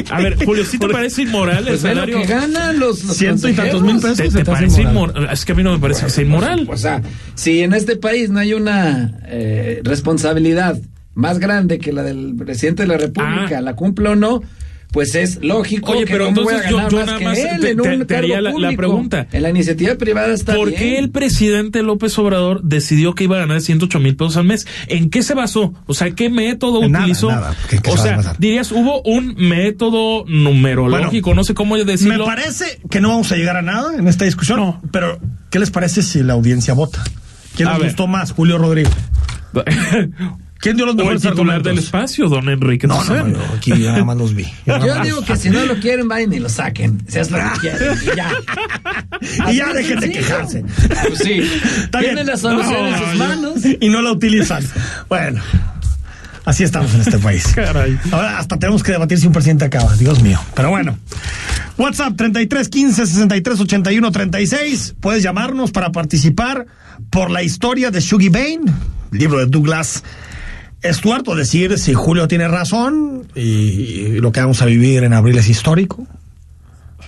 A 0.09 0.21
ver, 0.21 0.43
Julio, 0.45 0.63
¿sí 0.65 0.77
te 0.77 0.87
parece 0.87 1.23
inmoral 1.23 1.59
el 1.59 1.65
Pues 1.65 1.81
salario? 1.81 2.19
que 2.21 2.25
ganan 2.27 2.79
los, 2.79 3.03
los 3.03 3.17
Ciento 3.17 3.49
y 3.49 3.53
tantos 3.53 3.81
mil 3.81 3.99
pesos. 3.99 4.33
¿Te, 4.33 4.45
parece 4.45 4.81
inmoral. 4.81 5.11
inmoral? 5.15 5.29
Es 5.33 5.45
que 5.45 5.51
a 5.51 5.55
mí 5.55 5.63
no 5.63 5.71
me 5.73 5.79
parece 5.79 6.05
que 6.05 6.11
sea 6.11 6.23
inmoral. 6.23 6.63
Pues 6.65 6.81
sea, 6.81 7.01
si 7.35 7.61
en 7.61 7.73
este 7.73 7.95
país 7.97 8.29
no 8.29 8.39
hay 8.39 8.53
una 8.53 9.19
eh, 9.27 9.81
responsabilidad 9.83 10.77
más 11.15 11.39
grande 11.39 11.79
que 11.79 11.91
la 11.93 12.03
del 12.03 12.35
presidente 12.37 12.83
de 12.83 12.87
la 12.87 12.97
República, 12.97 13.57
Ah. 13.57 13.61
la 13.61 13.75
cumple 13.75 14.09
o 14.09 14.15
no, 14.15 14.41
pues 14.93 15.15
es 15.15 15.39
lógico 15.43 15.91
Oye, 15.91 16.05
que 16.05 16.13
pero 16.13 16.25
cómo 16.27 16.43
voy 16.43 16.53
a 16.53 16.57
entonces 16.63 16.71
yo- 16.71 16.77
ganar 16.77 16.91
yo 16.91 16.97
más 16.99 17.05
nada 17.07 17.17
que 17.19 17.25
más 17.25 17.37
él 17.39 17.43
te- 17.59 17.69
en 17.71 17.81
te- 17.81 17.89
un 17.97 18.05
te 18.05 18.15
haría 18.15 18.39
la- 18.41 18.71
pregunta. 18.77 19.27
En 19.33 19.41
la 19.43 19.49
iniciativa 19.49 19.95
privada 19.95 20.33
está 20.33 20.55
¿Por 20.55 20.69
bien. 20.69 20.79
qué 20.79 20.97
el 20.99 21.09
presidente 21.09 21.81
López 21.83 22.17
Obrador 22.19 22.61
decidió 22.63 23.15
que 23.15 23.25
iba 23.25 23.35
a 23.37 23.39
ganar 23.39 23.59
108 23.59 23.99
mil 23.99 24.15
pesos 24.15 24.37
al 24.37 24.45
mes? 24.45 24.67
¿En 24.87 25.09
qué 25.09 25.23
se 25.23 25.33
basó? 25.33 25.73
O 25.87 25.93
sea, 25.93 26.11
¿qué 26.11 26.29
método 26.29 26.87
nada, 26.87 27.03
utilizó? 27.05 27.29
nada. 27.31 27.55
¿Qué- 27.69 27.79
qué 27.79 27.89
o 27.89 27.97
sea, 27.97 28.35
dirías, 28.37 28.71
hubo 28.71 29.01
un 29.01 29.35
método 29.35 30.23
numerológico, 30.27 31.33
no 31.33 31.43
sé 31.43 31.53
cómo 31.55 31.73
Me 31.75 31.83
decirlo. 31.85 32.25
parece 32.25 32.79
que 32.89 33.01
no 33.01 33.09
vamos 33.09 33.31
a 33.31 33.35
llegar 33.35 33.57
a 33.57 33.61
nada 33.63 33.95
en 33.97 34.07
esta 34.07 34.25
discusión, 34.25 34.75
pero 34.91 35.19
¿qué 35.49 35.57
les 35.59 35.71
parece 35.71 36.03
si 36.03 36.21
la 36.21 36.33
audiencia 36.33 36.75
vota? 36.75 37.03
¿Quién 37.55 37.67
A 37.67 37.71
les 37.71 37.79
ver. 37.79 37.87
gustó 37.89 38.05
más, 38.07 38.31
Julio 38.31 38.57
Rodríguez? 38.59 38.93
¿Quién 40.63 40.77
dio 40.77 40.85
los 40.85 40.95
mejores 40.95 41.21
titular 41.21 41.57
del 41.61 41.77
argumentos? 41.77 41.83
espacio, 41.85 42.29
don 42.29 42.47
Enrique. 42.49 42.87
No, 42.87 43.03
no, 43.03 43.23
no, 43.27 43.33
yo 43.33 43.53
aquí 43.57 43.69
ya 43.77 43.91
nada 43.91 44.05
más 44.05 44.17
los 44.17 44.33
vi. 44.33 44.45
Yo 44.65 44.83
Yo 44.85 45.01
digo 45.03 45.21
que 45.25 45.35
si 45.35 45.49
no 45.49 45.63
lo 45.65 45.75
quieren, 45.79 46.07
vayan 46.07 46.31
y 46.33 46.39
lo 46.39 46.47
saquen. 46.49 47.03
Seas 47.07 47.29
lo 47.31 47.37
que 47.37 47.59
quieren. 47.59 47.97
Y 48.01 48.15
ya. 48.15 48.31
Y 49.51 49.55
ya 49.57 49.71
dejen 49.73 49.99
de 49.99 50.11
quejarse. 50.11 50.63
Pues 51.07 51.19
sí. 51.19 51.39
Está 51.83 51.99
Tienen 51.99 52.15
bien. 52.15 52.27
la 52.27 52.37
solución 52.37 52.85
en 52.87 52.97
sus 52.97 53.11
yo- 53.11 53.17
manos. 53.17 53.53
Y 53.79 53.89
no 53.89 54.01
la 54.01 54.11
utilizan. 54.11 54.63
Bueno. 55.09 55.41
Así 56.45 56.63
estamos 56.63 56.93
en 56.93 57.01
este 57.01 57.17
país. 57.19 57.47
Caray. 57.55 57.97
Ahora 58.11 58.37
hasta 58.37 58.57
tenemos 58.59 58.83
que 58.83 58.91
debatir 58.91 59.17
si 59.19 59.27
un 59.27 59.33
presidente 59.33 59.63
acaba. 59.65 59.95
Dios 59.95 60.21
mío. 60.21 60.39
Pero 60.55 60.69
bueno. 60.71 60.97
WhatsApp 61.77 62.15
33 62.17 62.67
15 62.69 63.05
63 63.07 63.59
81 63.61 64.11
36. 64.11 64.95
Puedes 64.99 65.23
llamarnos 65.23 65.71
para 65.71 65.91
participar 65.91 66.65
por 67.09 67.31
la 67.31 67.43
historia 67.43 67.91
de 67.91 67.99
Shuggy 68.01 68.29
Bain, 68.29 68.61
libro 69.11 69.39
de 69.39 69.45
Douglas 69.45 70.03
Stuart, 70.91 71.27
o 71.27 71.35
decir 71.35 71.77
si 71.79 71.93
Julio 71.93 72.27
tiene 72.27 72.47
razón 72.47 73.27
y, 73.35 73.41
y 73.41 74.19
lo 74.19 74.31
que 74.31 74.41
vamos 74.41 74.61
a 74.61 74.65
vivir 74.65 75.03
en 75.03 75.13
abril 75.13 75.37
es 75.37 75.49
histórico. 75.49 76.05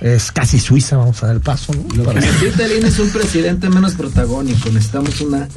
Es 0.02 0.32
casi 0.32 0.60
Suiza, 0.60 0.98
vamos 0.98 1.24
a 1.24 1.28
dar 1.28 1.36
el 1.36 1.42
paso. 1.42 1.74
¿no? 1.74 2.04
Lo 2.04 2.10
que 2.12 2.20
necesita 2.20 2.66
el 2.66 2.78
INE 2.78 2.88
es 2.90 3.00
un 3.00 3.10
presidente 3.10 3.70
menos 3.70 3.94
protagónico. 3.94 4.70
Necesitamos 4.70 5.22
una. 5.22 5.48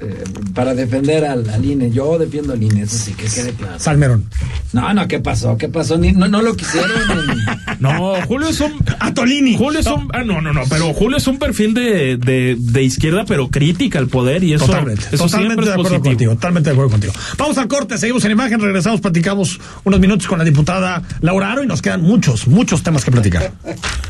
Eh, 0.00 0.24
para 0.54 0.74
defender 0.74 1.24
al, 1.24 1.48
al 1.50 1.64
INE. 1.64 1.90
Yo 1.90 2.18
defiendo 2.18 2.52
al 2.52 2.62
INE, 2.62 2.82
eso 2.82 2.96
sí 2.96 3.12
que 3.12 3.26
quede 3.26 3.52
claro. 3.52 3.78
Salmerón. 3.78 4.24
No, 4.72 4.92
no, 4.94 5.06
¿qué 5.08 5.20
pasó? 5.20 5.56
¿Qué 5.56 5.68
pasó? 5.68 5.98
Ni- 5.98 6.12
no, 6.12 6.28
no 6.28 6.42
lo 6.42 6.54
quisieron. 6.56 6.90
en- 6.90 7.60
No, 7.80 8.14
Julio 8.26 8.48
es 8.48 8.60
un. 8.60 8.72
A 9.00 9.14
Tolini. 9.14 9.56
Julio 9.56 9.80
es 9.80 9.86
un. 9.86 10.08
Ah, 10.12 10.22
no, 10.22 10.40
no, 10.42 10.52
no. 10.52 10.62
Pero 10.68 10.92
Julio 10.92 11.16
es 11.16 11.26
un 11.26 11.38
perfil 11.38 11.72
de, 11.74 12.16
de, 12.18 12.56
de 12.58 12.82
izquierda, 12.82 13.24
pero 13.26 13.48
crítica 13.48 13.98
al 13.98 14.08
poder 14.08 14.44
y 14.44 14.52
eso. 14.52 14.66
Totalmente, 14.66 15.04
eso 15.12 15.24
totalmente 15.24 15.64
de 15.64 15.70
acuerdo 15.72 15.82
positivo. 15.90 16.10
contigo, 16.10 16.34
totalmente 16.34 16.70
de 16.70 16.74
acuerdo 16.74 16.90
contigo. 16.90 17.12
Vamos 17.38 17.56
al 17.58 17.68
corte, 17.68 17.96
seguimos 17.98 18.24
en 18.26 18.32
imagen, 18.32 18.60
regresamos, 18.60 19.00
platicamos 19.00 19.58
unos 19.84 19.98
minutos 20.00 20.26
con 20.26 20.38
la 20.38 20.44
diputada 20.44 21.02
Laura 21.20 21.52
Aro 21.52 21.64
y 21.64 21.66
nos 21.66 21.80
quedan 21.80 22.02
muchos, 22.02 22.46
muchos 22.48 22.82
temas 22.82 23.04
que 23.04 23.10
platicar. 23.10 23.52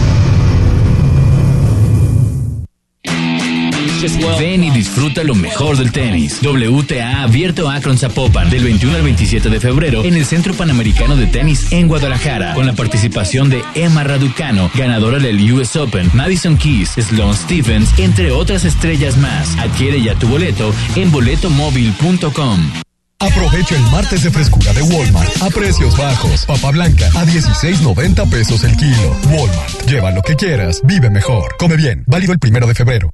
Ven 4.39 4.63
y 4.63 4.71
disfruta 4.71 5.23
lo 5.23 5.35
mejor 5.35 5.77
del 5.77 5.91
tenis. 5.91 6.39
WTA 6.41 7.21
abierto 7.21 7.69
Akron 7.69 7.99
Zapopan 7.99 8.49
del 8.49 8.63
21 8.63 8.95
al 8.95 9.03
27 9.03 9.47
de 9.47 9.59
febrero 9.59 10.03
en 10.03 10.15
el 10.15 10.25
Centro 10.25 10.55
Panamericano 10.55 11.15
de 11.15 11.27
Tenis 11.27 11.71
en 11.71 11.87
Guadalajara 11.87 12.55
con 12.55 12.65
la 12.65 12.73
participación 12.73 13.51
de 13.51 13.63
Emma 13.75 14.03
Raducano, 14.03 14.71
ganadora 14.73 15.19
del 15.19 15.39
US 15.53 15.75
Open, 15.75 16.09
Madison 16.15 16.57
Keys, 16.57 16.93
Sloane 16.93 17.35
Stephens, 17.35 17.91
entre 17.99 18.31
otras 18.31 18.65
estrellas 18.65 19.17
más. 19.17 19.55
Adquiere 19.59 20.01
ya 20.01 20.15
tu 20.15 20.27
boleto 20.27 20.73
en 20.95 21.11
boletomóvil.com. 21.11 22.71
Aprovecha 23.19 23.75
el 23.75 23.83
martes 23.91 24.23
de 24.23 24.31
frescura 24.31 24.73
de 24.73 24.81
Walmart 24.81 25.43
a 25.43 25.49
precios 25.51 25.95
bajos. 25.95 26.47
Papa 26.47 26.71
blanca 26.71 27.05
a 27.13 27.23
16.90 27.23 28.27
pesos 28.31 28.63
el 28.63 28.75
kilo. 28.77 29.15
Walmart. 29.29 29.87
Lleva 29.87 30.09
lo 30.09 30.23
que 30.23 30.35
quieras, 30.35 30.81
vive 30.85 31.11
mejor. 31.11 31.55
Come 31.59 31.75
bien. 31.75 32.03
Válido 32.07 32.33
el 32.33 32.39
primero 32.39 32.65
de 32.65 32.73
febrero. 32.73 33.13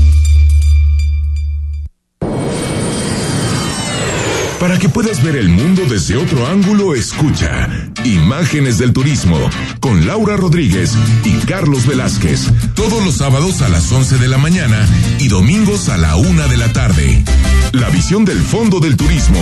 Para 4.61 4.77
que 4.77 4.89
puedas 4.89 5.23
ver 5.23 5.37
el 5.37 5.49
mundo 5.49 5.81
desde 5.89 6.15
otro 6.17 6.45
ángulo, 6.45 6.93
escucha 6.93 7.67
Imágenes 8.03 8.77
del 8.77 8.93
Turismo 8.93 9.49
con 9.79 10.05
Laura 10.05 10.37
Rodríguez 10.37 10.93
y 11.25 11.31
Carlos 11.47 11.87
Velázquez. 11.87 12.51
Todos 12.75 13.03
los 13.03 13.15
sábados 13.15 13.63
a 13.63 13.69
las 13.69 13.91
11 13.91 14.19
de 14.19 14.27
la 14.27 14.37
mañana 14.37 14.87
y 15.17 15.29
domingos 15.29 15.89
a 15.89 15.97
la 15.97 16.15
una 16.15 16.45
de 16.45 16.57
la 16.57 16.71
tarde. 16.71 17.23
La 17.71 17.89
visión 17.89 18.23
del 18.23 18.37
fondo 18.37 18.79
del 18.79 18.97
turismo 18.97 19.39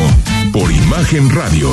por 0.53 0.71
Imagen 0.71 1.29
Radio. 1.29 1.69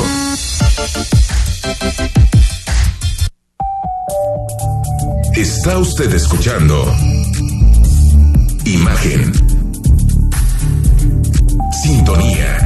Está 5.36 5.78
usted 5.78 6.12
escuchando 6.12 6.92
Imagen. 8.64 9.32
Sintonía. 11.84 12.65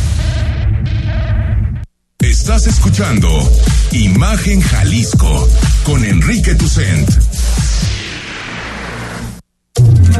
Estás 2.41 2.65
escuchando 2.65 3.29
Imagen 3.91 4.61
Jalisco 4.61 5.47
con 5.83 6.03
Enrique 6.03 6.55
Tucent. 6.55 7.07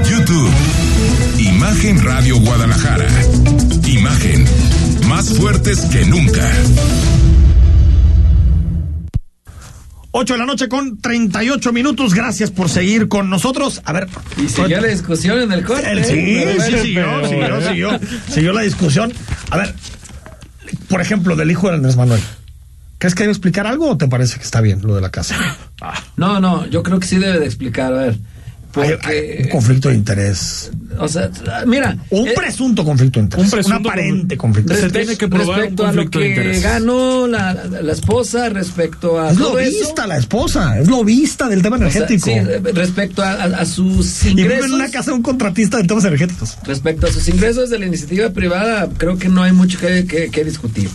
YouTube. 0.07 0.51
Imagen 1.39 1.99
Radio 2.05 2.37
Guadalajara. 2.39 3.07
Imagen. 3.87 4.45
Más 5.07 5.35
fuertes 5.35 5.79
que 5.91 6.05
nunca. 6.05 6.47
8 10.11 10.33
de 10.33 10.37
la 10.39 10.45
noche 10.45 10.69
con 10.69 11.01
38 11.01 11.73
minutos. 11.73 12.13
Gracias 12.13 12.51
por 12.51 12.69
seguir 12.69 13.07
con 13.07 13.31
nosotros. 13.31 13.81
A 13.83 13.93
ver. 13.93 14.07
Y 14.37 14.47
siguió 14.47 14.79
la 14.79 14.87
discusión 14.89 15.39
en 15.39 15.51
el 15.53 15.63
corte. 15.65 15.89
El- 15.91 16.05
sí, 16.05 16.13
sí, 16.13 16.77
siguió, 16.83 17.27
siguió, 17.27 17.67
siguió, 17.67 17.99
siguió 18.31 18.53
la 18.53 18.61
discusión. 18.61 19.11
A 19.49 19.57
ver, 19.57 19.73
por 20.91 21.01
ejemplo, 21.01 21.35
del 21.35 21.49
hijo 21.49 21.69
de 21.69 21.75
Andrés 21.75 21.95
Manuel. 21.95 22.21
¿Crees 22.97 23.15
que 23.15 23.23
debe 23.23 23.31
explicar 23.31 23.65
algo 23.65 23.89
o 23.89 23.97
te 23.97 24.07
parece 24.07 24.37
que 24.37 24.43
está 24.43 24.61
bien 24.61 24.81
lo 24.83 24.93
de 24.93 25.01
la 25.01 25.09
casa? 25.09 25.35
No, 26.17 26.39
no, 26.39 26.67
yo 26.67 26.83
creo 26.83 26.99
que 26.99 27.07
sí 27.07 27.17
debe 27.17 27.39
de 27.39 27.45
explicar. 27.47 27.93
A 27.93 27.97
ver. 27.97 28.17
Hay, 28.73 28.91
Porque, 28.91 29.07
hay 29.37 29.43
un 29.43 29.49
conflicto 29.49 29.89
de 29.89 29.95
interés. 29.95 30.71
o 30.97 31.07
sea, 31.07 31.29
mira. 31.65 31.97
Un 32.09 32.27
eh, 32.27 32.33
presunto 32.35 32.85
conflicto 32.85 33.19
de 33.19 33.23
interés. 33.25 33.45
un 33.45 33.51
presunto 33.51 33.79
un 33.79 33.85
aparente 33.87 34.37
con- 34.37 34.49
conflicto 34.51 34.73
de 34.73 34.79
Se 34.79 34.85
interés. 34.87 35.07
tiene 35.07 35.17
que 35.17 35.27
probar 35.27 35.57
respecto 35.59 35.83
un 35.83 35.89
a 35.89 35.91
lo 35.91 36.01
conflicto 36.03 36.19
de 36.19 36.25
que 36.25 36.29
interés. 36.31 36.63
ganó 36.63 37.27
la, 37.27 37.53
la 37.81 37.91
esposa, 37.91 38.49
respecto 38.49 39.19
a 39.19 39.31
Es 39.31 39.37
todo 39.37 39.59
eso. 39.59 39.71
lobista 39.79 40.07
la 40.07 40.17
esposa, 40.17 40.79
es 40.79 40.87
lobista 40.87 41.49
del 41.49 41.61
tema 41.61 41.75
O 41.75 41.79
sea, 41.79 41.87
energético. 41.89 42.25
sí, 42.25 42.71
respecto 42.73 43.21
a, 43.23 43.31
a- 43.33 43.43
a 43.61 43.65
sus 43.65 44.23
y 44.23 44.29
vive 44.29 44.41
ingresos. 44.43 44.65
en 44.67 44.73
una 44.73 44.89
casa 44.89 45.11
de 45.11 45.17
un 45.17 45.23
contratista 45.23 45.77
de 45.77 45.83
temas 45.83 46.05
energéticos. 46.05 46.57
Respecto 46.65 47.07
a 47.07 47.11
sus 47.11 47.27
ingresos 47.27 47.69
de 47.69 47.79
la 47.79 47.85
iniciativa 47.87 48.29
privada, 48.29 48.87
creo 48.97 49.17
que 49.17 49.27
no 49.27 49.43
hay 49.43 49.51
mucho 49.51 49.79
que, 49.79 50.05
que- 50.05 50.29
que 50.29 50.43
discutir. 50.45 50.89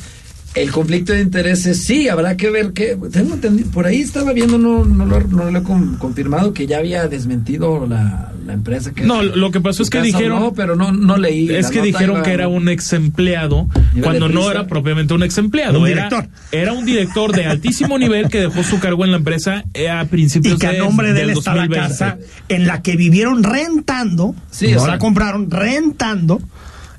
El 0.56 0.70
conflicto 0.72 1.12
de 1.12 1.20
intereses, 1.20 1.84
sí, 1.84 2.08
habrá 2.08 2.36
que 2.36 2.50
ver 2.50 2.72
que. 2.72 2.96
Tengo 3.12 3.34
entendido- 3.34 3.70
por 3.70 3.86
ahí 3.86 4.00
estaba 4.00 4.32
viendo, 4.32 4.56
no, 4.58 4.84
no, 4.84 5.04
lo, 5.04 5.20
no 5.20 5.50
lo 5.50 5.58
he 5.58 5.62
con- 5.62 5.96
confirmado, 5.96 6.52
que 6.54 6.66
ya 6.66 6.78
había 6.78 7.06
desmentido 7.08 7.86
la, 7.86 8.32
la 8.46 8.52
empresa 8.54 8.92
que. 8.94 9.02
No, 9.04 9.22
lo 9.22 9.50
que 9.50 9.60
pasó 9.60 9.82
es 9.82 9.90
que 9.90 10.00
dijeron- 10.00 10.40
No, 10.40 10.54
pero 10.54 10.74
no, 10.74 10.92
no 10.92 11.18
leí. 11.18 11.50
Es 11.54 11.68
que 11.70 11.82
dijeron 11.82 12.16
iba- 12.16 12.22
que 12.24 12.32
era 12.32 12.48
un 12.48 12.68
ex 12.70 12.92
empleado 12.94 13.68
cuando 14.02 14.28
no 14.30 14.50
era 14.50 14.66
propiamente 14.66 15.12
un 15.12 15.22
ex 15.22 15.36
empleado. 15.38 15.78
Un 15.80 15.88
era, 15.88 16.08
director. 16.08 16.28
era 16.52 16.72
un 16.72 16.86
director 16.86 17.32
de 17.32 17.44
altísimo 17.44 17.98
nivel 17.98 18.28
que 18.30 18.40
dejó 18.40 18.62
su 18.62 18.80
cargo 18.80 19.04
en 19.04 19.10
la 19.10 19.18
empresa 19.18 19.64
eh, 19.74 19.90
a 19.90 20.04
Y 20.04 20.06
principios 20.06 20.58
que 20.58 20.66
a 20.68 20.72
de- 20.72 20.78
nombre 20.78 21.08
de 21.08 21.20
del 21.20 21.30
él 21.30 21.36
está 21.38 21.54
la 21.54 21.62
2020. 21.66 21.88
casa 21.98 22.18
en 22.48 22.66
la 22.66 22.80
que 22.80 22.96
vivieron 22.96 23.42
rentando, 23.42 24.34
Sí, 24.50 24.72
no 24.72 24.78
o 24.82 24.86
la 24.86 24.92
sea- 24.94 24.98
compraron, 24.98 25.50
rentando 25.50 26.40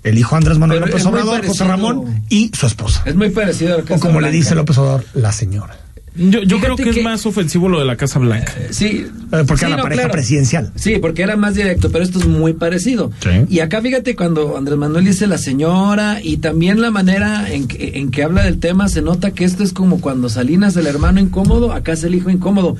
el 0.10 0.18
hijo 0.18 0.36
Andrés 0.36 0.58
Manuel 0.58 0.80
Pero 0.82 0.91
López 0.91 1.05
Obrador, 1.05 1.45
José. 1.45 1.64
Ramón 1.66 2.24
y 2.30 2.51
su 2.58 2.66
esposa. 2.68 3.03
Es 3.05 3.16
muy 3.16 3.30
parecido 3.30 3.76
a 3.76 3.78
la 3.78 3.95
O 3.95 3.99
como 3.99 4.22
le 4.22 4.32
dice 4.32 4.55
López 4.55 4.78
Obrador, 4.78 5.05
la 5.14 5.32
señora. 5.32 5.78
Yo, 6.20 6.41
yo 6.41 6.60
creo 6.60 6.76
que, 6.76 6.84
que- 6.86 6.89
es 6.89 7.03
más 7.03 7.28
ofensivo 7.28 7.70
lo 7.70 7.78
de 7.78 7.86
la 7.86 7.95
Casa 7.95 8.18
Blanca. 8.18 8.51
Sí. 8.72 9.05
Eh, 9.05 9.43
porque 9.45 9.58
Sí, 9.58 9.66
era 9.66 9.70
la 9.70 9.78
no, 9.78 9.84
pareja 9.84 10.01
claro. 10.01 10.14
presidencial. 10.14 10.72
Sí, 10.74 10.95
porque 10.99 11.22
era 11.22 11.36
más 11.36 11.53
directo, 11.53 11.91
pero 11.91 12.03
esto 12.03 12.18
es 12.18 12.26
muy 12.26 12.53
parecido. 12.53 13.12
Sí. 13.22 13.30
Y 13.49 13.60
acá 13.60 13.84
fíjate 13.84 14.16
cuando 14.16 14.58
Andrés 14.58 14.80
Manuel 14.80 15.05
dice 15.05 15.28
la 15.28 15.38
señora 15.38 16.20
y 16.24 16.38
también 16.38 16.82
la 16.82 16.89
manera 16.89 17.51
en 17.53 17.68
que, 17.68 17.99
en 17.99 18.10
que 18.10 18.24
habla 18.24 18.41
del 18.41 18.60
tema, 18.60 18.89
se 18.89 19.03
nota 19.03 19.30
que 19.30 19.43
esto 19.45 19.64
es 19.64 19.74
como 19.74 20.01
cuando 20.01 20.28
Salinas 20.28 20.76
el 20.76 20.88
hermano 20.88 21.20
incómodo, 21.20 21.72
acá 21.72 21.91
es 21.93 22.03
el 22.03 22.16
hijo 22.16 22.32
incómodo. 22.32 22.78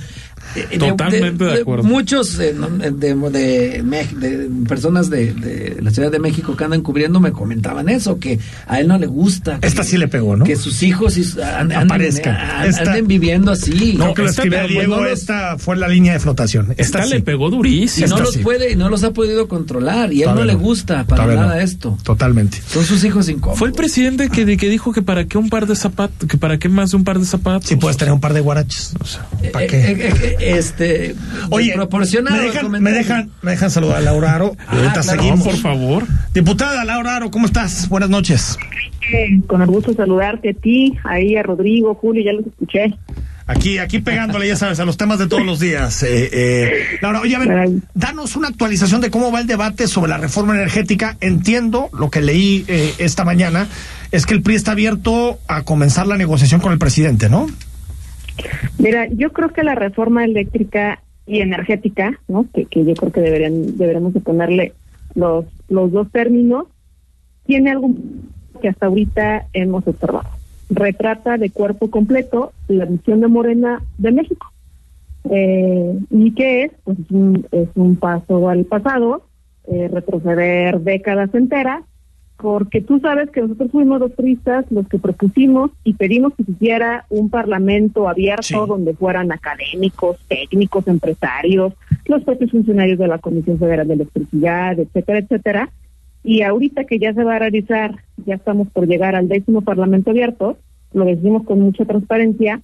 Eh, 0.56 0.78
Totalmente 0.80 1.44
de 1.44 1.62
acuerdo. 1.62 1.84
Muchos 1.84 2.40
eh, 2.40 2.56
no, 2.58 2.68
de, 2.70 2.92
de, 2.92 3.84
de 3.84 4.50
personas 4.68 5.10
de, 5.10 5.34
de 5.34 5.78
la 5.82 5.92
Ciudad 5.92 6.12
de 6.12 6.20
México 6.20 6.56
que 6.56 6.64
andan 6.64 6.82
cubriendo 6.82 7.20
me 7.20 7.32
comentaban 7.32 7.90
eso, 7.90 8.18
que 8.20 8.40
a 8.66 8.80
él 8.80 8.88
no 8.88 8.98
le 8.98 9.08
gusta. 9.08 9.60
Esta 9.62 9.82
que- 9.84 9.88
sí 9.88 9.98
le 9.98 10.08
pegó, 10.08 10.36
¿no? 10.36 10.46
Que 10.46 10.56
sus 10.56 10.82
hijos 10.84 11.18
Aparezcan. 11.76 12.66
Esta- 12.66 12.82
anden 12.92 13.08
viviendo 13.08 13.52
así. 13.52 13.96
No, 13.98 14.14
que 14.14 14.24
lo 14.24 14.32
no, 14.64 14.68
Diego, 14.68 14.96
no 14.98 15.04
los- 15.04 15.12
esta 15.20 15.58
fue 15.58 15.76
la 15.78 15.88
línea 15.88 16.14
de 16.14 16.20
flotación. 16.20 16.72
Esta, 16.72 16.84
Esta 17.02 17.06
le 17.06 17.18
sí. 17.18 17.22
pegó 17.22 17.48
y 17.48 17.52
durísimo. 17.52 18.08
no 18.08 18.16
Esta 18.16 18.26
los 18.26 18.34
sí. 18.34 18.40
puede, 18.40 18.76
no 18.76 18.90
los 18.90 19.04
ha 19.04 19.12
podido 19.14 19.48
controlar 19.48 20.12
y 20.14 20.24
a 20.24 20.30
él 20.30 20.36
no 20.36 20.44
le 20.46 20.54
no. 20.54 20.60
gusta 20.60 21.06
para 21.06 21.24
Todavía 21.24 21.42
nada 21.42 21.56
no. 21.58 21.62
esto. 21.62 21.98
Totalmente. 22.04 22.62
Son 22.68 22.84
sus 22.84 23.04
hijos 23.04 23.30
incómodos. 23.30 23.60
Fue 23.60 23.68
el 23.68 23.74
presidente 23.74 24.30
que, 24.30 24.58
que 24.58 24.70
dijo 24.70 24.92
que 24.94 25.02
para 25.02 25.26
qué 25.26 25.38
un 25.38 25.50
par 25.50 25.68
de 25.68 25.76
zapatos, 25.76 26.28
que 26.28 26.38
para 26.38 26.58
qué 26.58 26.70
más 26.70 26.92
de 26.92 26.98
un 26.98 27.04
par 27.04 27.20
de 27.20 27.26
zapatos. 27.26 27.68
Si 27.68 27.76
puedes 27.76 27.98
tener 27.98 28.14
un 28.14 28.20
par 28.20 28.34
de 28.34 28.42
guaraches. 28.42 28.94
¿Para 29.52 29.66
Eh, 29.66 29.68
qué? 29.68 29.78
eh, 29.78 29.98
eh, 30.00 30.14
eh, 30.24 30.36
este 30.40 31.16
Oye, 31.50 31.76
me 31.76 32.40
dejan, 32.40 32.72
me 32.72 32.92
dejan, 32.92 33.32
me 33.42 33.52
dejan 33.52 33.72
saludar 33.72 33.98
a 33.98 34.02
Laura 34.02 34.36
Aro. 34.36 34.56
Ah, 34.60 34.76
Ahorita 34.76 35.02
claro. 35.02 35.22
seguimos. 35.22 35.44
Por 35.48 35.58
favor. 35.58 36.04
Diputada 36.34 36.84
Laura 36.86 37.16
Aro, 37.16 37.32
¿cómo 37.32 37.46
estás? 37.46 37.90
Buenas 37.90 38.10
noches. 38.10 38.58
Eh, 39.14 39.40
Con 39.48 39.62
el 39.62 39.68
gusto 39.68 39.92
de 39.92 39.98
saludarte 39.98 40.50
a 40.50 40.54
ti, 40.54 40.98
ahí 41.04 41.36
a 41.36 41.44
Rodrigo, 41.44 41.96
Julio, 41.96 42.24
ya 42.26 42.34
los 42.34 42.46
escuché. 42.46 42.94
Aquí, 43.50 43.78
aquí 43.78 44.00
pegándole, 44.00 44.46
ya 44.46 44.58
sabes, 44.58 44.82
a 44.82 44.86
los 44.86 44.98
temas 44.98 45.20
de 45.20 45.28
todos 45.28 45.46
los 45.46 45.62
días. 45.62 46.04
Eh, 46.04 46.30
eh, 46.34 46.72
Laura, 47.02 47.22
oye, 47.22 47.34
a 47.38 47.40
ver, 47.40 47.70
danos 47.94 48.36
una 48.36 48.50
actualización 48.50 49.00
de 49.00 49.10
cómo 49.10 49.32
va 49.32 49.40
el 49.40 49.48
debate 49.48 49.88
sobre 49.88 50.10
la 50.10 50.18
reforma 50.18 50.54
energética. 50.54 51.16
Entiendo 51.22 51.90
lo 51.98 52.10
que 52.10 52.22
leí 52.22 52.66
eh, 52.68 52.94
esta 52.98 53.24
mañana, 53.24 53.68
es 54.12 54.26
que 54.26 54.34
el 54.34 54.42
PRI 54.42 54.56
está 54.56 54.74
abierto 54.74 55.40
a 55.48 55.64
comenzar 55.64 56.08
la 56.08 56.18
negociación 56.18 56.60
con 56.60 56.74
el 56.74 56.78
presidente, 56.78 57.30
¿no? 57.30 57.48
Mira, 58.78 59.08
yo 59.08 59.32
creo 59.32 59.50
que 59.50 59.64
la 59.64 59.76
reforma 59.76 60.24
eléctrica 60.24 61.02
y 61.26 61.42
energética, 61.42 62.20
¿no? 62.28 62.46
Que, 62.54 62.66
que 62.66 62.86
yo 62.86 62.94
creo 62.94 63.12
que 63.12 63.22
deberían 63.22 63.78
deberíamos 63.78 64.14
de 64.14 64.22
ponerle 64.22 64.74
los 65.16 65.46
los 65.70 65.92
dos 65.92 66.12
términos, 66.12 66.66
tiene 67.46 67.72
algo 67.72 67.90
que 68.62 68.70
hasta 68.70 68.88
ahorita 68.88 69.48
hemos 69.54 69.88
observado. 69.88 70.30
Retrata 70.70 71.38
de 71.38 71.50
cuerpo 71.50 71.90
completo 71.90 72.52
la 72.68 72.86
visión 72.86 73.22
de 73.22 73.28
Morena 73.28 73.82
de 73.98 74.12
México. 74.12 74.52
Eh, 75.30 76.00
¿Y 76.10 76.32
qué 76.34 76.64
es? 76.64 76.72
Pues 76.84 77.00
es 77.00 77.12
un, 77.12 77.46
es 77.52 77.70
un 77.76 77.96
paso 77.98 78.50
al 78.50 78.66
pasado, 78.66 79.24
eh, 79.68 79.90
retroceder 79.92 80.80
décadas 80.82 81.34
enteras, 81.34 81.84
porque 82.38 82.82
tú 82.82 83.00
sabes 83.00 83.32
que 83.32 83.42
nosotros 83.42 83.72
fuimos 83.72 84.00
los 84.00 84.16
turistas 84.16 84.66
los 84.70 84.88
que 84.88 85.00
propusimos 85.00 85.72
y 85.84 85.94
pedimos 85.96 86.34
que 86.36 86.44
se 86.44 86.52
hiciera 86.52 87.06
un 87.10 87.30
parlamento 87.30 88.08
abierto 88.08 88.44
Sí. 88.44 88.56
donde 88.68 88.94
fueran 88.94 89.32
académicos, 89.32 90.18
técnicos, 90.28 90.88
empresarios, 90.88 91.74
los 92.06 92.24
propios 92.24 92.52
funcionarios 92.52 93.00
de 93.00 93.08
la 93.08 93.18
Comisión 93.18 93.58
Federal 93.58 93.88
de 93.88 93.96
Electricidad, 93.96 94.80
etcétera, 94.80 95.20
etcétera. 95.20 95.70
Y 96.24 96.44
ahorita 96.44 96.84
que 96.84 97.00
ya 97.00 97.14
se 97.14 97.24
va 97.24 97.38
a 97.38 97.40
realizar, 97.40 97.96
ya 98.26 98.36
estamos 98.36 98.68
por 98.70 98.88
llegar 98.88 99.16
al 99.16 99.28
décimo 99.28 99.62
parlamento 99.62 100.12
abierto, 100.12 100.58
lo 100.94 101.06
decimos 101.06 101.44
con 101.44 101.60
mucha 101.60 101.86
transparencia, 101.86 102.62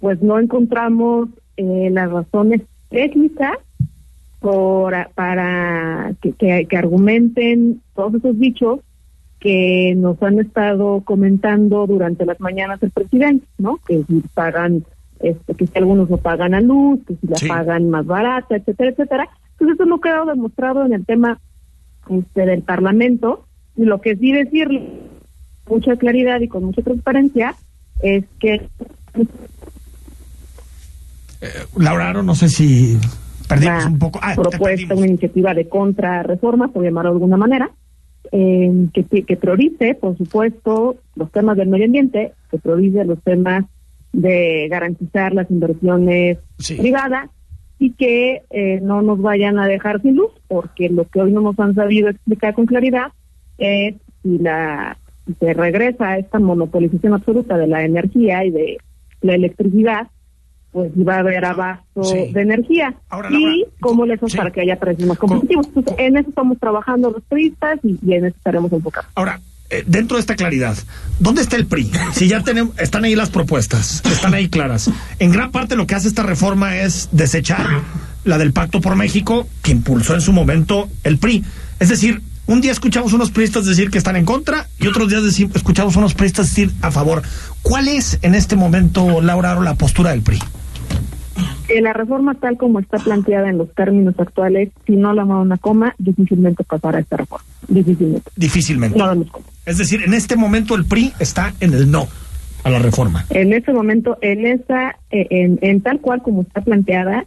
pues 0.00 0.20
no 0.22 0.38
encontramos 0.38 1.28
eh, 1.56 1.88
las 1.90 2.10
razones 2.10 2.60
técnicas 2.90 3.56
por, 4.40 4.94
para 5.14 6.12
que, 6.20 6.32
que, 6.32 6.66
que 6.68 6.76
argumenten 6.76 7.80
todos 7.94 8.16
esos 8.16 8.38
dichos 8.38 8.80
que 9.44 9.92
nos 9.94 10.20
han 10.22 10.40
estado 10.40 11.02
comentando 11.04 11.86
durante 11.86 12.24
las 12.24 12.40
mañanas 12.40 12.82
el 12.82 12.90
presidente, 12.90 13.46
¿no? 13.58 13.78
Que 13.86 14.02
si 14.04 14.22
pagan, 14.32 14.86
este, 15.20 15.52
que 15.54 15.66
si 15.66 15.72
algunos 15.76 16.08
no 16.08 16.16
pagan 16.16 16.54
a 16.54 16.62
luz, 16.62 17.00
que 17.06 17.14
si 17.16 17.26
la 17.26 17.36
Sí. 17.36 17.46
pagan 17.46 17.90
más 17.90 18.06
barata, 18.06 18.56
etcétera, 18.56 18.92
etcétera. 18.92 19.28
Entonces 19.52 19.74
eso 19.74 19.84
no 19.84 20.00
quedado 20.00 20.24
demostrado 20.24 20.86
en 20.86 20.94
el 20.94 21.04
tema 21.04 21.40
este, 22.08 22.46
del 22.46 22.62
Parlamento. 22.62 23.44
Y 23.76 23.84
lo 23.84 24.00
que 24.00 24.16
sí 24.16 24.32
decirle 24.32 24.88
con 25.64 25.76
mucha 25.76 25.96
claridad 25.96 26.40
y 26.40 26.48
con 26.48 26.64
mucha 26.64 26.80
transparencia 26.80 27.54
es 28.02 28.24
que 28.40 28.66
Laura 31.76 32.08
Aro, 32.08 32.22
no 32.22 32.34
sé 32.34 32.48
si 32.48 32.98
perdimos 33.46 33.84
una 33.84 33.92
un 33.92 33.98
poco. 33.98 34.20
Ah, 34.22 34.32
propuesta, 34.34 34.94
una 34.94 35.06
iniciativa 35.06 35.52
de 35.52 35.68
contrarreforma, 35.68 36.68
por 36.68 36.82
llamarlo 36.82 37.10
de 37.10 37.16
alguna 37.16 37.36
manera, 37.36 37.70
eh, 38.32 38.86
que, 38.92 39.22
que 39.24 39.36
priorice, 39.36 39.94
por 39.94 40.16
supuesto, 40.16 40.96
los 41.16 41.30
temas 41.30 41.56
del 41.56 41.68
medio 41.68 41.86
ambiente, 41.86 42.32
que 42.50 42.58
priorice 42.58 43.04
los 43.04 43.20
temas 43.22 43.64
de 44.12 44.68
garantizar 44.70 45.34
las 45.34 45.50
inversiones 45.50 46.38
Sí. 46.58 46.76
privadas 46.76 47.30
y 47.78 47.90
que 47.92 48.42
eh, 48.50 48.80
no 48.82 49.02
nos 49.02 49.20
vayan 49.20 49.58
a 49.58 49.66
dejar 49.66 50.00
sin 50.02 50.16
luz, 50.16 50.30
porque 50.48 50.88
lo 50.88 51.04
que 51.08 51.20
hoy 51.20 51.32
no 51.32 51.40
nos 51.40 51.58
han 51.58 51.74
sabido 51.74 52.08
explicar 52.08 52.54
con 52.54 52.66
claridad 52.66 53.08
es 53.58 53.94
si 54.22 54.38
la 54.38 54.96
se 55.40 55.54
regresa 55.54 56.10
a 56.10 56.18
esta 56.18 56.38
monopolización 56.38 57.14
absoluta 57.14 57.56
de 57.56 57.66
la 57.66 57.82
energía 57.82 58.44
y 58.44 58.50
de 58.50 58.78
la 59.22 59.34
electricidad, 59.34 60.08
pues 60.74 60.90
va 60.96 61.14
a 61.14 61.18
haber 61.20 61.44
abasto 61.44 62.02
Sí. 62.02 62.32
de 62.32 62.42
energía. 62.42 62.94
Ahora, 63.08 63.30
y 63.30 63.64
cómo 63.80 64.04
le 64.04 64.14
hacemos 64.14 64.32
sí. 64.32 64.38
para 64.38 64.50
que 64.50 64.60
haya 64.60 64.74
precios 64.76 65.06
más 65.08 65.16
competitivos. 65.16 65.68
Entonces, 65.68 65.94
en 65.98 66.16
eso 66.16 66.28
estamos 66.28 66.58
trabajando 66.58 67.12
los 67.12 67.22
turistas 67.30 67.78
y, 67.84 67.96
y 68.04 68.14
en 68.14 68.26
eso 68.26 68.36
estaremos 68.36 68.72
enfocados. 68.72 69.08
Ahora, 69.14 69.40
eh, 69.70 69.84
dentro 69.86 70.16
de 70.16 70.20
esta 70.22 70.34
claridad, 70.34 70.76
¿dónde 71.20 71.42
está 71.42 71.54
el 71.54 71.66
PRI? 71.66 71.92
Si 72.12 72.26
ya 72.26 72.42
tenemos, 72.42 72.76
están 72.80 73.04
ahí 73.04 73.14
las 73.14 73.30
propuestas, 73.30 74.02
están 74.04 74.34
ahí 74.34 74.48
claras. 74.48 74.90
En 75.20 75.30
gran 75.30 75.52
parte 75.52 75.76
lo 75.76 75.86
que 75.86 75.94
hace 75.94 76.08
esta 76.08 76.24
reforma 76.24 76.76
es 76.76 77.08
desechar 77.12 77.66
la 78.24 78.36
del 78.36 78.52
Pacto 78.52 78.80
por 78.80 78.96
México 78.96 79.46
que 79.62 79.70
impulsó 79.70 80.14
en 80.14 80.20
su 80.22 80.32
momento 80.32 80.88
el 81.04 81.18
PRI. 81.18 81.44
Es 81.78 81.88
decir, 81.88 82.20
un 82.46 82.60
día 82.60 82.72
escuchamos 82.72 83.12
unos 83.12 83.30
priistas 83.30 83.64
decir 83.64 83.90
que 83.90 83.98
están 83.98 84.16
en 84.16 84.24
contra 84.24 84.66
y 84.80 84.88
otros 84.88 85.08
días 85.08 85.22
escuchamos 85.54 85.94
unos 85.94 86.14
priistas 86.14 86.48
decir 86.48 86.72
a 86.82 86.90
favor. 86.90 87.22
¿Cuál 87.62 87.86
es 87.88 88.18
en 88.22 88.34
este 88.34 88.56
momento, 88.56 89.20
Laura, 89.22 89.54
la 89.60 89.74
postura 89.76 90.10
del 90.10 90.22
PRI? 90.22 90.40
Que 91.66 91.80
la 91.80 91.92
reforma 91.92 92.34
tal 92.34 92.56
como 92.56 92.78
está 92.78 92.98
planteada 92.98 93.48
en 93.48 93.58
los 93.58 93.72
términos 93.74 94.14
actuales, 94.18 94.70
si 94.86 94.96
no 94.96 95.14
la 95.14 95.24
una 95.24 95.56
coma, 95.56 95.94
difícilmente 95.98 96.64
pasará 96.64 96.98
esta 96.98 97.16
reforma. 97.16 97.44
Difícilmente. 97.68 98.30
Difícilmente. 98.36 98.98
No 98.98 99.08
vemos 99.08 99.30
cómo. 99.30 99.46
Es 99.64 99.78
decir, 99.78 100.02
en 100.02 100.14
este 100.14 100.36
momento 100.36 100.74
el 100.74 100.84
PRI 100.84 101.12
está 101.18 101.54
en 101.60 101.72
el 101.72 101.90
no 101.90 102.06
a 102.64 102.70
la 102.70 102.78
reforma. 102.78 103.24
En 103.30 103.52
este 103.52 103.72
momento, 103.72 104.18
en 104.20 104.46
esa, 104.46 104.96
eh, 105.10 105.26
en, 105.30 105.58
en 105.62 105.80
tal 105.80 106.00
cual 106.00 106.22
como 106.22 106.42
está 106.42 106.60
planteada, 106.62 107.26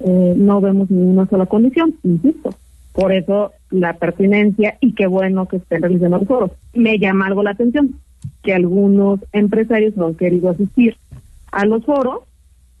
eh, 0.00 0.34
no 0.36 0.60
vemos 0.60 0.90
ni 0.90 1.02
una 1.02 1.26
sola 1.26 1.46
condición, 1.46 1.94
insisto. 2.02 2.54
Por 2.92 3.12
eso 3.12 3.52
la 3.70 3.94
pertinencia 3.94 4.76
y 4.80 4.94
qué 4.94 5.06
bueno 5.06 5.46
que 5.46 5.58
estén 5.58 5.82
realizando 5.82 6.18
los 6.18 6.28
foros. 6.28 6.50
Me 6.72 6.98
llama 6.98 7.26
algo 7.26 7.42
la 7.42 7.50
atención 7.50 7.94
que 8.42 8.54
algunos 8.54 9.20
empresarios 9.32 9.96
no 9.96 10.06
han 10.06 10.14
querido 10.14 10.50
asistir 10.50 10.96
a 11.52 11.64
los 11.64 11.84
foros 11.84 12.20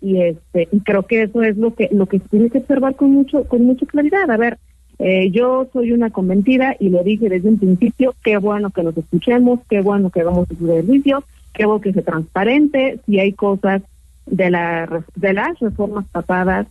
y 0.00 0.20
este 0.22 0.68
y 0.70 0.80
creo 0.80 1.04
que 1.04 1.22
eso 1.22 1.42
es 1.42 1.56
lo 1.56 1.74
que 1.74 1.88
lo 1.92 2.06
que 2.06 2.20
tiene 2.20 2.50
que 2.50 2.58
observar 2.58 2.94
con 2.94 3.10
mucho 3.10 3.44
con 3.44 3.64
mucha 3.64 3.86
claridad. 3.86 4.30
A 4.30 4.36
ver, 4.36 4.58
eh, 4.98 5.30
yo 5.30 5.68
soy 5.72 5.92
una 5.92 6.10
convencida 6.10 6.76
y 6.78 6.88
lo 6.88 7.02
dije 7.02 7.28
desde 7.28 7.48
un 7.48 7.58
principio, 7.58 8.14
qué 8.22 8.36
bueno 8.38 8.70
que 8.70 8.82
nos 8.82 8.96
escuchemos, 8.96 9.60
qué 9.68 9.80
bueno 9.80 10.10
que 10.10 10.20
hagamos 10.20 10.48
su 10.48 10.66
servicio, 10.66 11.24
qué 11.54 11.66
bueno 11.66 11.80
que 11.80 11.92
se 11.92 12.02
transparente, 12.02 12.98
si 13.06 13.18
hay 13.18 13.32
cosas 13.32 13.82
de 14.26 14.50
la 14.50 15.04
de 15.16 15.32
las 15.32 15.58
reformas 15.60 16.06
pasadas 16.10 16.66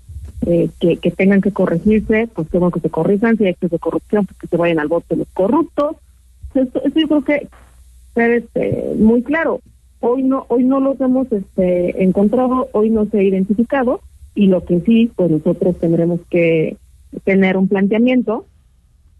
eh, 0.45 0.69
que, 0.80 0.97
que 0.97 1.11
tengan 1.11 1.41
que 1.41 1.51
corregirse, 1.51 2.28
pues 2.34 2.47
qué 2.49 2.57
bueno 2.57 2.71
que 2.71 2.82
se 2.82 2.89
corrijan, 2.89 3.38
si 3.38 3.45
hay 3.45 3.51
actos 3.51 3.71
de 3.71 3.80
corrupción, 3.80 4.25
pues 4.25 4.38
que 4.38 4.47
se 4.47 4.57
vayan 4.57 4.80
al 4.80 4.88
voto 4.88 5.05
de 5.09 5.17
los 5.17 5.28
corruptos. 5.34 5.95
Eso, 6.53 6.82
eso 6.84 6.99
yo 6.99 7.07
creo 7.07 7.23
que 7.23 7.47
ser 8.13 8.32
este, 8.32 8.93
muy 8.97 9.23
claro. 9.23 9.61
Hoy 9.99 10.23
no, 10.23 10.45
hoy 10.49 10.63
no 10.63 10.79
los 10.79 10.99
hemos 11.01 11.31
este, 11.31 12.03
encontrado, 12.03 12.69
hoy 12.73 12.89
no 12.89 13.05
se 13.05 13.19
ha 13.19 13.23
identificado 13.23 14.01
y 14.35 14.47
lo 14.47 14.63
que 14.63 14.81
sí, 14.81 15.11
pues 15.15 15.31
nosotros 15.31 15.77
tendremos 15.79 16.19
que 16.29 16.77
tener 17.23 17.57
un 17.57 17.67
planteamiento 17.67 18.45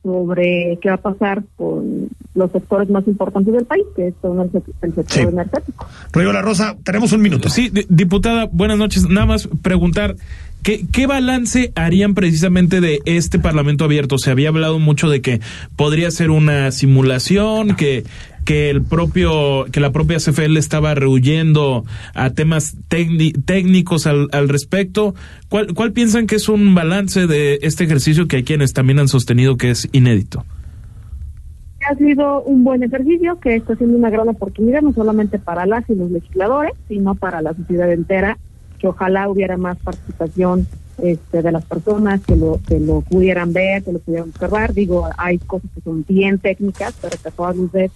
sobre 0.04 0.78
qué 0.82 0.90
va 0.90 0.96
a 0.96 1.02
pasar 1.02 1.44
con 1.56 2.08
los 2.34 2.52
sectores 2.52 2.90
más 2.90 3.06
importantes 3.08 3.54
del 3.54 3.66
país, 3.66 3.84
que 3.96 4.08
es 4.08 4.14
todo 4.22 4.42
el, 4.42 4.52
sector 4.52 5.34
energético. 5.34 5.88
Río 6.14 6.32
La 6.32 6.42
Rosa, 6.42 6.78
tenemos 6.84 7.12
un 7.12 7.22
minuto. 7.22 7.50
Sí, 7.50 7.72
diputada, 7.90 8.48
buenas 8.52 8.78
noches. 8.78 9.10
Nada 9.10 9.26
más 9.26 9.50
preguntar, 9.62 10.16
¿qué, 10.64 10.86
¿qué 10.92 11.08
balance 11.08 11.74
harían 11.76 12.14
precisamente 12.14 12.80
de 12.80 13.02
este 13.06 13.40
Parlamento 13.40 13.84
abierto? 13.84 14.18
Se 14.18 14.32
había 14.32 14.50
hablado 14.50 14.80
mucho 14.80 15.10
de 15.10 15.22
que 15.22 15.42
podría 15.76 16.10
ser 16.12 16.30
una 16.30 16.72
simulación, 16.72 17.76
que 17.76 18.06
que 18.48 18.70
el 18.70 18.82
propio 18.82 19.66
que 19.74 19.82
la 19.82 19.92
propia 19.92 20.20
CFL 20.20 20.56
estaba 20.56 20.96
rehuyendo 20.96 21.84
a 22.14 22.30
temas 22.30 22.78
técnicos 22.88 24.08
al, 24.08 24.30
al 24.32 24.48
respecto. 24.48 25.16
¿Cuál, 25.50 25.74
¿Cuál 25.74 25.92
piensan 25.92 26.28
que 26.28 26.36
es 26.36 26.48
un 26.48 26.74
balance 26.74 27.28
de 27.28 27.60
este 27.62 27.84
ejercicio 27.84 28.30
que 28.30 28.38
hay 28.38 28.44
quienes 28.44 28.72
también 28.72 29.00
han 29.00 29.10
sostenido 29.10 29.58
que 29.58 29.72
es 29.72 29.90
inédito? 29.92 30.46
Ha 31.90 31.96
sido 31.96 32.42
un 32.44 32.64
buen 32.64 32.84
ejercicio 32.84 33.38
que 33.42 33.58
está 33.58 33.76
siendo 33.76 33.98
una 33.98 34.10
gran 34.10 34.30
oportunidad 34.30 34.82
no 34.82 34.94
solamente 34.94 35.40
para 35.40 35.66
las 35.66 35.84
y 35.90 35.96
los 35.96 36.10
legisladores, 36.10 36.72
sino 36.88 37.16
para 37.16 37.42
la 37.42 37.54
sociedad 37.54 37.92
entera, 37.92 38.38
que 38.80 38.88
ojalá 38.88 39.28
hubiera 39.28 39.58
más 39.58 39.78
participación 39.80 40.68
este, 41.02 41.42
de 41.42 41.52
las 41.52 41.66
personas 41.66 42.22
que 42.22 42.36
lo, 42.36 42.60
que 42.68 42.80
lo 42.80 43.02
pudieran 43.02 43.54
ver, 43.54 43.84
que 43.84 43.94
lo 43.94 44.00
pudieran 44.00 44.30
observar. 44.30 44.74
Digo, 44.74 45.08
hay 45.18 45.38
cosas 45.38 45.70
que 45.74 45.82
son 45.82 46.04
bien 46.08 46.40
técnicas, 46.40 46.96
pero 47.02 47.18
que 47.22 47.30
a 47.30 47.32
todas 47.32 47.56
luces, 47.56 47.92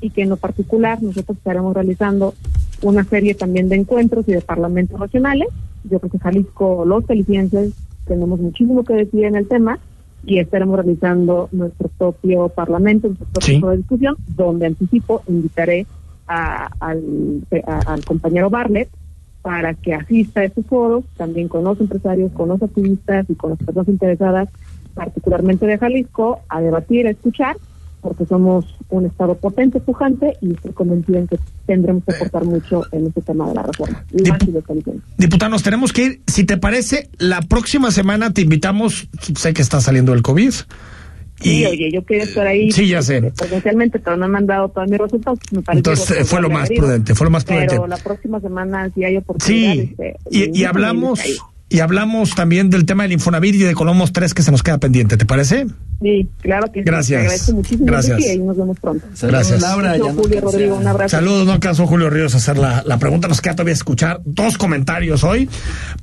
y 0.00 0.10
que 0.10 0.22
en 0.22 0.30
lo 0.30 0.36
particular 0.36 1.02
nosotros 1.02 1.38
estaremos 1.38 1.74
realizando 1.74 2.34
una 2.82 3.04
serie 3.04 3.34
también 3.34 3.68
de 3.68 3.76
encuentros 3.76 4.28
y 4.28 4.32
de 4.32 4.40
parlamentos 4.40 4.98
nacionales. 4.98 5.48
Yo 5.84 5.98
creo 5.98 6.10
que 6.12 6.18
Jalisco, 6.18 6.84
los 6.84 7.04
felicienses, 7.06 7.72
tenemos 8.06 8.40
muchísimo 8.40 8.84
que 8.84 8.94
decir 8.94 9.24
en 9.24 9.36
el 9.36 9.48
tema 9.48 9.78
y 10.26 10.38
estaremos 10.38 10.76
realizando 10.76 11.48
nuestro 11.52 11.88
propio 11.88 12.48
parlamento, 12.48 13.08
nuestro 13.08 13.26
propio 13.32 13.68
de 13.68 13.76
discusión, 13.78 14.16
donde 14.28 14.66
anticipo, 14.66 15.22
invitaré 15.28 15.86
a, 16.26 16.68
al, 16.80 17.42
al 17.66 18.04
compañero 18.04 18.48
Barlet 18.48 18.88
para 19.44 19.74
que 19.74 19.92
asista 19.92 20.40
a 20.40 20.44
estos 20.44 20.64
foros, 20.64 21.04
también 21.18 21.48
con 21.48 21.64
los 21.64 21.78
empresarios, 21.78 22.32
con 22.32 22.48
los 22.48 22.62
activistas 22.62 23.26
y 23.28 23.34
con 23.34 23.50
las 23.50 23.58
personas 23.58 23.88
interesadas, 23.88 24.48
particularmente 24.94 25.66
de 25.66 25.76
Jalisco, 25.76 26.40
a 26.48 26.62
debatir, 26.62 27.06
a 27.06 27.10
escuchar, 27.10 27.58
porque 28.00 28.24
somos 28.24 28.64
un 28.88 29.04
Estado 29.04 29.34
potente, 29.34 29.80
pujante, 29.80 30.32
y 30.40 30.54
estoy 30.54 30.72
convencido 30.72 31.18
en 31.18 31.28
que 31.28 31.38
tendremos 31.66 32.04
que 32.04 32.14
aportar 32.14 32.46
mucho 32.46 32.84
en 32.90 33.06
este 33.08 33.20
tema 33.20 33.46
de 33.48 33.54
la 33.54 33.64
reforma. 33.64 34.02
diputados, 35.18 35.62
tenemos 35.62 35.92
que 35.92 36.04
ir. 36.04 36.22
Si 36.26 36.44
te 36.44 36.56
parece, 36.56 37.10
la 37.18 37.42
próxima 37.42 37.90
semana 37.90 38.32
te 38.32 38.40
invitamos, 38.40 39.08
sé 39.36 39.52
que 39.52 39.60
está 39.60 39.82
saliendo 39.82 40.14
el 40.14 40.22
COVID, 40.22 40.54
Sí, 41.40 41.66
oye, 41.66 41.90
yo 41.92 42.04
quiero 42.04 42.24
estar 42.24 42.46
ahí. 42.46 42.70
Sí, 42.70 42.88
ya 42.88 43.02
sé. 43.02 43.20
Potencialmente, 43.22 43.98
pero 43.98 44.16
no 44.16 44.24
han 44.24 44.30
mandado 44.30 44.68
todos 44.68 44.88
mis 44.88 44.98
resultados. 44.98 45.38
Entonces, 45.72 46.28
fue 46.28 46.40
lo 46.40 46.48
más 46.48 46.68
prudente, 46.70 47.14
fue 47.14 47.26
lo 47.26 47.30
más 47.30 47.44
prudente. 47.44 47.74
Pero 47.74 47.86
la 47.86 47.96
próxima 47.96 48.40
semana, 48.40 48.90
si 48.94 49.04
hay 49.04 49.16
oportunidad. 49.16 49.72
Sí, 49.72 49.94
este, 49.98 50.16
y, 50.30 50.64
hablamos. 50.64 51.20
Y 51.70 51.80
hablamos 51.80 52.36
también 52.36 52.70
del 52.70 52.84
tema 52.84 53.02
del 53.02 53.12
Infonavit 53.12 53.54
y 53.56 53.58
de 53.58 53.74
Colomos 53.74 54.12
3 54.12 54.32
que 54.32 54.42
se 54.42 54.52
nos 54.52 54.62
queda 54.62 54.78
pendiente, 54.78 55.16
¿te 55.16 55.24
parece? 55.24 55.66
Sí, 56.00 56.28
claro 56.40 56.70
que 56.70 56.80
sí. 56.80 56.84
Gracias. 56.84 57.52
muchísimo. 57.52 57.86
Gracias. 57.86 58.20
Y 58.26 58.38
nos 58.38 58.56
vemos 58.56 58.78
pronto. 58.78 59.04
Gracias. 59.22 59.60
Laura, 59.60 59.98
Julio 59.98 60.40
Rodrigo, 60.40 60.76
un 60.76 60.86
abrazo. 60.86 61.16
Saludos, 61.16 61.46
no 61.46 61.52
alcanzó 61.52 61.86
Julio 61.86 62.10
Ríos 62.10 62.34
a 62.34 62.36
hacer 62.36 62.58
la, 62.58 62.84
la, 62.86 62.98
pregunta. 62.98 63.26
Nos 63.26 63.40
queda 63.40 63.54
todavía 63.54 63.72
escuchar 63.72 64.20
dos 64.24 64.56
comentarios 64.56 65.24
hoy. 65.24 65.48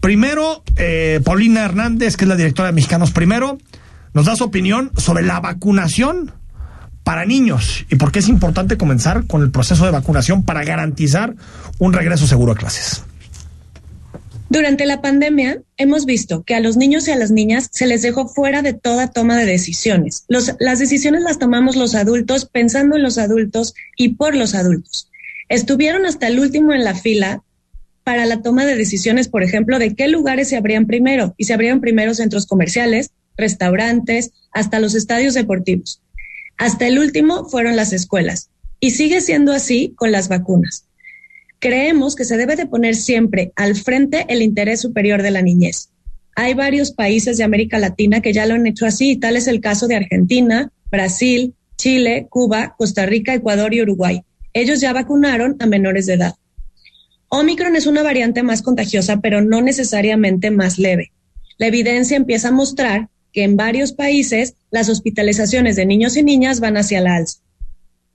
Primero, 0.02 0.64
eh, 0.76 1.22
Paulina 1.24 1.64
Hernández, 1.64 2.18
que 2.18 2.26
es 2.26 2.30
la 2.30 2.36
directora 2.36 2.68
de 2.68 2.74
Mexicanos 2.74 3.12
Primero 3.12 3.58
nos 4.14 4.26
da 4.26 4.36
su 4.36 4.44
opinión 4.44 4.92
sobre 4.98 5.24
la 5.24 5.40
vacunación 5.40 6.32
para 7.04 7.26
niños 7.26 7.86
y 7.90 7.96
por 7.96 8.12
qué 8.12 8.20
es 8.20 8.28
importante 8.28 8.78
comenzar 8.78 9.26
con 9.26 9.42
el 9.42 9.52
proceso 9.52 9.86
de 9.86 9.92
vacunación 9.92 10.44
para 10.44 10.64
garantizar 10.64 11.36
un 11.80 11.94
regreso 11.94 12.28
seguro 12.28 12.52
a 12.52 12.56
clases. 12.56 13.04
Durante 14.50 14.86
la 14.86 15.02
pandemia 15.02 15.62
hemos 15.78 16.06
visto 16.06 16.44
que 16.44 16.56
a 16.56 16.60
los 16.60 16.76
niños 16.76 17.08
y 17.08 17.12
a 17.12 17.16
las 17.16 17.32
niñas 17.32 17.70
se 17.72 17.88
les 17.88 18.02
dejó 18.02 18.28
fuera 18.28 18.62
de 18.62 18.74
toda 18.74 19.12
toma 19.12 19.38
de 19.38 19.46
decisiones. 19.46 20.26
las 20.28 20.80
decisiones 20.80 21.22
las 21.22 21.40
tomamos 21.40 21.78
los 21.78 21.96
adultos 21.96 22.46
pensando 22.46 22.98
en 22.98 23.04
los 23.04 23.18
adultos 23.18 23.74
y 23.96 24.10
por 24.16 24.36
los 24.36 24.54
adultos. 24.54 25.10
Estuvieron 25.48 26.06
hasta 26.06 26.28
el 26.28 26.40
último 26.40 26.74
en 26.74 26.84
la 26.84 26.96
fila 26.96 27.44
para 28.04 28.26
la 28.26 28.42
toma 28.42 28.66
de 28.66 28.76
decisiones, 28.76 29.28
por 29.28 29.44
ejemplo, 29.44 29.80
de 29.80 29.96
qué 29.96 30.08
lugares 30.08 30.50
se 30.50 30.58
abrían 30.58 30.86
primero. 30.86 31.34
Y 31.38 31.46
se 31.46 31.54
abrían 31.54 31.80
primero 31.80 32.14
centros 32.14 32.46
comerciales, 32.46 33.12
restaurantes, 33.42 34.32
hasta 34.52 34.80
los 34.80 34.96
estadios 34.96 35.34
deportivos. 35.34 36.02
Hasta 36.58 36.88
el 36.88 37.00
último 37.00 37.50
fueron 37.50 37.76
las 37.76 37.92
escuelas. 37.92 38.50
Y 38.80 38.92
sigue 38.92 39.20
siendo 39.20 39.52
así 39.52 39.94
con 39.98 40.12
las 40.12 40.30
vacunas. 40.30 40.86
Creemos 41.60 42.16
que 42.16 42.26
se 42.26 42.38
debe 42.38 42.56
de 42.56 42.66
poner 42.66 42.96
siempre 42.96 43.52
al 43.56 43.76
frente 43.76 44.26
el 44.30 44.42
interés 44.42 44.82
superior 44.82 45.22
de 45.22 45.32
la 45.32 45.42
niñez. 45.42 45.90
Hay 46.36 46.54
varios 46.54 46.92
países 46.92 47.38
de 47.38 47.44
América 47.44 47.78
Latina 47.78 48.22
que 48.22 48.34
ya 48.34 48.46
lo 48.46 48.56
han 48.56 48.66
hecho 48.66 48.86
así, 48.86 49.18
tal 49.18 49.36
es 49.36 49.48
el 49.48 49.62
caso 49.62 49.88
de 49.88 49.96
Argentina, 49.96 50.72
Brasil, 50.90 51.54
Chile, 51.78 52.28
Cuba, 52.30 52.76
Costa 52.78 53.06
Rica, 53.06 53.34
Ecuador 53.34 53.74
y 53.74 53.82
Uruguay. 53.82 54.24
Ellos 54.54 54.82
ya 54.82 54.94
vacunaron 54.94 55.58
a 55.60 55.66
menores 55.66 56.06
de 56.06 56.14
edad. 56.14 56.36
Omicron 57.30 57.76
es 57.76 57.86
una 57.86 58.04
variante 58.04 58.44
más 58.44 58.62
contagiosa, 58.62 59.22
pero 59.22 59.42
no 59.42 59.62
necesariamente 59.62 60.52
más 60.52 60.80
leve. 60.80 61.12
La 61.58 61.68
evidencia 61.68 62.18
empieza 62.18 62.48
a 62.48 62.52
mostrar 62.52 63.10
que 63.32 63.44
en 63.44 63.58
varios 63.58 63.94
países 63.94 64.56
las 64.70 64.90
hospitalizaciones 64.90 65.76
de 65.76 65.86
niños 65.86 66.18
y 66.18 66.24
niñas 66.24 66.60
van 66.60 66.78
hacia 66.78 67.02
la 67.02 67.16
alza. 67.16 67.40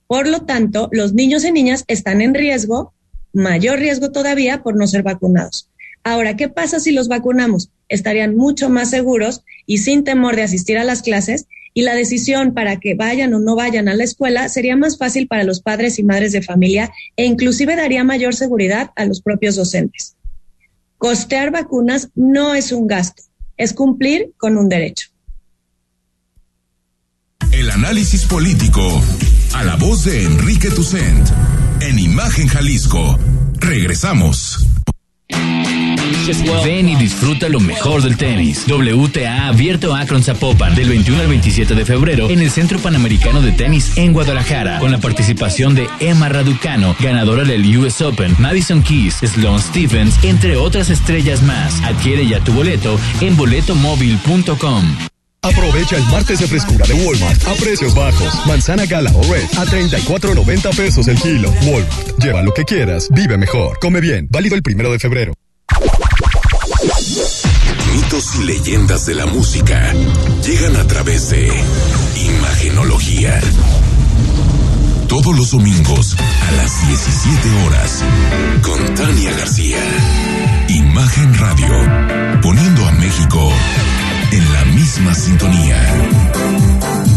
Por 0.07 0.27
lo 0.27 0.41
tanto, 0.41 0.89
los 0.91 1.13
niños 1.13 1.43
y 1.43 1.51
niñas 1.51 1.83
están 1.87 2.21
en 2.21 2.33
riesgo, 2.33 2.93
mayor 3.33 3.79
riesgo 3.79 4.11
todavía 4.11 4.63
por 4.63 4.75
no 4.75 4.87
ser 4.87 5.03
vacunados. 5.03 5.69
Ahora, 6.03 6.37
¿qué 6.37 6.47
pasa 6.47 6.79
si 6.79 6.91
los 6.91 7.09
vacunamos? 7.09 7.69
Estarían 7.89 8.35
mucho 8.35 8.69
más 8.69 8.89
seguros 8.89 9.43
y 9.65 9.79
sin 9.79 10.05
temor 10.05 10.37
de 10.37 10.43
asistir 10.43 10.77
a 10.77 10.85
las 10.85 11.01
clases 11.01 11.47
y 11.73 11.81
la 11.83 11.93
decisión 11.93 12.53
para 12.53 12.79
que 12.79 12.95
vayan 12.95 13.33
o 13.33 13.39
no 13.39 13.55
vayan 13.55 13.87
a 13.87 13.93
la 13.93 14.03
escuela 14.03 14.49
sería 14.49 14.75
más 14.75 14.97
fácil 14.97 15.27
para 15.27 15.43
los 15.43 15.61
padres 15.61 15.99
y 15.99 16.03
madres 16.03 16.31
de 16.31 16.41
familia 16.41 16.91
e 17.17 17.25
inclusive 17.25 17.75
daría 17.75 18.03
mayor 18.03 18.33
seguridad 18.33 18.91
a 18.95 19.05
los 19.05 19.21
propios 19.21 19.57
docentes. 19.57 20.15
Costear 20.97 21.51
vacunas 21.51 22.09
no 22.15 22.55
es 22.55 22.71
un 22.71 22.87
gasto, 22.87 23.21
es 23.57 23.73
cumplir 23.73 24.31
con 24.37 24.57
un 24.57 24.69
derecho. 24.69 25.07
El 27.51 27.71
análisis 27.71 28.25
político 28.25 29.01
a 29.53 29.63
la 29.63 29.75
voz 29.75 30.03
de 30.03 30.23
Enrique 30.23 30.69
Tucent 30.69 31.27
en 31.81 31.99
Imagen 31.99 32.47
Jalisco. 32.47 33.17
Regresamos. 33.59 34.76
Ven 36.63 36.89
y 36.89 36.95
disfruta 36.95 37.47
lo 37.47 37.59
mejor 37.59 38.01
del 38.01 38.17
tenis. 38.17 38.65
WTA 38.67 39.47
abierto 39.47 39.95
Akron 39.95 40.23
Zapopan 40.23 40.75
del 40.75 40.89
21 40.89 41.21
al 41.21 41.27
27 41.27 41.73
de 41.73 41.85
febrero 41.85 42.29
en 42.29 42.41
el 42.41 42.51
Centro 42.51 42.79
Panamericano 42.79 43.41
de 43.41 43.53
Tenis 43.53 43.97
en 43.97 44.11
Guadalajara 44.11 44.79
con 44.79 44.91
la 44.91 44.99
participación 44.99 45.73
de 45.73 45.87
Emma 45.99 46.27
Raducano, 46.27 46.95
ganadora 46.99 47.45
del 47.45 47.77
US 47.77 48.01
Open, 48.01 48.35
Madison 48.39 48.83
Keys, 48.83 49.15
Sloan 49.15 49.61
Stephens, 49.61 50.21
entre 50.23 50.57
otras 50.57 50.89
estrellas 50.89 51.41
más. 51.43 51.81
Adquiere 51.83 52.27
ya 52.27 52.41
tu 52.41 52.51
boleto 52.51 52.99
en 53.21 53.37
boletomóvil.com. 53.37 55.16
Aprovecha 55.47 55.95
el 55.95 56.03
martes 56.07 56.39
de 56.39 56.47
frescura 56.47 56.85
de 56.85 56.93
Walmart 56.93 57.47
a 57.47 57.53
precios 57.53 57.95
bajos. 57.95 58.45
Manzana 58.45 58.85
Gala 58.85 59.11
o 59.15 59.21
Red 59.23 59.45
a 59.57 59.65
34.90 59.65 60.75
pesos 60.75 61.07
el 61.07 61.17
kilo. 61.21 61.49
Walmart. 61.63 62.17
Lleva 62.19 62.41
lo 62.41 62.53
que 62.53 62.65
quieras, 62.65 63.07
vive 63.11 63.37
mejor, 63.37 63.79
come 63.79 64.01
bien. 64.01 64.27
Válido 64.29 64.55
el 64.55 64.61
primero 64.61 64.91
de 64.91 64.99
febrero. 64.99 65.33
Mitos 67.93 68.35
y 68.35 68.43
leyendas 68.43 69.05
de 69.05 69.15
la 69.15 69.25
música 69.25 69.93
llegan 70.45 70.75
a 70.75 70.85
través 70.85 71.29
de 71.29 71.49
Imagenología. 72.15 73.39
Todos 75.07 75.33
los 75.33 75.51
domingos 75.51 76.17
a 76.19 76.51
las 76.57 76.87
17 76.87 77.65
horas 77.65 78.03
con 78.61 78.95
Tania 78.95 79.31
García. 79.31 79.77
Imagen 80.67 81.39
Radio, 81.39 82.41
poniendo 82.41 82.85
a 82.85 82.91
México 82.91 83.49
en 84.31 84.53
la 84.53 84.65
misma 84.65 85.13
sintonía. 85.13 87.16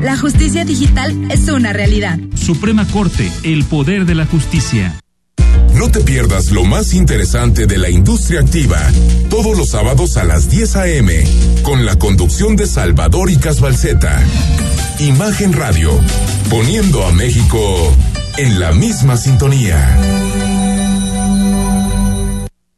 La 0.00 0.16
justicia 0.16 0.64
digital 0.64 1.30
es 1.30 1.48
una 1.48 1.72
realidad. 1.72 2.18
Suprema 2.34 2.86
Corte, 2.86 3.30
el 3.42 3.64
poder 3.64 4.06
de 4.06 4.14
la 4.14 4.26
justicia. 4.26 4.94
No 5.74 5.90
te 5.90 6.00
pierdas 6.00 6.50
lo 6.50 6.64
más 6.64 6.94
interesante 6.94 7.66
de 7.66 7.78
la 7.78 7.90
industria 7.90 8.40
activa, 8.40 8.80
todos 9.28 9.56
los 9.56 9.70
sábados 9.70 10.16
a 10.16 10.24
las 10.24 10.50
10 10.50 10.76
a.m., 10.76 11.24
con 11.62 11.84
la 11.84 11.96
conducción 11.96 12.56
de 12.56 12.66
Salvador 12.66 13.30
y 13.30 13.36
Casbalceta. 13.36 14.22
Imagen 15.00 15.52
Radio, 15.52 15.92
poniendo 16.50 17.04
a 17.04 17.12
México 17.12 17.96
en 18.36 18.60
la 18.60 18.72
misma 18.72 19.16
sintonía. 19.16 19.98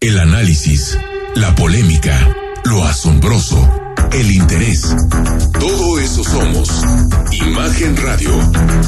El 0.01 0.19
análisis, 0.19 0.99
la 1.35 1.55
polémica, 1.55 2.37
lo 2.65 2.85
asombroso, 2.85 3.80
el 4.13 4.33
interés. 4.33 4.95
Todo 5.59 5.99
eso 5.99 6.25
somos. 6.25 6.69
Imagen 7.33 7.97
Radio, 7.97 8.31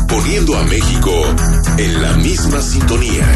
poniendo 0.08 0.56
a 0.56 0.64
México 0.64 1.12
en 1.78 2.02
la 2.02 2.12
misma 2.14 2.60
sintonía. 2.60 3.26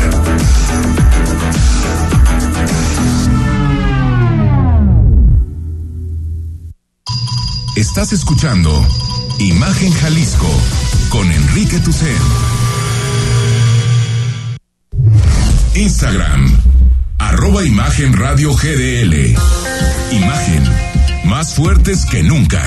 Estás 7.77 8.13
escuchando 8.13 8.87
Imagen 9.39 9.93
Jalisco 9.93 10.49
con 11.11 11.31
Enrique 11.31 11.79
Tucen. 11.81 12.17
Instagram, 15.75 16.59
arroba 17.19 17.63
Imagen 17.65 18.15
Radio 18.15 18.55
GDL. 18.55 19.37
Imagen, 20.11 20.65
más 21.27 21.55
fuertes 21.55 22.07
que 22.07 22.23
nunca. 22.23 22.63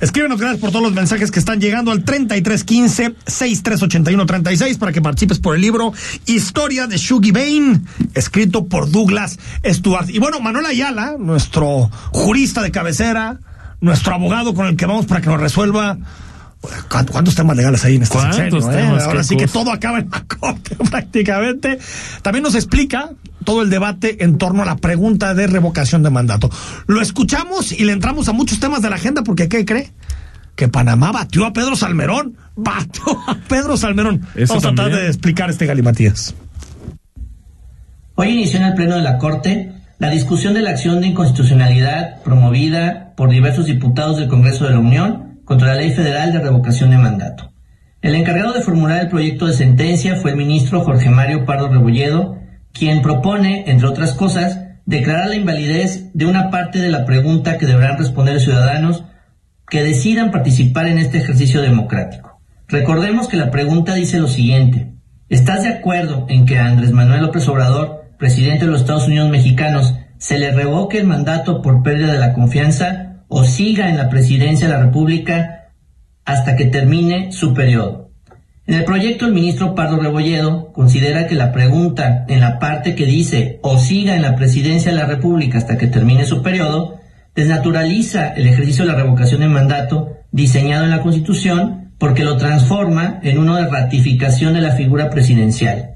Escríbenos, 0.00 0.38
gracias 0.38 0.60
por 0.60 0.70
todos 0.70 0.84
los 0.84 0.92
mensajes 0.92 1.32
que 1.32 1.40
están 1.40 1.60
llegando 1.60 1.90
al 1.90 2.04
3315-638136 2.04 4.78
para 4.78 4.92
que 4.92 5.02
participes 5.02 5.40
por 5.40 5.56
el 5.56 5.60
libro 5.60 5.92
Historia 6.26 6.86
de 6.86 6.96
Shuggy 6.96 7.32
Bain, 7.32 7.84
escrito 8.14 8.66
por 8.66 8.88
Douglas 8.90 9.40
Stuart. 9.64 10.08
Y 10.10 10.20
bueno, 10.20 10.38
Manuel 10.40 10.66
Ayala, 10.66 11.16
nuestro 11.18 11.90
jurista 12.12 12.62
de 12.62 12.70
cabecera, 12.70 13.40
nuestro 13.80 14.14
abogado 14.14 14.54
con 14.54 14.66
el 14.66 14.76
que 14.76 14.86
vamos 14.86 15.06
para 15.06 15.20
que 15.20 15.28
nos 15.28 15.40
resuelva. 15.40 15.98
¿Cuántos 16.88 17.34
temas 17.34 17.56
legales 17.56 17.84
hay 17.84 17.96
en 17.96 18.02
este 18.02 18.20
sexenio, 18.20 18.70
eh? 18.72 19.00
Ahora 19.04 19.24
sí 19.24 19.36
que 19.36 19.46
todo 19.46 19.70
acaba 19.72 20.00
en 20.00 20.10
la 20.10 20.24
corte 20.26 20.76
prácticamente. 20.76 21.78
También 22.22 22.42
nos 22.42 22.54
explica 22.54 23.10
todo 23.48 23.62
el 23.62 23.70
debate 23.70 24.22
en 24.24 24.36
torno 24.36 24.62
a 24.62 24.66
la 24.66 24.76
pregunta 24.76 25.32
de 25.32 25.46
revocación 25.46 26.02
de 26.02 26.10
mandato. 26.10 26.50
Lo 26.86 27.00
escuchamos 27.00 27.72
y 27.72 27.86
le 27.86 27.92
entramos 27.92 28.28
a 28.28 28.34
muchos 28.34 28.60
temas 28.60 28.82
de 28.82 28.90
la 28.90 28.96
agenda 28.96 29.22
porque 29.22 29.48
¿qué 29.48 29.64
cree? 29.64 29.90
Que 30.54 30.68
Panamá 30.68 31.12
batió 31.12 31.46
a 31.46 31.54
Pedro 31.54 31.74
Salmerón. 31.74 32.36
Batió 32.56 33.04
a 33.26 33.38
Pedro 33.48 33.78
Salmerón. 33.78 34.20
Eso 34.34 34.52
Vamos 34.52 34.64
a 34.64 34.68
tratar 34.68 34.84
también. 34.84 35.00
de 35.00 35.06
explicar 35.08 35.48
este 35.48 35.64
galimatías. 35.64 36.34
Hoy 38.16 38.28
inició 38.28 38.60
en 38.60 38.66
el 38.66 38.74
Pleno 38.74 38.96
de 38.96 39.02
la 39.02 39.16
Corte 39.16 39.72
la 39.98 40.10
discusión 40.10 40.52
de 40.52 40.60
la 40.60 40.68
acción 40.68 41.00
de 41.00 41.06
inconstitucionalidad 41.06 42.22
promovida 42.22 43.14
por 43.16 43.30
diversos 43.30 43.64
diputados 43.64 44.18
del 44.18 44.28
Congreso 44.28 44.64
de 44.66 44.72
la 44.72 44.78
Unión 44.78 45.40
contra 45.46 45.68
la 45.68 45.76
Ley 45.76 45.92
Federal 45.92 46.34
de 46.34 46.40
Revocación 46.40 46.90
de 46.90 46.98
Mandato. 46.98 47.50
El 48.02 48.14
encargado 48.14 48.52
de 48.52 48.60
formular 48.60 49.00
el 49.00 49.08
proyecto 49.08 49.46
de 49.46 49.54
sentencia 49.54 50.16
fue 50.16 50.32
el 50.32 50.36
ministro 50.36 50.82
Jorge 50.84 51.08
Mario 51.08 51.46
Pardo 51.46 51.70
Rebolledo, 51.70 52.37
quien 52.78 53.02
propone, 53.02 53.64
entre 53.66 53.88
otras 53.88 54.12
cosas, 54.12 54.60
declarar 54.86 55.28
la 55.28 55.34
invalidez 55.34 56.10
de 56.14 56.26
una 56.26 56.50
parte 56.50 56.78
de 56.78 56.90
la 56.90 57.04
pregunta 57.04 57.58
que 57.58 57.66
deberán 57.66 57.98
responder 57.98 58.34
los 58.34 58.44
ciudadanos 58.44 59.04
que 59.68 59.82
decidan 59.82 60.30
participar 60.30 60.86
en 60.86 60.98
este 60.98 61.18
ejercicio 61.18 61.60
democrático. 61.60 62.40
Recordemos 62.68 63.28
que 63.28 63.36
la 63.36 63.50
pregunta 63.50 63.94
dice 63.94 64.18
lo 64.18 64.28
siguiente. 64.28 64.94
¿Estás 65.28 65.62
de 65.64 65.70
acuerdo 65.70 66.26
en 66.28 66.46
que 66.46 66.58
a 66.58 66.66
Andrés 66.66 66.92
Manuel 66.92 67.22
López 67.22 67.46
Obrador, 67.48 68.14
presidente 68.18 68.64
de 68.64 68.70
los 68.70 68.80
Estados 68.80 69.08
Unidos 69.08 69.28
mexicanos, 69.28 69.94
se 70.18 70.38
le 70.38 70.52
revoque 70.52 70.98
el 70.98 71.06
mandato 71.06 71.60
por 71.60 71.82
pérdida 71.82 72.12
de 72.12 72.18
la 72.18 72.32
confianza 72.32 73.24
o 73.28 73.44
siga 73.44 73.90
en 73.90 73.98
la 73.98 74.08
presidencia 74.08 74.68
de 74.68 74.72
la 74.72 74.82
República 74.84 75.72
hasta 76.24 76.56
que 76.56 76.66
termine 76.66 77.32
su 77.32 77.52
periodo? 77.54 78.07
En 78.68 78.74
el 78.74 78.84
proyecto, 78.84 79.24
el 79.24 79.32
ministro 79.32 79.74
Pardo 79.74 79.96
Rebolledo 79.96 80.74
considera 80.74 81.26
que 81.26 81.34
la 81.34 81.52
pregunta 81.52 82.26
en 82.28 82.40
la 82.40 82.58
parte 82.58 82.94
que 82.94 83.06
dice 83.06 83.58
o 83.62 83.78
siga 83.78 84.14
en 84.14 84.20
la 84.20 84.36
presidencia 84.36 84.90
de 84.90 84.98
la 84.98 85.06
República 85.06 85.56
hasta 85.56 85.78
que 85.78 85.86
termine 85.86 86.26
su 86.26 86.42
periodo, 86.42 87.00
desnaturaliza 87.34 88.34
el 88.34 88.46
ejercicio 88.46 88.84
de 88.84 88.92
la 88.92 88.98
revocación 88.98 89.40
de 89.40 89.48
mandato 89.48 90.18
diseñado 90.32 90.84
en 90.84 90.90
la 90.90 91.00
Constitución 91.00 91.92
porque 91.96 92.24
lo 92.24 92.36
transforma 92.36 93.20
en 93.22 93.38
uno 93.38 93.56
de 93.56 93.68
ratificación 93.68 94.52
de 94.52 94.60
la 94.60 94.72
figura 94.72 95.08
presidencial. 95.08 95.94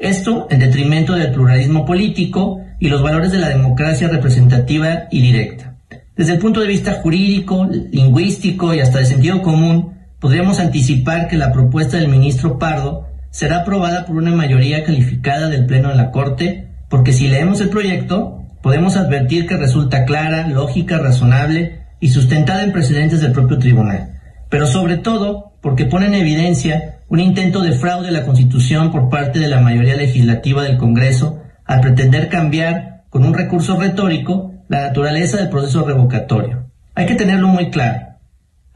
Esto 0.00 0.48
en 0.50 0.58
detrimento 0.58 1.14
del 1.14 1.30
pluralismo 1.30 1.86
político 1.86 2.58
y 2.80 2.88
los 2.88 3.00
valores 3.00 3.30
de 3.30 3.38
la 3.38 3.48
democracia 3.48 4.08
representativa 4.08 5.04
y 5.12 5.20
directa. 5.20 5.76
Desde 6.16 6.32
el 6.32 6.40
punto 6.40 6.58
de 6.58 6.66
vista 6.66 6.94
jurídico, 6.94 7.68
lingüístico 7.92 8.74
y 8.74 8.80
hasta 8.80 8.98
de 8.98 9.06
sentido 9.06 9.40
común, 9.40 9.97
podríamos 10.20 10.60
anticipar 10.60 11.28
que 11.28 11.36
la 11.36 11.52
propuesta 11.52 11.96
del 11.96 12.08
ministro 12.08 12.58
Pardo 12.58 13.06
será 13.30 13.58
aprobada 13.58 14.04
por 14.04 14.16
una 14.16 14.32
mayoría 14.32 14.84
calificada 14.84 15.48
del 15.48 15.66
Pleno 15.66 15.90
de 15.90 15.96
la 15.96 16.10
Corte, 16.10 16.68
porque 16.88 17.12
si 17.12 17.28
leemos 17.28 17.60
el 17.60 17.68
proyecto, 17.68 18.42
podemos 18.62 18.96
advertir 18.96 19.46
que 19.46 19.56
resulta 19.56 20.04
clara, 20.04 20.48
lógica, 20.48 20.98
razonable 20.98 21.82
y 22.00 22.08
sustentada 22.08 22.64
en 22.64 22.72
precedentes 22.72 23.20
del 23.20 23.32
propio 23.32 23.58
tribunal. 23.58 24.20
Pero 24.48 24.66
sobre 24.66 24.96
todo, 24.96 25.52
porque 25.60 25.84
pone 25.84 26.06
en 26.06 26.14
evidencia 26.14 27.00
un 27.08 27.20
intento 27.20 27.60
de 27.60 27.72
fraude 27.72 28.08
a 28.08 28.12
la 28.12 28.24
Constitución 28.24 28.90
por 28.90 29.08
parte 29.08 29.38
de 29.38 29.48
la 29.48 29.60
mayoría 29.60 29.96
legislativa 29.96 30.62
del 30.62 30.78
Congreso 30.78 31.42
al 31.64 31.80
pretender 31.80 32.28
cambiar 32.28 33.04
con 33.10 33.24
un 33.24 33.34
recurso 33.34 33.78
retórico 33.78 34.52
la 34.68 34.82
naturaleza 34.82 35.38
del 35.38 35.48
proceso 35.48 35.84
revocatorio. 35.84 36.66
Hay 36.94 37.06
que 37.06 37.14
tenerlo 37.14 37.48
muy 37.48 37.70
claro. 37.70 38.07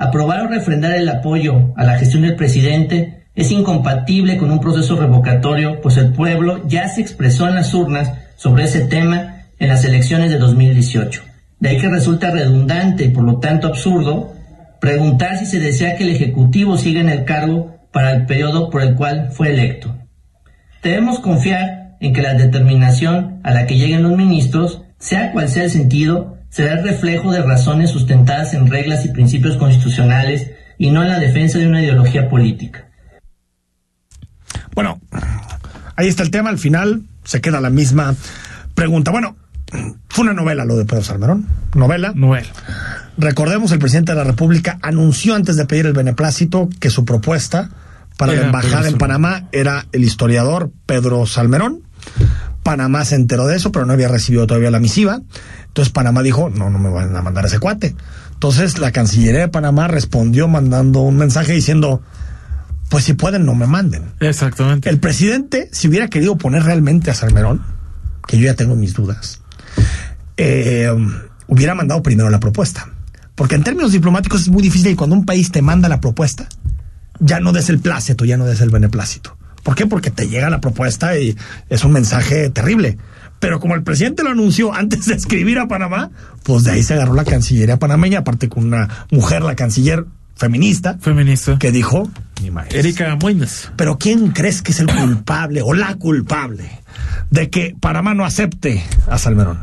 Aprobar 0.03 0.41
o 0.41 0.49
refrendar 0.49 0.95
el 0.95 1.09
apoyo 1.09 1.73
a 1.77 1.85
la 1.85 1.97
gestión 1.97 2.23
del 2.23 2.35
presidente 2.35 3.29
es 3.37 3.53
incompatible 3.53 4.37
con 4.37 4.51
un 4.51 4.59
proceso 4.59 4.97
revocatorio, 4.97 5.81
pues 5.81 5.97
el 5.97 6.13
pueblo 6.13 6.67
ya 6.67 6.89
se 6.89 7.01
expresó 7.01 7.47
en 7.47 7.55
las 7.55 7.73
urnas 7.73 8.11
sobre 8.35 8.65
ese 8.65 8.81
tema 8.81 9.45
en 9.61 9.69
las 9.69 9.85
elecciones 9.85 10.33
de 10.33 10.39
2018. 10.39 11.23
De 11.61 11.69
ahí 11.69 11.79
que 11.79 11.89
resulta 11.89 12.33
redundante 12.33 13.05
y 13.05 13.09
por 13.11 13.23
lo 13.23 13.39
tanto 13.39 13.69
absurdo 13.69 14.33
preguntar 14.81 15.39
si 15.39 15.47
se 15.47 15.61
desea 15.61 15.95
que 15.95 16.03
el 16.03 16.11
Ejecutivo 16.11 16.77
siga 16.77 17.01
en 17.01 17.09
el 17.09 17.25
cargo 17.25 17.77
para 17.93 18.11
el 18.11 18.27
periodo 18.27 18.71
por 18.71 18.83
el 18.83 18.97
cual 18.97 19.29
fue 19.31 19.51
electo. 19.51 19.95
Debemos 20.83 21.21
confiar 21.21 21.97
en 22.01 22.13
que 22.13 22.23
la 22.23 22.35
determinación 22.35 23.39
a 23.45 23.53
la 23.53 23.67
que 23.67 23.77
lleguen 23.77 24.03
los 24.03 24.17
ministros, 24.17 24.83
sea 24.99 25.31
cual 25.31 25.49
sea 25.49 25.63
el 25.63 25.71
sentido, 25.71 26.39
será 26.53 26.75
el 26.75 26.85
reflejo 26.85 27.33
de 27.33 27.43
razones 27.43 27.91
sustentadas 27.91 28.53
en 28.53 28.71
reglas 28.71 29.05
y 29.07 29.09
principios 29.09 29.57
constitucionales 29.57 30.51
y 30.79 30.91
no 30.91 31.03
en 31.03 31.09
la 31.09 31.19
defensa 31.19 31.59
de 31.59 31.67
una 31.67 31.83
ideología 31.83 32.29
política. 32.29 32.89
Bueno, 34.75 35.01
ahí 35.97 36.09
está 36.09 36.23
el 36.23 36.31
tema. 36.31 36.51
Al 36.51 36.59
final 36.59 37.03
se 37.25 37.41
queda 37.41 37.61
la 37.61 37.71
misma 37.71 38.15
pregunta. 38.75 39.11
Bueno, 39.11 39.35
fue 40.09 40.25
una 40.25 40.35
novela 40.35 40.67
lo 40.67 40.77
de 40.77 40.85
Pedro 40.85 41.03
Salmerón. 41.03 41.47
Novela. 41.75 42.13
Novela. 42.15 42.49
Recordemos, 43.17 43.73
el 43.73 43.79
presidente 43.79 44.13
de 44.13 44.19
la 44.19 44.25
República 44.25 44.79
anunció 44.83 45.35
antes 45.35 45.57
de 45.57 45.65
pedir 45.65 45.87
el 45.87 45.95
beneplácito 45.95 46.69
que 46.81 46.91
su 46.91 47.07
propuesta 47.07 47.71
para 48.19 48.35
la 48.35 48.43
embajada 48.43 48.89
en 48.89 48.99
Panamá 48.99 49.49
era 49.53 49.87
el 49.93 50.05
historiador 50.05 50.71
Pedro 50.85 51.25
Salmerón. 51.25 51.81
Panamá 52.63 53.05
se 53.05 53.17
enteró 53.17 53.47
de 53.47 53.57
eso, 53.57 53.73
pero 53.73 53.87
no 53.87 53.93
había 53.93 54.09
recibido 54.09 54.47
todavía 54.47 54.71
la 54.71 54.81
misiva. 54.81 55.21
Entonces 55.67 55.93
Panamá 55.93 56.23
dijo, 56.23 56.51
no, 56.51 56.71
no 56.71 56.79
me 56.79 56.91
van 56.91 57.15
a 57.17 57.23
mandar 57.23 57.45
a 57.45 57.49
ese 57.49 57.59
cuate. 57.59 57.95
Entonces 58.35 58.79
la 58.79 58.93
Cancillería 58.93 59.41
de 59.41 59.49
Panamá 59.49 59.89
respondió 59.89 60.49
mandando 60.49 61.01
un 61.01 61.17
mensaje 61.17 61.53
diciendo, 61.53 62.03
pues 62.89 63.05
si 63.05 63.15
pueden, 63.15 63.47
no 63.47 63.55
me 63.55 63.67
manden. 63.67 64.13
Exactamente. 64.21 64.91
El 64.91 65.01
presidente, 65.01 65.69
si 65.73 65.89
hubiera 65.89 66.09
querido 66.09 66.37
poner 66.37 66.63
realmente 66.63 67.11
a 67.11 67.15
Salmerón, 67.15 67.63
que 68.27 68.39
yo 68.39 68.45
ya 68.45 68.55
tengo 68.55 68.77
mis 68.77 68.95
dudas, 68.95 69.41
eh, 70.37 70.91
hubiera 71.47 71.75
mandado 71.75 72.03
primero 72.03 72.31
la 72.31 72.41
propuesta. 72.41 72.89
Porque 73.35 73.55
en 73.55 73.65
términos 73.65 73.93
diplomáticos 73.93 74.43
es 74.43 74.49
muy 74.49 74.63
difícil 74.63 74.93
y 74.93 74.95
cuando 74.95 75.17
un 75.17 75.25
país 75.25 75.51
te 75.51 75.63
manda 75.63 75.89
la 75.89 76.01
propuesta, 76.01 76.49
ya 77.19 77.41
no 77.41 77.53
des 77.53 77.71
el 77.71 77.79
plácito, 77.79 78.25
ya 78.25 78.37
no 78.37 78.45
des 78.45 78.61
el 78.61 78.71
beneplácito. 78.71 79.37
¿Por 79.63 79.75
qué? 79.75 79.87
Porque 79.87 80.11
te 80.11 80.29
llega 80.29 80.51
la 80.51 80.61
propuesta 80.61 81.17
y 81.19 81.37
es 81.69 81.85
un 81.85 81.93
mensaje 81.93 82.51
terrible. 82.51 82.99
Pero 83.39 83.59
como 83.61 83.75
el 83.75 83.83
presidente 83.83 84.23
lo 84.23 84.31
anunció 84.31 84.73
antes 84.73 85.07
de 85.07 85.15
escribir 85.15 85.59
a 85.59 85.67
Panamá, 85.69 86.11
pues 86.43 86.65
de 86.65 86.73
ahí 86.73 86.83
se 86.83 86.95
agarró 86.95 87.15
la 87.15 87.25
Cancillería 87.25 87.79
panameña, 87.79 88.21
aparte 88.21 88.49
con 88.49 88.65
una 88.67 88.89
mujer, 89.11 89.43
la 89.43 89.57
canciller 89.57 90.07
feminista, 90.37 90.97
Feminista. 91.01 91.59
que 91.59 91.71
dijo. 91.73 92.09
Erika 92.71 93.17
Mueñez. 93.17 93.71
Pero 93.77 93.99
¿quién 93.99 94.29
crees 94.31 94.63
que 94.63 94.73
es 94.73 94.81
el 94.81 94.87
culpable 94.89 95.63
o 95.63 95.75
la 95.75 95.95
culpable 95.95 96.69
de 97.31 97.51
que 97.51 97.77
Panamá 97.81 98.15
no 98.15 98.25
acepte 98.25 98.83
a 99.09 99.19
Salmerón? 99.19 99.61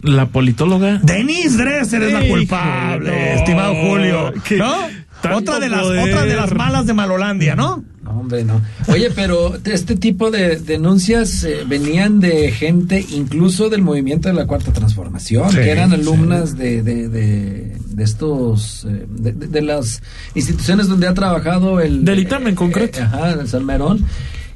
La 0.00 0.26
politóloga. 0.26 0.98
Denise 1.02 1.56
Dresser 1.56 2.02
es 2.02 2.12
la 2.12 2.26
culpable, 2.28 3.10
no. 3.10 3.38
estimado 3.40 3.74
Julio. 3.74 4.32
¿No? 4.58 4.76
tanto 5.22 5.38
Otra 5.38 5.58
de 5.58 5.68
las, 5.68 5.80
poder. 5.82 6.08
otra 6.14 6.24
de 6.26 6.36
las 6.36 6.52
malas 6.54 6.86
de 6.86 6.94
Malolandia, 6.94 7.56
¿no? 7.56 7.82
Hombre, 8.18 8.44
no. 8.44 8.60
Oye, 8.88 9.10
pero 9.14 9.56
este 9.64 9.96
tipo 9.96 10.30
de 10.30 10.56
denuncias 10.56 11.44
eh, 11.44 11.64
venían 11.66 12.20
de 12.20 12.50
gente, 12.52 13.04
incluso 13.10 13.68
del 13.68 13.82
movimiento 13.82 14.28
de 14.28 14.34
la 14.34 14.46
Cuarta 14.46 14.72
Transformación, 14.72 15.50
Sí, 15.50 15.56
que 15.56 15.70
eran 15.70 15.90
sí. 15.90 15.96
alumnas 15.96 16.56
de, 16.58 16.82
de, 16.82 17.08
de, 17.08 17.76
de 17.86 18.04
estos, 18.04 18.84
eh, 18.88 19.06
de, 19.08 19.32
de- 19.32 19.46
de 19.46 19.62
las 19.62 20.02
instituciones 20.34 20.88
donde 20.88 21.06
ha 21.06 21.14
trabajado 21.14 21.80
el... 21.80 22.04
Del 22.04 22.18
ITAM 22.20 22.48
en 22.48 22.54
concreto. 22.54 22.98
eh, 22.98 23.02
ajá, 23.02 23.32
el 23.32 23.48
Salmerón. 23.48 24.04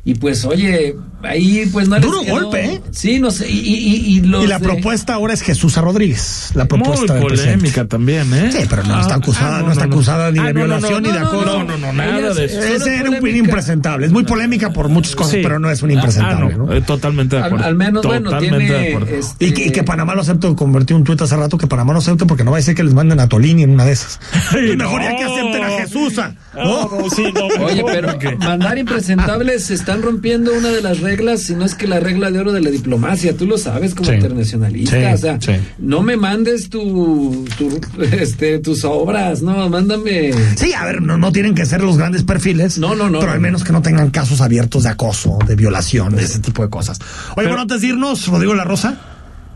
Y 0.05 0.15
pues, 0.15 0.45
oye, 0.45 0.97
ahí 1.23 1.65
pues 1.73 1.87
no 1.89 1.95
les 1.97 2.05
Duro 2.05 2.23
quedó- 2.23 2.33
golpe, 2.41 2.65
¿eh? 2.65 2.81
Sí, 2.91 3.21
no 3.21 3.31
sé, 3.31 3.49
y, 3.49 3.57
y, 3.61 3.75
y, 3.77 4.17
y 4.17 4.21
los 4.23 4.43
Y 4.43 4.49
la 4.49 4.59
de- 4.59 4.65
propuesta 4.65 5.15
ahora 5.15 5.33
es 5.33 5.43
Jesús 5.43 5.77
Rodríguez, 5.77 6.51
la 6.55 6.65
propuesta 6.65 7.15
Muy 7.15 7.23
polémica 7.29 7.85
también, 7.87 8.35
¿eh? 8.35 8.51
Sí, 8.51 8.67
pero 8.69 8.83
no 8.83 9.01
está 9.01 9.15
Ah, 9.15 9.19
acusada, 9.19 9.59
ah, 9.59 9.63
no, 9.63 9.71
está 9.71 9.85
acusada 9.85 10.33
ni 10.33 10.41
Ah, 10.41 10.47
de 10.47 10.55
no, 10.55 10.61
no, 10.61 10.67
violación 10.67 11.03
no, 11.05 11.09
ni 11.09 11.15
de 11.15 11.21
no, 11.21 11.27
acoso. 11.29 11.45
No, 11.45 11.65
no, 11.65 11.79
no, 11.79 11.93
nada 11.93 12.35
de 12.35 12.45
eso. 12.47 12.59
Ese 12.61 12.97
era 12.97 13.11
un 13.11 13.27
impresentable. 13.29 14.07
Es 14.07 14.13
muy 14.13 14.25
polémica 14.25 14.73
por 14.73 14.89
muchas 14.89 15.15
cosas, 15.15 15.35
Sí. 15.35 15.41
pero 15.41 15.61
no 15.61 15.71
es 15.71 15.81
un 15.83 15.91
Ah, 15.91 15.93
impresentable. 15.93 16.57
no, 16.57 16.67
¿no? 16.67 16.73
eh, 16.73 16.81
totalmente 16.83 17.37
de 17.37 17.43
acuerdo. 17.45 17.65
al 17.65 17.77
menos, 17.77 18.05
bueno, 18.05 18.31
Totalmente 18.31 18.67
tiene... 18.67 18.83
de 18.83 18.95
acuerdo. 18.97 19.15
este, 19.15 19.47
Y 19.47 19.53
que, 19.53 19.67
y 19.67 19.71
que 19.71 19.85
Panamá 19.85 20.17
lo 20.17 20.23
acepte, 20.23 20.53
convertí 20.57 20.95
un 20.95 21.05
tuit 21.05 21.23
hace 21.23 21.37
rato 21.37 21.57
que 21.57 21.69
Panamá 21.69 21.93
lo 21.93 22.01
acepte 22.01 22.27
porque 22.27 22.43
no 22.43 22.51
va 22.51 22.59
a 22.59 22.63
ser 22.63 22.75
que 22.75 22.83
les 22.83 22.93
manden 22.93 23.21
a 23.21 23.29
Tolini 23.29 23.63
en 23.63 23.71
una 23.71 23.85
de 23.85 23.93
esas. 23.93 24.19
Ay, 24.51 24.77
mejor 24.77 25.01
ya 25.01 25.13
no. 25.13 25.17
que 25.19 25.25
acepten 25.27 25.63
a 25.63 25.69
Jesús. 25.79 26.15
¿no? 26.17 26.33
No, 26.65 26.91
no, 27.01 27.09
sí, 27.09 27.25
no, 27.33 27.65
Oye, 27.67 27.85
pero 27.87 28.19
mandar 28.41 28.77
impresentables 28.79 29.65
se 29.67 29.75
están 29.93 30.03
rompiendo 30.11 30.53
una 30.55 30.69
de 30.71 30.81
las 30.81 31.01
reglas, 31.01 31.43
si 31.43 31.55
no 31.55 31.65
es 31.67 31.75
que 31.75 31.87
la 31.87 32.01
regla 32.01 32.31
de 32.31 32.39
oro 32.41 32.53
de 32.53 32.63
la 32.63 32.71
diplomacia, 32.71 33.37
tú 33.37 33.47
lo 33.47 33.59
sabes 33.59 33.95
como 33.95 34.09
Sí. 34.09 34.15
internacionalista, 34.17 34.97
Sí, 34.97 35.05
o 35.15 35.19
sea, 35.19 35.39
sí. 35.41 35.53
no 35.79 36.03
me 36.03 36.17
mandes 36.17 36.71
tu, 36.71 37.45
tu, 37.59 37.79
este, 38.01 38.59
tus 38.59 38.85
obras, 38.85 39.43
no, 39.43 39.69
mándame. 39.69 40.33
Sí, 40.57 40.73
a 40.73 40.85
ver, 40.87 41.03
no, 41.03 41.19
no 41.19 41.31
tienen 41.31 41.55
que 41.55 41.67
ser 41.67 41.83
los 41.83 41.99
grandes 41.99 42.23
perfiles. 42.23 42.79
No, 42.79 42.95
no, 42.95 43.11
no. 43.11 43.21
Pero 43.21 43.33
al 43.33 43.41
menos 43.41 43.65
que 43.65 43.73
no 43.73 43.83
tengan 43.83 44.11
casos 44.11 44.41
abiertos 44.41 44.85
de 44.85 44.89
acoso, 44.89 45.39
de 45.47 45.57
violación, 45.57 46.17
de 46.17 46.23
ese 46.25 46.39
tipo 46.39 46.63
de 46.63 46.71
cosas. 46.71 46.99
Oye, 47.01 47.09
Pero- 47.37 47.49
bueno, 47.51 47.63
antes 47.63 47.83
de 47.83 47.89
irnos, 47.89 48.27
Rodrigo 48.29 48.55
La 48.55 48.65
Rosa, 48.65 48.99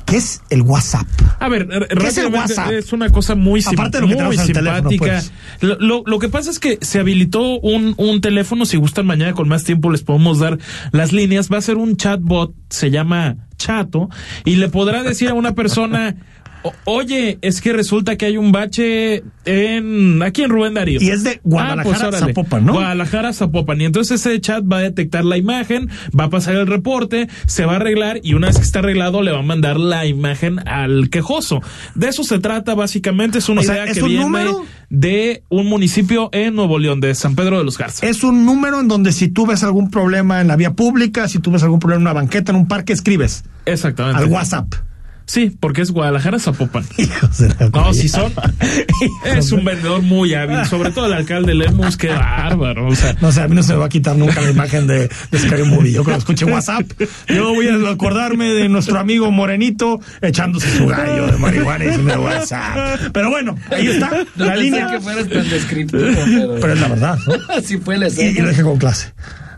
¿qué 0.07 0.17
es 0.17 0.41
el 0.51 0.63
WhatsApp? 0.63 1.07
A 1.39 1.49
ver, 1.49 1.67
¿Qué 1.69 1.75
es 1.75 2.17
el 2.19 2.25
rápidamente, 2.25 2.39
WhatsApp? 2.55 2.73
es 2.73 2.93
una 2.93 3.11
cosa 3.11 3.35
muy, 3.35 3.61
sim- 3.61 3.75
Aparte 3.79 3.99
de 3.99 4.03
lo 4.03 4.09
que 4.09 4.23
muy 4.23 4.37
el 4.37 4.53
teléfono, 4.53 4.91
simpática. 4.91 5.05
pues. 5.07 5.33
Lo, 5.61 5.77
lo- 5.79 6.03
lo 6.07 6.19
que 6.19 6.29
pasa 6.29 6.51
es 6.51 6.59
que 6.59 6.79
se 6.81 6.99
habilitó 7.01 7.59
un, 7.61 7.95
un 7.99 8.21
teléfono, 8.21 8.65
si 8.67 8.77
gustan 8.77 9.07
mañana 9.07 9.33
con 9.35 9.49
más 9.49 9.65
tiempo 9.65 9.91
les 9.91 10.03
podemos 10.03 10.39
dar 10.39 10.59
las 10.93 11.13
líneas, 11.13 11.51
va 11.53 11.59
a 11.59 11.63
ser 11.63 11.77
un 11.77 11.97
chatbot, 11.97 12.55
se 12.71 12.91
llama 12.91 13.37
Chato, 13.59 14.09
y 14.45 14.57
le 14.57 14.69
podrá 14.69 15.03
decir 15.03 15.29
a 15.31 15.35
una 15.35 15.55
persona, 15.55 16.15
"O- 16.15 16.17
oye, 16.85 17.39
es 17.43 17.61
que 17.61 17.73
resulta 17.73 18.17
que 18.17 18.27
hay 18.27 18.37
un 18.37 18.53
bache 18.53 19.23
en 19.45 20.23
aquí 20.23 20.43
en 20.43 20.51
Rubén 20.51 20.75
Darío. 20.75 21.01
Y 21.01 21.11
es 21.11 21.25
de 21.25 21.41
Guadalajara, 21.45 22.09
órale. 22.09 22.27
Zapopan, 22.27 22.65
¿no? 22.67 22.73
Guadalajara, 22.75 23.33
Zapopan. 23.33 23.81
Y 23.81 23.85
entonces 23.85 24.25
ese 24.25 24.41
chat 24.41 24.65
va 24.71 24.79
a 24.79 24.83
detectar 24.83 25.25
la 25.25 25.37
imagen, 25.37 25.89
va 26.19 26.25
a 26.25 26.31
pasar 26.31 26.55
el 26.57 26.67
reporte, 26.67 27.29
se 27.47 27.65
va 27.65 27.75
a 27.75 27.77
arreglar 27.77 28.21
y 28.23 28.35
una 28.35 28.49
vez 28.49 28.57
que 28.57 28.63
está 28.63 28.79
arreglado 28.81 29.23
le 29.23 29.33
va 29.33 29.39
a 29.41 29.43
mandar 29.43 29.79
la 29.79 30.07
imagen 30.07 30.59
al 30.69 31.11
quejoso. 31.11 31.61
De 31.95 32.09
eso 32.09 32.25
se 32.25 32.39
trata 32.39 32.75
básicamente, 32.75 33.39
es 33.39 33.49
una 33.49 33.61
O 33.61 33.65
sea, 33.65 33.75
idea 33.75 33.85
¿es 33.87 33.95
que 33.99 34.03
un 34.03 34.09
viene 34.09 34.25
número? 34.25 34.65
de 34.91 35.43
un 35.49 35.67
municipio 35.67 36.29
en 36.33 36.55
Nuevo 36.55 36.79
León, 36.79 37.01
de 37.01 37.15
San 37.15 37.35
Pedro 37.35 37.59
de 37.59 37.65
los 37.65 37.77
Garza. 37.79 38.07
Es 38.07 38.23
un 38.25 38.45
número 38.45 38.81
en 38.81 38.89
donde 38.89 39.13
si 39.13 39.29
tú 39.29 39.47
ves 39.47 39.63
algún 39.65 39.91
problema 39.91 40.41
en 40.41 40.49
la 40.49 40.57
vía 40.57 40.75
pública, 40.75 41.29
si 41.29 41.39
tú 41.39 41.51
ves 41.51 41.63
algún 41.63 41.79
problema 41.81 41.99
en 42.01 42.03
una 42.03 42.13
banqueta, 42.13 42.53
en 42.53 42.59
un 42.59 42.69
parque, 42.69 42.93
escribes 42.93 43.45
Exactamente. 43.65 44.23
al 44.23 44.29
WhatsApp. 44.31 44.73
Sí, 45.27 45.57
porque 45.59 45.83
es 45.83 45.91
Guadalajara, 45.91 46.39
Zapopan. 46.39 46.85
Hijos 46.99 47.39
de 47.39 47.49
la 47.49 47.69
No, 47.69 47.93
si 47.93 48.09
son. 48.09 48.33
Es 49.25 49.51
un 49.53 49.65
vendedor 49.65 50.03
muy 50.03 50.33
hábil, 50.35 50.65
sobre 50.67 50.93
todo 50.93 51.07
el 51.07 51.13
alcalde 51.15 51.53
Lemus, 51.55 51.97
qué 51.97 52.09
bárbaro. 52.09 52.87
O 52.87 52.95
sea, 52.95 53.17
No 53.21 53.33
sé, 53.33 53.43
a 53.43 53.49
mí 53.49 53.57
no 53.57 53.63
se 53.65 53.73
me 53.73 53.81
va 53.81 53.87
a 53.87 53.89
quitar 53.89 54.17
nunca 54.17 54.41
la 54.41 54.51
imagen 54.51 54.87
de, 54.87 55.09
de 55.31 55.39
Scary 55.39 55.65
Movie. 55.65 55.93
Yo 55.93 56.05
cuando 56.05 56.19
escuche 56.21 56.45
WhatsApp, 56.45 56.85
yo 57.29 57.53
voy 57.55 57.67
a 57.69 57.91
acordarme 57.91 58.53
de 58.53 58.69
nuestro 58.69 58.99
amigo 59.01 59.31
Morenito 59.33 60.01
echándose 60.23 60.71
su 60.77 60.87
gallo 60.87 61.27
de 61.27 61.39
marihuana 61.39 61.85
y 61.85 61.89
diciendo 61.89 62.21
WhatsApp. 62.23 63.01
Pero 63.13 63.29
bueno, 63.31 63.57
ahí 63.71 63.89
está, 63.89 64.11
No 64.37 64.45
la 64.45 64.57
línea. 64.57 64.87
que 64.91 65.01
fueras 65.01 65.29
tan 65.29 65.49
descriptivo, 65.51 66.03
pero, 66.25 66.55
Pero 66.61 66.73
es 66.73 66.81
la 66.81 66.89
verdad, 66.89 67.19
¿no? 67.27 67.35
así 67.57 67.79
fue 67.79 67.99
la 67.99 68.09
Y, 68.09 68.21
y 68.21 68.35
lo 68.35 68.49
dejé 68.49 68.63
con 68.63 68.79
clase. 68.79 69.13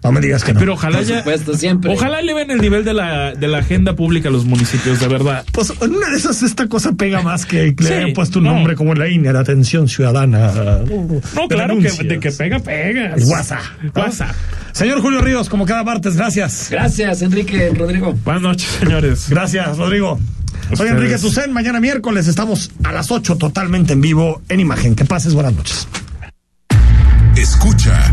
No 0.05 0.13
me 0.13 0.21
digas 0.21 0.45
que 0.45 0.53
no. 0.55 0.61
pero 0.61 0.75
ojalá 0.75 0.99
Por 0.99 1.07
ya. 1.07 1.19
supuesto, 1.19 1.55
siempre. 1.55 1.93
Ojalá 1.93 2.21
eleven 2.21 2.51
el 2.51 2.61
nivel 2.61 2.85
de 2.85 2.95
la, 2.95 3.33
de 3.35 3.49
la 3.49 3.59
agenda 3.59 3.95
pública 3.97 4.29
a 4.29 4.33
los 4.33 4.45
municipios, 4.45 5.01
de 5.01 5.09
verdad. 5.09 5.45
Pues 5.53 5.73
en 5.81 5.95
una 5.95 6.09
de 6.11 6.17
esas 6.17 6.43
esta 6.43 6.69
cosa 6.69 6.93
pega 6.93 7.21
más 7.23 7.45
que 7.47 7.75
le 7.79 7.87
Sí, 7.87 7.93
hayan 7.93 8.13
puesto 8.13 8.39
un 8.39 8.47
no. 8.47 8.55
nombre 8.55 8.75
como 8.77 8.95
la 8.95 9.09
INE, 9.09 9.33
la 9.33 9.41
atención 9.41 9.89
ciudadana. 9.89 10.53
No, 10.55 11.43
de 11.49 11.49
claro 11.49 11.79
que 11.79 11.91
de 12.05 12.21
que 12.21 12.31
pega, 12.31 12.59
pega. 12.61 13.15
El 13.15 13.25
WhatsApp. 13.25 13.63
¿no? 13.83 13.91
WhatsApp. 14.03 14.35
Señor 14.73 15.01
Julio 15.01 15.21
Ríos, 15.21 15.49
como 15.49 15.67
cada 15.67 15.83
martes, 15.85 16.17
gracias. 16.17 16.69
Gracias, 16.71 17.23
Enrique, 17.23 17.71
Rodrigo. 17.77 18.13
Buenas 18.25 18.43
noches, 18.43 18.69
señores. 18.81 19.27
Gracias, 19.29 19.77
Rodrigo. 19.77 20.19
Soy. 20.75 20.89
Enrique 20.89 21.19
Sucen. 21.19 21.53
Mañana 21.53 21.81
miércoles 21.81 22.29
estamos 22.29 22.71
a 22.85 22.93
las 22.93 23.11
8 23.11 23.37
totalmente 23.37 23.95
en 23.95 24.01
vivo 24.01 24.43
en 24.49 24.61
imagen. 24.61 24.95
Que 24.95 25.05
pases 25.05 25.35
buenas 25.35 25.55
noches. 25.55 25.89
Escucha 27.37 28.13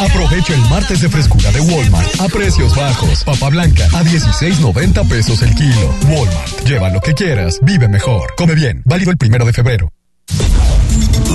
Aprovecha 0.00 0.54
el 0.54 0.60
martes 0.70 1.02
de 1.02 1.08
frescura 1.10 1.52
de 1.52 1.60
Walmart 1.60 2.20
a 2.20 2.28
precios 2.28 2.74
bajos. 2.74 3.22
Papa 3.22 3.50
blanca 3.50 3.84
a 3.92 4.02
16.90 4.02 5.08
pesos 5.08 5.42
el 5.42 5.54
kilo. 5.54 5.94
Walmart. 6.08 6.64
Lleva 6.64 6.88
lo 6.88 7.00
que 7.00 7.12
quieras, 7.12 7.58
vive 7.62 7.86
mejor. 7.86 8.34
Come 8.36 8.54
bien. 8.54 8.82
Válido 8.86 9.10
el 9.10 9.18
primero 9.18 9.44
de 9.44 9.52
febrero. 9.52 9.92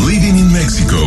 Living 0.08 0.36
in 0.36 0.52
Mexico. 0.52 0.98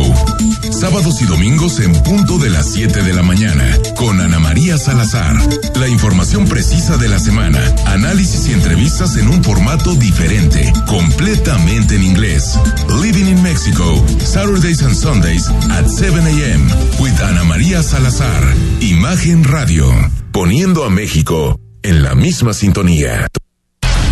Sábados 0.79 1.21
y 1.21 1.25
domingos 1.25 1.81
en 1.81 1.91
punto 2.03 2.37
de 2.37 2.49
las 2.49 2.71
7 2.71 3.03
de 3.03 3.13
la 3.13 3.21
mañana. 3.21 3.77
Con 3.97 4.21
Ana 4.21 4.39
María 4.39 4.77
Salazar. 4.77 5.35
La 5.75 5.89
información 5.89 6.47
precisa 6.47 6.95
de 6.95 7.09
la 7.09 7.19
semana. 7.19 7.59
Análisis 7.87 8.47
y 8.47 8.53
entrevistas 8.53 9.17
en 9.17 9.27
un 9.27 9.43
formato 9.43 9.93
diferente. 9.95 10.71
Completamente 10.87 11.95
en 11.95 12.03
inglés. 12.03 12.57
Living 13.01 13.25
in 13.25 13.43
Mexico. 13.43 13.83
Saturdays 14.19 14.81
and 14.81 14.95
Sundays 14.95 15.49
at 15.69 15.85
7 15.85 16.17
a.m. 16.25 16.65
With 16.99 17.19
Ana 17.23 17.43
María 17.43 17.83
Salazar. 17.83 18.41
Imagen 18.79 19.43
Radio. 19.43 19.91
Poniendo 20.31 20.85
a 20.85 20.89
México 20.89 21.59
en 21.83 22.03
la 22.03 22.15
misma 22.15 22.53
sintonía. 22.53 23.27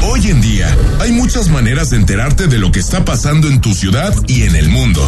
Hoy 0.02 0.30
en 0.30 0.42
día 0.42 0.76
hay 1.00 1.14
muchas 1.14 1.48
maneras 1.50 1.92
de 1.92 1.98
enterarte 1.98 2.48
de 2.48 2.60
lo 2.60 2.74
que 2.74 2.82
está 2.82 3.06
pasando 3.06 3.48
en 3.48 3.62
tu 3.62 3.74
ciudad 3.74 4.14
y 4.28 4.44
en 4.44 4.56
el 4.58 4.68
mundo. 4.68 5.08